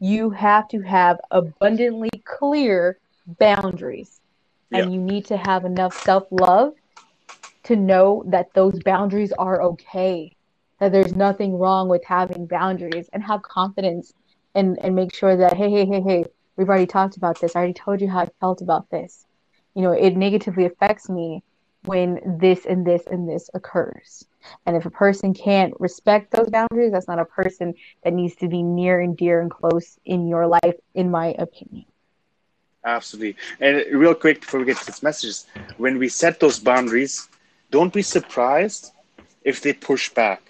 [0.00, 2.98] you have to have abundantly clear
[3.38, 4.20] boundaries.
[4.72, 6.72] And you need to have enough self-love
[7.64, 10.32] to know that those boundaries are okay.
[10.80, 14.12] That there's nothing wrong with having boundaries and have confidence
[14.54, 16.24] and, and make sure that hey, hey, hey, hey,
[16.56, 17.54] we've already talked about this.
[17.54, 19.24] I already told you how I felt about this.
[19.74, 21.42] You know, it negatively affects me
[21.84, 24.24] when this and this and this occurs.
[24.66, 28.48] And if a person can't respect those boundaries, that's not a person that needs to
[28.48, 31.86] be near and dear and close in your life, in my opinion.
[32.84, 33.36] Absolutely.
[33.60, 35.46] And real quick before we get to this messages,
[35.78, 37.28] when we set those boundaries,
[37.70, 38.92] don't be surprised
[39.42, 40.42] if they push back.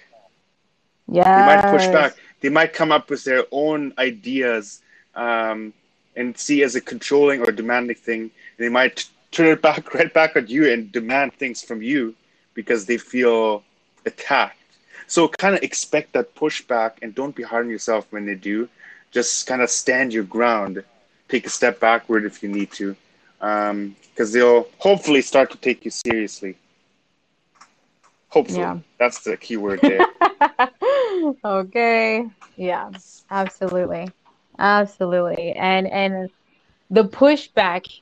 [1.07, 1.23] Yeah.
[1.23, 2.17] They might push back.
[2.41, 4.83] They might come up with their own ideas
[5.15, 5.73] um,
[6.17, 8.31] and see as a controlling or demanding thing.
[8.59, 12.15] They might turn it back right back at you and demand things from you
[12.55, 13.63] because they feel
[14.07, 14.59] attacked.
[15.07, 18.69] So kind of expect that pushback and don't be hard on yourself when they do.
[19.11, 20.83] Just kind of stand your ground.
[21.29, 22.97] Take a step backward if you need to,
[23.41, 26.57] um, because they'll hopefully start to take you seriously.
[28.29, 28.79] Hopefully, Yeah.
[28.99, 30.05] that's the key word there.
[31.45, 32.27] okay.
[32.57, 32.91] Yeah,
[33.31, 34.09] absolutely.
[34.59, 35.53] Absolutely.
[35.53, 36.31] And and
[36.91, 38.01] the pushback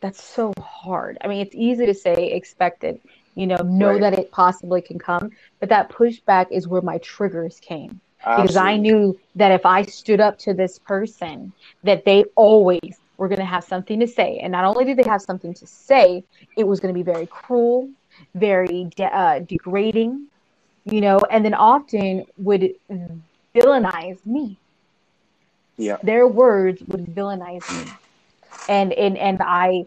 [0.00, 1.18] that's so hard.
[1.22, 3.00] I mean, it's easy to say expect it,
[3.34, 4.00] you know, know Right.
[4.00, 8.00] that it possibly can come, but that pushback is where my triggers came.
[8.18, 11.52] Because I knew that if I stood up to this person,
[11.84, 14.38] that they always were going to have something to say.
[14.42, 16.22] And not only did they have something to say,
[16.56, 17.88] it was going to be very cruel,
[18.34, 20.26] very de- uh, degrading,
[20.84, 22.74] you know, and then often would
[23.54, 24.58] villainize me.
[25.78, 25.96] Yeah.
[26.02, 27.90] Their words would villainize me.
[28.68, 29.84] And and and I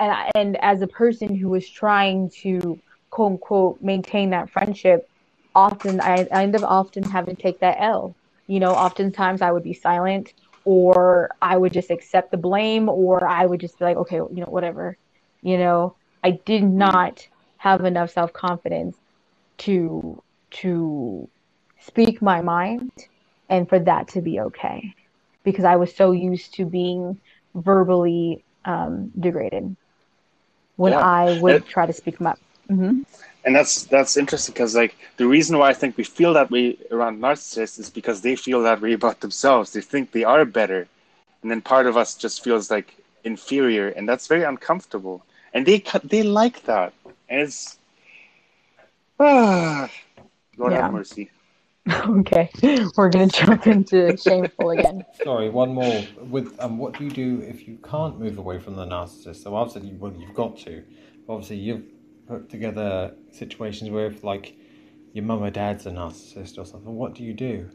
[0.00, 2.78] and I, and as a person who was trying to
[3.10, 5.08] quote unquote maintain that friendship,
[5.54, 8.14] often I, I end up often having to take that L.
[8.46, 10.32] You know, oftentimes I would be silent
[10.64, 14.28] or I would just accept the blame or I would just be like, okay, you
[14.30, 14.96] know, whatever.
[15.42, 17.26] You know, I did not
[17.58, 18.96] have enough self confidence
[19.58, 21.28] to to
[21.80, 22.90] speak my mind
[23.48, 24.94] and for that to be okay
[25.44, 27.18] because I was so used to being
[27.54, 29.76] verbally um, degraded
[30.76, 31.00] when Yeah.
[31.00, 32.38] I would And- try to speak them up.
[32.68, 33.02] hmm
[33.44, 36.76] and that's that's interesting because like the reason why I think we feel that way
[36.90, 39.72] around narcissists is because they feel that way about themselves.
[39.72, 40.88] They think they are better,
[41.42, 42.88] and then part of us just feels like
[43.24, 45.24] inferior, and that's very uncomfortable.
[45.54, 46.92] And they cut they like that,
[47.28, 47.78] and it's
[49.18, 49.88] ah,
[50.56, 50.78] Lord Yeah.
[50.82, 51.30] have mercy.
[52.08, 52.50] okay,
[52.96, 55.04] we're gonna jump into shameful again.
[55.22, 56.04] Sorry, one more.
[56.18, 59.42] With um, what do you do if you can't move away from the narcissist?
[59.42, 60.84] So said you, well, you've got to.
[61.28, 61.84] Obviously, you've
[62.26, 64.56] put together situations where if like
[65.12, 67.70] your mum or dad's a narcissist or something, what do you do?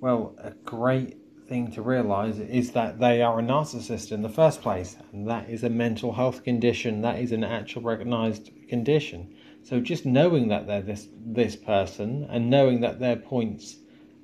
[0.00, 1.16] Well, a great
[1.48, 5.48] thing to realize is that they are a narcissist in the first place, and that
[5.48, 7.00] is a mental health condition.
[7.02, 9.34] That is an actual recognized condition.
[9.62, 13.76] So just knowing that they're this this person and knowing that their points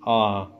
[0.04, 0.50] are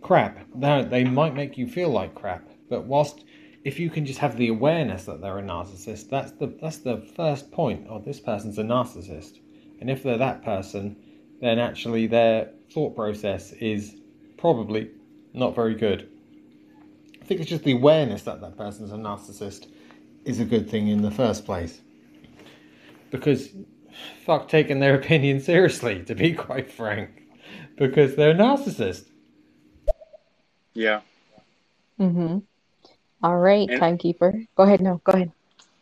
[0.00, 2.48] crap, they they might make you feel like crap.
[2.68, 3.24] But whilst
[3.64, 6.98] if you can just have the awareness that they're a narcissist, that's the that's the
[7.16, 7.86] first point.
[7.88, 9.38] Oh, this person's a narcissist,
[9.80, 10.96] and if they're that person,
[11.40, 13.96] then actually their thought process is
[14.36, 14.90] probably
[15.34, 16.08] not very good.
[17.20, 19.68] I think it's just the awareness that that person's a narcissist
[20.24, 21.80] is a good thing in the first place.
[23.10, 23.50] Because
[24.24, 27.22] fuck taking their opinion seriously, to be quite frank.
[27.76, 29.06] Because they're a narcissist.
[30.74, 31.00] Yeah.
[31.98, 32.38] Mm-hmm.
[33.22, 34.44] All right, And- timekeeper.
[34.54, 34.80] Go ahead.
[34.80, 35.32] No, go ahead.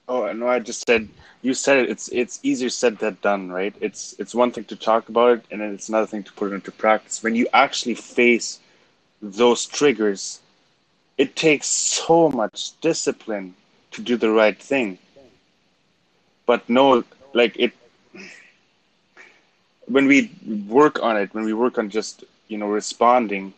[0.08, 1.06] Oh no, I just said
[1.42, 1.90] you said it.
[1.90, 3.74] It's it's easier said than done, right?
[3.80, 6.50] It's it's one thing to talk about it, and then it's another thing to put
[6.50, 7.22] it into practice.
[7.22, 8.58] When you actually face
[9.20, 10.40] those triggers,
[11.18, 13.54] it takes so much discipline
[13.90, 14.96] to do the right thing.
[16.46, 17.72] But no, like it.
[19.86, 20.30] When we
[20.66, 23.54] work on it, when we work on just you know responding,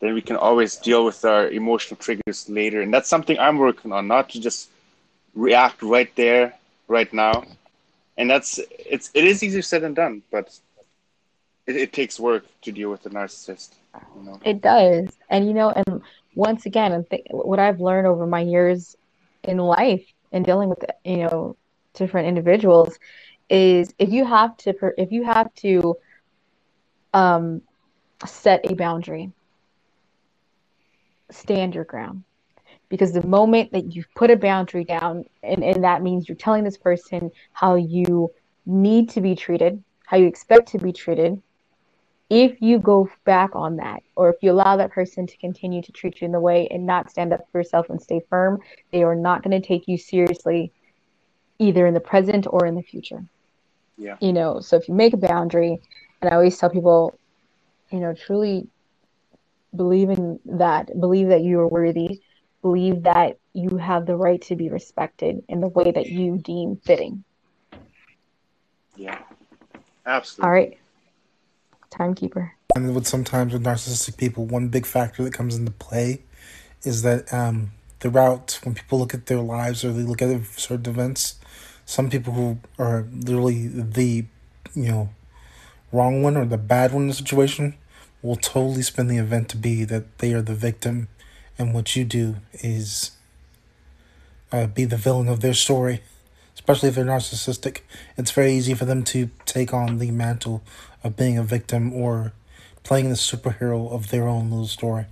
[0.00, 3.92] then we can always deal with our emotional triggers later, and that's something I'm working
[3.92, 4.06] on.
[4.06, 4.68] Not to just
[5.34, 6.54] react right there,
[6.88, 7.44] right now,
[8.18, 10.58] and that's it's it is easier said than done, but
[11.66, 13.70] it, it takes work to deal with a narcissist.
[14.16, 14.40] You know.
[14.44, 15.08] It does.
[15.30, 16.02] And you know, and
[16.34, 18.96] once again, think what I've learned over my years
[19.42, 21.56] in life and dealing with, you know,
[21.94, 22.98] different individuals
[23.50, 25.96] is if you have to if you have to
[27.12, 27.62] um
[28.26, 29.30] set a boundary,
[31.30, 32.24] stand your ground.
[32.88, 36.64] Because the moment that you put a boundary down, and, and that means you're telling
[36.64, 38.30] this person how you
[38.66, 41.42] need to be treated, how you expect to be treated,
[42.30, 45.92] if you go back on that or if you allow that person to continue to
[45.92, 48.58] treat you in the way and not stand up for yourself and stay firm
[48.92, 50.72] they are not going to take you seriously
[51.64, 53.22] either in the present or in the future
[53.96, 54.16] Yeah.
[54.20, 55.74] you know so if you make a boundary
[56.20, 57.18] and i always tell people
[57.90, 58.66] you know truly
[59.74, 62.20] believe in that believe that you are worthy
[62.62, 66.76] believe that you have the right to be respected in the way that you deem
[66.76, 67.24] fitting
[68.96, 69.18] Yeah.
[70.06, 70.44] Absolutely.
[70.46, 70.78] all right
[71.90, 76.22] timekeeper And with sometimes with narcissistic people, one big factor that comes into play
[76.82, 77.70] is that um,
[78.00, 81.36] throughout when people look at their lives or they look at certain events,
[81.86, 84.24] some people who are literally the
[84.74, 85.08] you know
[85.92, 87.74] wrong one or the bad one in the situation
[88.22, 91.08] will totally spin the event to be that they are the victim,
[91.58, 93.12] and what you do is
[94.50, 96.02] uh, be the villain of their story.
[96.54, 97.80] Especially if they're narcissistic,
[98.16, 100.62] it's very easy for them to take on the mantle
[101.02, 102.32] of being a victim or
[102.84, 105.06] playing the superhero of their own little story.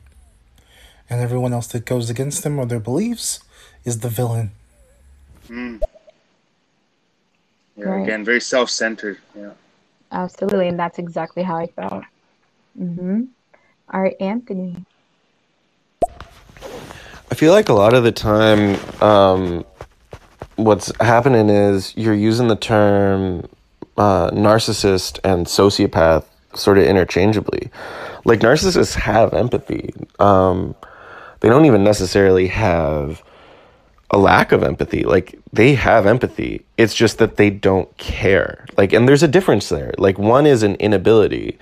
[1.12, 3.40] And everyone else that goes against them or their beliefs
[3.84, 4.52] is the villain.
[5.46, 5.82] Mm.
[7.76, 7.84] Yeah.
[7.84, 8.02] Right.
[8.04, 9.18] Again, very self-centered.
[9.36, 9.50] Yeah.
[10.10, 12.04] Absolutely, and that's exactly how I felt.
[12.80, 13.24] Mm-hmm.
[13.92, 14.86] All right, Anthony.
[16.08, 19.66] I feel like a lot of the time, um,
[20.56, 23.46] what's happening is you're using the term
[23.98, 26.24] uh, narcissist and sociopath
[26.54, 27.70] sort of interchangeably.
[28.24, 29.92] Like narcissists have empathy.
[30.18, 30.74] Um,
[31.42, 33.22] they don't even necessarily have
[34.10, 35.02] a lack of empathy.
[35.02, 36.64] Like they have empathy.
[36.78, 38.64] It's just that they don't care.
[38.76, 39.92] Like, and there's a difference there.
[39.98, 41.58] Like one is an inability,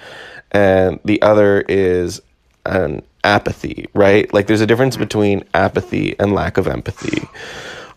[0.53, 2.21] and the other is
[2.67, 3.87] an apathy.
[3.95, 4.33] Right?
[4.35, 7.27] Like there's a difference between apathy and lack of empathy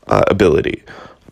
[0.07, 0.83] uh, ability.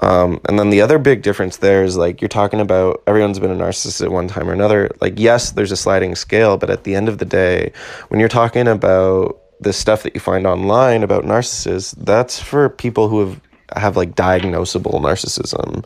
[0.02, 3.52] Um, and then the other big difference there is like you're talking about everyone's been
[3.52, 4.90] a narcissist at one time or another.
[5.00, 7.72] Like, yes, there's a sliding scale, but at the end of the day,
[8.10, 13.08] when you're talking about the stuff that you find online about narcissists, that's for people
[13.08, 13.42] who have
[13.78, 15.86] have like diagnosable narcissism,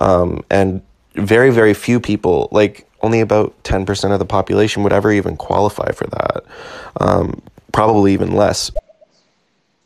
[0.00, 0.80] um, and
[1.14, 5.36] very very few people, like only about ten percent of the population, would ever even
[5.36, 6.44] qualify for that.
[7.00, 7.42] Um,
[7.72, 8.70] probably even less.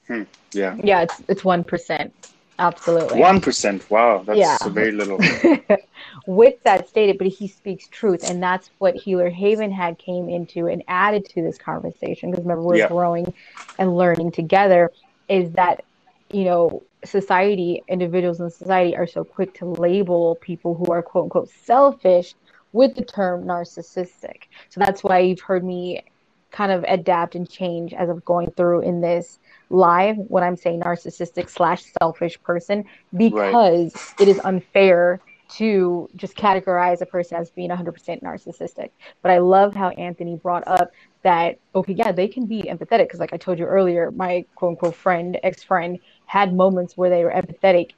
[0.06, 0.22] Hmm.
[0.52, 0.76] Yeah.
[0.82, 2.12] Yeah, it's it's one percent.
[2.58, 3.18] Absolutely.
[3.18, 3.90] One percent.
[3.90, 4.56] Wow, that's Yeah.
[4.68, 5.18] very little.
[6.26, 10.66] with that stated, but he speaks truth, and that's what Healer Haven had came into
[10.66, 12.30] and added to this conversation.
[12.30, 12.88] Because remember, we're Yeah.
[12.88, 13.32] growing
[13.78, 14.90] and learning together.
[15.28, 15.84] Is that
[16.30, 21.24] you know society, individuals in society are so quick to label people who are quote
[21.24, 22.34] unquote selfish
[22.72, 24.44] with the term narcissistic.
[24.70, 26.02] So that's why you've heard me
[26.50, 29.38] kind of adapt and change as I'm going through in this
[29.70, 32.84] live when I'm saying narcissistic slash selfish person
[33.16, 35.20] because it is unfair
[35.56, 38.90] to just categorize a person as being 100% narcissistic.
[39.20, 40.92] But I love how Anthony brought up
[41.22, 43.06] that, okay, yeah, they can be empathetic.
[43.06, 47.10] Because, like I told you earlier, my quote unquote friend, ex friend, had moments where
[47.10, 47.90] they were empathetic.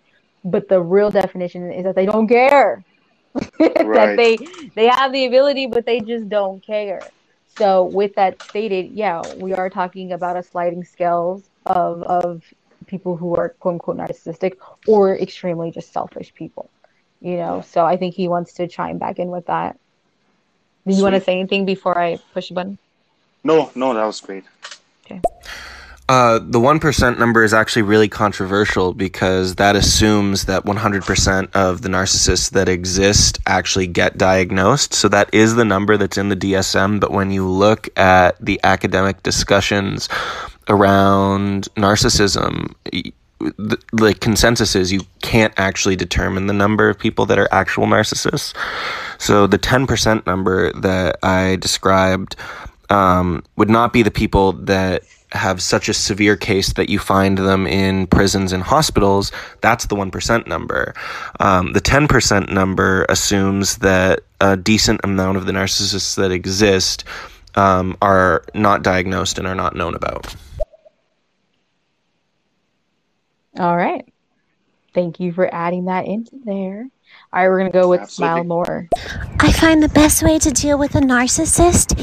[0.45, 2.85] But the real definition is that they don't care.
[3.59, 4.39] that they
[4.77, 7.01] they have the ability, but they just don't care.
[7.47, 12.43] So with that stated, yeah, we are talking about a sliding scales of of
[12.87, 14.55] people who are quote unquote narcissistic
[14.87, 16.71] or extremely just selfish people.
[17.25, 19.79] You know, so I think he wants to chime back in with that.
[20.87, 22.77] Do you want to say anything before I push the button?
[23.43, 24.45] No, no, that was great.
[26.07, 31.89] Uh, the 1% number is actually really controversial because that assumes that 100% of the
[31.89, 34.93] narcissists that exist actually get diagnosed.
[34.93, 37.01] So that is the number that's in the DSM.
[37.01, 40.11] But when you look at the academic discussions
[40.69, 43.13] around narcissism, y-
[43.57, 47.87] the, the consensus is you can't actually determine the number of people that are actual
[47.87, 48.55] narcissists.
[49.19, 52.37] So the 10% number that I described
[52.91, 55.03] um, would not be the people that
[55.33, 59.33] have such a severe case that you find them in prisons and hospitals.
[59.63, 60.95] That's the 1% number.
[61.41, 67.05] Um, the 10% number assumes that a decent amount of the narcissists that exist
[67.57, 70.35] um, are not diagnosed and are not known about.
[73.59, 74.05] All right.
[74.95, 76.89] Thank you for adding that into there.
[77.33, 78.89] All right, we're gonna go with Smile More.
[79.41, 81.99] I find the best way to deal with a narcissist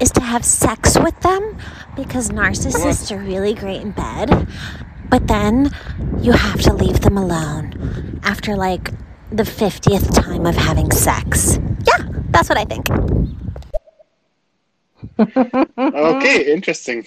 [0.00, 1.58] is to have sex with them
[1.96, 4.48] because narcissists are really great in bed.
[5.10, 5.70] But then
[6.20, 8.90] you have to leave them alone after like
[9.30, 11.58] the 50th time of having sex.
[11.86, 12.86] Yeah, that's what I think.
[15.20, 17.04] Okay, interesting.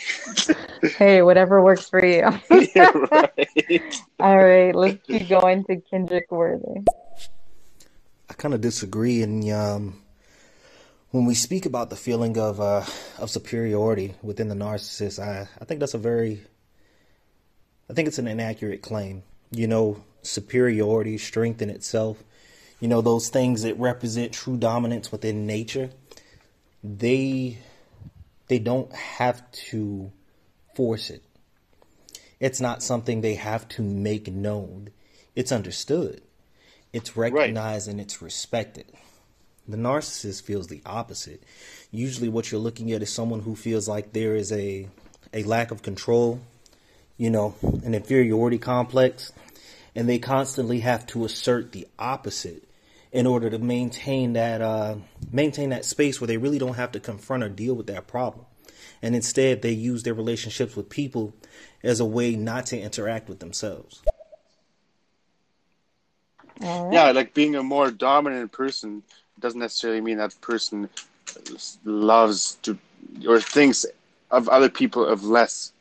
[0.97, 2.29] Hey, whatever works for you.
[2.75, 4.01] yeah, right.
[4.19, 6.81] All right, let's keep going to Kendrick Worthy.
[8.29, 9.21] I kind of disagree.
[9.21, 10.01] And um,
[11.11, 12.83] when we speak about the feeling of uh,
[13.19, 16.41] of superiority within the narcissist, I, I think that's a very,
[17.89, 19.23] I think it's an inaccurate claim.
[19.51, 22.23] You know, superiority, strength in itself,
[22.79, 25.89] you know, those things that represent true dominance within nature,
[26.83, 27.59] they
[28.47, 30.11] they don't have to
[30.75, 31.23] force it.
[32.39, 34.89] It's not something they have to make known.
[35.35, 36.21] It's understood.
[36.91, 38.85] It's recognized and it's respected.
[39.67, 41.41] The narcissist feels the opposite.
[41.89, 44.89] Usually what you're looking at is someone who feels like there is a
[45.33, 46.41] a lack of control,
[47.17, 49.31] you know, an inferiority complex,
[49.95, 52.63] and they constantly have to assert the opposite
[53.13, 54.95] in order to maintain that uh,
[55.31, 58.45] maintain that space where they really don't have to confront or deal with that problem.
[59.01, 61.33] And instead they use their relationships with people
[61.83, 64.01] as a way not to interact with themselves.
[66.59, 69.03] Yeah, like being a more dominant person
[69.39, 70.89] doesn't necessarily mean that person
[71.83, 72.77] loves to
[73.27, 73.85] or thinks
[74.31, 75.71] of other people of less,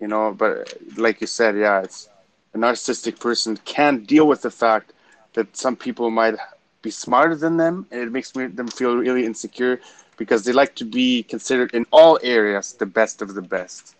[0.00, 0.34] you know.
[0.36, 2.08] But like you said, yeah, it's
[2.54, 4.92] a narcissistic person can't deal with the fact
[5.34, 6.34] that some people might
[6.82, 9.80] be smarter than them, and it makes me, them feel really insecure
[10.16, 13.94] because they like to be considered in all areas the best of the best.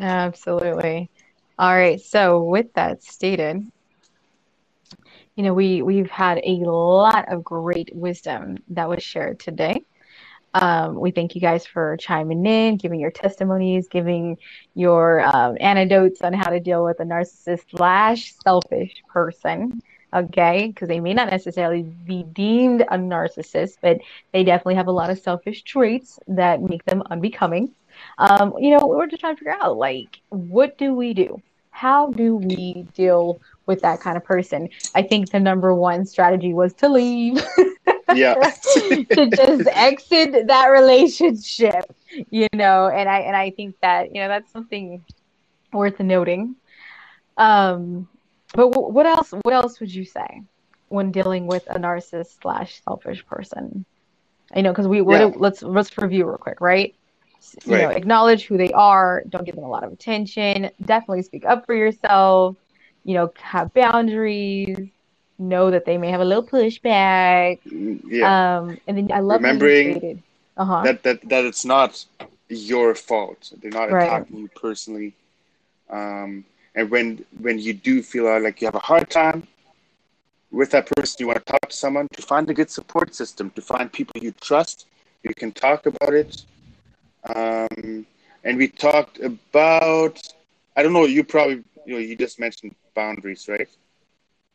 [0.00, 1.08] Absolutely.
[1.58, 2.00] All right.
[2.00, 3.70] So with that stated,
[5.36, 9.84] you know, we we've had a lot of great wisdom that was shared today.
[10.54, 14.36] Um, we thank you guys for chiming in, giving your testimonies, giving
[14.74, 19.80] your um, anecdotes on how to deal with a narcissist slash selfish person.
[20.14, 23.98] Okay, because they may not necessarily be deemed a narcissist, but
[24.32, 27.72] they definitely have a lot of selfish traits that make them unbecoming.
[28.18, 31.40] Um, you know, we're just trying to figure out like, what do we do?
[31.70, 34.68] How do we deal with that kind of person?
[34.94, 37.42] I think the number one strategy was to leave.
[38.14, 38.34] Yeah.
[38.74, 41.84] to just exit that relationship,
[42.30, 45.02] you know, and I and I think that, you know, that's something
[45.72, 46.56] worth noting.
[47.38, 48.08] Um,
[48.54, 50.42] but what else what else would you say
[50.88, 53.84] when dealing with a narcissist slash selfish person?
[54.54, 55.30] I know because we what Yeah.
[55.36, 56.94] let's let's review real quick, right?
[57.64, 59.22] You know, acknowledge who they are.
[59.28, 60.70] Don't give them a lot of attention.
[60.84, 62.56] Definitely speak up for yourself.
[63.04, 64.78] you know, have boundaries,
[65.38, 67.58] know that they may have a little pushback.
[67.64, 68.36] Yeah.
[68.56, 70.22] Um, and then I love Remembering
[70.56, 72.04] uh huh, that, that that it's not
[72.48, 73.52] your fault.
[73.60, 74.02] They're not Right.
[74.04, 75.14] attacking you personally.
[75.90, 79.46] Um, and when when you do feel like you have a hard time
[80.50, 83.50] with that person, you want to talk to someone to find a good support system,
[83.50, 84.86] to find people you trust,
[85.22, 86.44] you can talk about it.
[87.34, 88.06] Um,
[88.44, 90.20] and we talked about,
[90.76, 93.68] I don't know, you probably, you know, you just mentioned boundaries, right?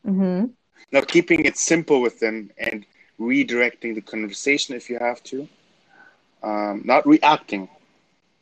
[0.05, 0.45] mm-hmm.
[0.91, 2.85] Now, keeping it simple with them and
[3.19, 5.47] redirecting the conversation if you have to,
[6.43, 7.67] um, not reacting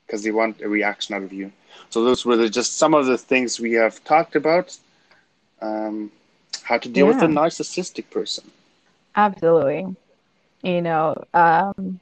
[0.06, 1.52] because they want a reaction out of you.
[1.90, 4.77] So those were the, just some of the things we have talked about.
[5.61, 6.11] Um,
[6.64, 8.49] how to deal with a narcissistic person.
[9.15, 9.95] Absolutely.
[10.64, 11.99] You know, um,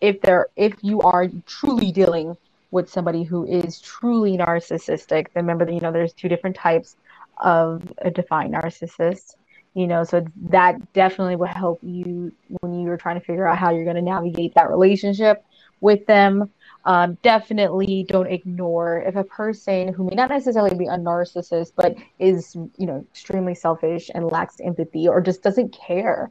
[0.00, 2.36] if there if you are truly dealing
[2.70, 6.96] with somebody who is truly narcissistic, remember that you know there's two different types
[7.38, 9.36] of a defined narcissist.
[9.74, 13.70] You know, so that definitely will help you when you're trying to figure out how
[13.70, 15.44] you're going to navigate that relationship
[15.80, 16.50] with them.
[16.86, 21.96] Um, definitely don't ignore if a person who may not necessarily be a narcissist, but
[22.18, 26.30] is, you know, extremely selfish and lacks empathy or just doesn't care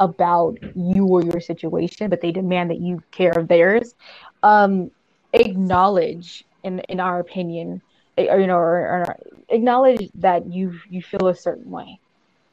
[0.00, 3.94] about you or your situation, but they demand that you care of theirs.
[4.42, 4.90] Um,
[5.32, 7.80] acknowledge, in in our opinion,
[8.18, 9.16] eh, or you know, or, or
[9.48, 11.98] acknowledge that you you feel a certain way.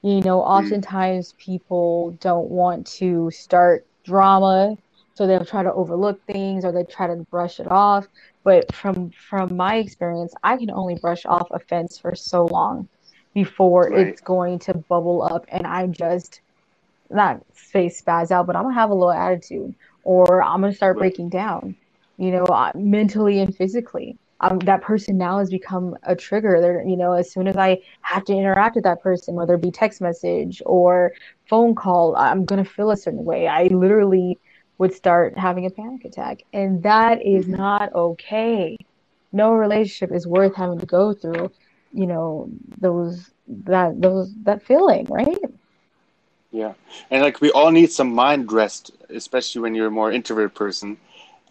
[0.03, 4.77] You know, oftentimes people don't want to start drama,
[5.21, 8.07] so they'll try to overlook things or they try to brush it off.
[8.43, 12.89] But from from my experience, I can only brush off offense for so long
[13.35, 14.07] before Right.
[14.07, 16.41] it's going to bubble up and I just
[17.11, 20.97] not say spaz out, but I'm gonna have a little attitude, or I'm gonna start
[20.97, 21.75] breaking down,
[22.17, 24.17] you know, uh, mentally and physically.
[24.39, 26.59] Um, that person now has become a trigger.
[26.61, 29.61] They're, you know, as soon as I have to interact with that person, whether it
[29.61, 31.13] be text message or
[31.49, 33.47] phone call, I'm gonna feel a certain way.
[33.47, 34.39] I literally
[34.81, 38.77] would start having a panic attack, and that is not okay.
[39.33, 41.51] No relationship is worth having to go through,
[41.93, 42.49] you know,
[42.79, 45.39] those that those that feeling, right?
[46.51, 46.73] Yeah,
[47.11, 50.97] and like we all need some mind rest, especially when you're a more introverted person.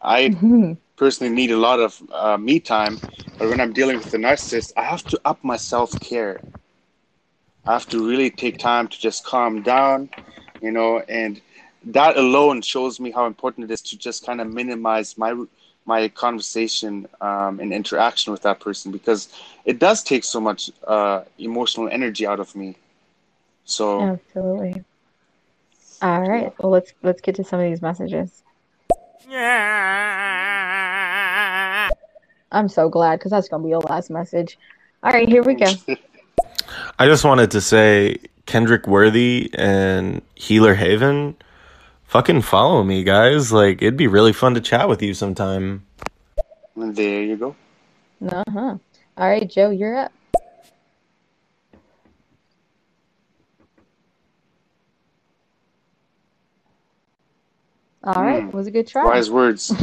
[0.02, 0.78] I Mhm.
[0.97, 2.98] personally need a lot of uh, me time,
[3.39, 6.40] but when I'm dealing with a narcissist, I have to up my self care.
[7.66, 10.11] I have to really take time to just calm down,
[10.61, 11.40] you know, and
[11.85, 15.35] that alone shows me how important it is to just kind of minimize my
[15.86, 19.28] my conversation um, and interaction with that person because
[19.65, 22.77] it does take so much uh, emotional energy out of me.
[23.65, 24.02] So.
[24.02, 24.85] Absolutely.
[26.02, 26.52] All right.
[26.59, 28.43] Well, let's let's get to some of these messages.
[29.28, 30.01] Yeah.
[32.52, 34.59] I'm so glad because that's gonna be your last message.
[35.02, 35.73] All right, here we go.
[36.98, 38.16] I just wanted to say
[38.47, 41.36] Kendrick Worthy and Healer Haven,
[42.10, 43.52] fucking follow me, guys.
[43.52, 45.86] Like it'd be really fun to chat with you sometime.
[46.76, 47.56] There you go.
[48.28, 48.76] Uh huh.
[49.16, 50.12] All right, Joe, you're up.
[58.02, 58.56] All right, Hmm.
[58.56, 59.04] was a good try.
[59.04, 59.70] Wise words.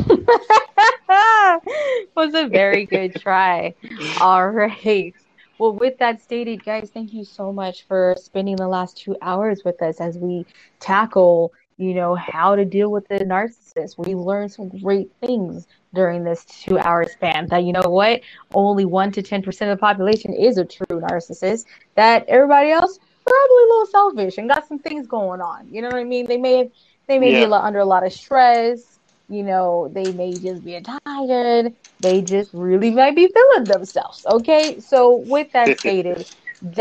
[2.16, 3.76] was a very good try.
[4.20, 5.14] All right.
[5.60, 9.62] Well, with that stated, guys, thank you so much for spending the last two hours
[9.64, 10.46] with us as we
[10.80, 13.96] tackle, you know, how to deal with the narcissist.
[13.98, 18.22] We learned some great things during this two hour span that, you know what,
[18.54, 23.64] only 1% to 10% of the population is a true narcissist, that everybody else probably
[23.64, 25.68] a little selfish and got some things going on.
[25.72, 26.26] You know what I mean?
[26.28, 26.68] They may have,
[27.08, 27.46] they may be Yeah.
[27.46, 29.00] a lot, under a lot of stress.
[29.30, 31.74] You know, they may just be tired.
[32.00, 34.26] They just really might be feeling themselves.
[34.26, 34.80] Okay.
[34.80, 36.26] So, with that stated,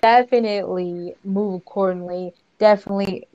[0.02, 2.32] definitely move accordingly.
[2.58, 3.26] Definitely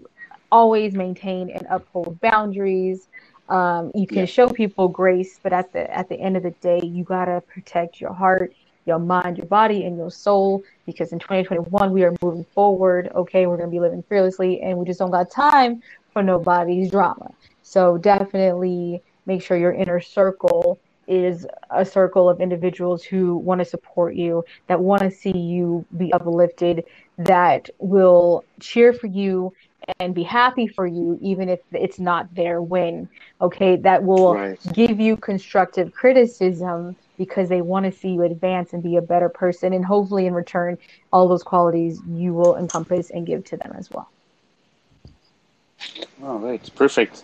[0.51, 3.07] always maintain and uphold boundaries.
[3.49, 6.79] Um, you can show people grace, but at the at the end of the day,
[6.83, 8.53] you gotta protect your heart,
[8.85, 10.63] your mind, your body, and your soul.
[10.85, 13.11] Because in 2021, we are moving forward.
[13.13, 15.81] Okay, we're gonna be living fearlessly, and we just don't got time
[16.13, 17.31] for nobody's drama.
[17.61, 23.65] So definitely make sure your inner circle is a circle of individuals who want to
[23.65, 26.85] support you, that want to see you be uplifted,
[27.17, 29.51] that will cheer for you
[29.99, 33.09] and be happy for you, even if it's not their win.
[33.41, 34.59] Okay, that will Right.
[34.73, 39.29] give you constructive criticism because they want to see you advance and be a better
[39.29, 39.73] person.
[39.73, 40.77] And hopefully, in return,
[41.11, 44.09] all those qualities you will encompass and give to them as well.
[46.23, 47.23] All right, perfect.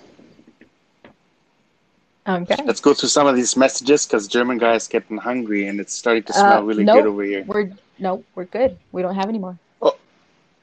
[2.27, 2.55] Okay.
[2.65, 5.93] Let's go through some of these messages because German guy is getting hungry and it's
[5.93, 6.95] starting to smell Uh, really nope.
[6.95, 7.45] good over here.
[7.47, 8.77] We're no, we're good.
[8.91, 9.57] We don't have any more.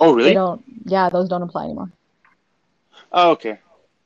[0.04, 0.30] Oh, really?
[0.30, 0.62] They don't.
[0.84, 1.90] Yeah, those don't apply anymore.
[3.12, 3.58] Oh, okay.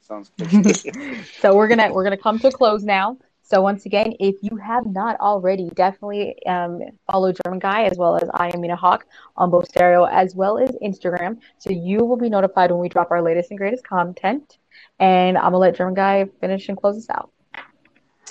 [0.03, 0.77] Sounds good.
[1.41, 3.19] so we're gonna we're gonna come to a close now.
[3.43, 8.17] So once again, if you have not already, definitely um, follow German Guy as well
[8.17, 9.07] as I am Mina Hawk
[9.39, 11.39] on both stereo as well as Instagram.
[11.57, 14.59] So you will be notified when we drop our latest and greatest content.
[14.99, 17.31] And I'm gonna let German Guy finish and close us out.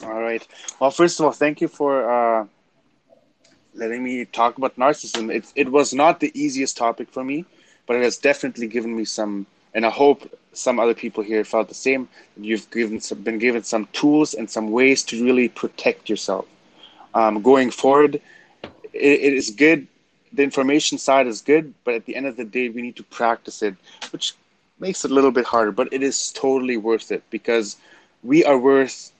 [0.03, 0.47] All right.
[0.79, 2.45] Well, first of all, thank you for uh,
[3.73, 5.33] letting me talk about narcissism.
[5.33, 7.45] It, it was not the easiest topic for me,
[7.87, 11.69] but it has definitely given me some, and I hope some other people here felt
[11.69, 12.07] the same.
[12.35, 16.45] You've given some, been given some tools and some ways to really protect yourself.
[17.13, 18.15] Um, going forward,
[18.93, 19.87] it, it is good.
[20.33, 23.03] The information side is good, but at the end of the day, we need to
[23.03, 23.75] practice it,
[24.11, 24.33] which
[24.79, 27.77] makes it a little bit harder, but it is totally worth it because
[28.23, 29.11] we are worth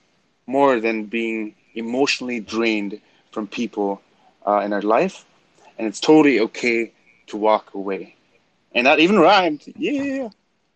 [0.46, 3.00] more than being emotionally drained
[3.32, 4.00] from people
[4.46, 5.24] uh, in our life,
[5.78, 6.92] and it's totally okay
[7.26, 8.14] to walk away.
[8.74, 9.64] And that even rhymed.
[9.76, 10.28] Yeah.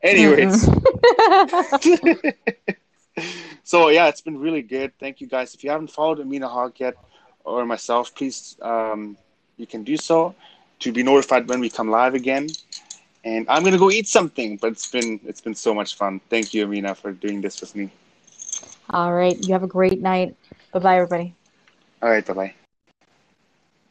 [0.02, 0.68] Anyways.
[3.62, 4.92] so yeah, it's been really good.
[4.98, 5.54] Thank you guys.
[5.54, 6.96] If you haven't followed Amina Hawk yet
[7.44, 9.16] or myself, please um,
[9.56, 10.34] you can do so
[10.80, 12.48] to be notified when we come live again.
[13.24, 16.20] And I'm gonna go eat something, but it's been it's been so much fun.
[16.28, 17.90] Thank you, Amina, for doing this with me.
[18.90, 19.38] All right.
[19.46, 20.36] You have a great night.
[20.72, 21.34] Bye bye, everybody.
[22.02, 22.54] All right, bye bye.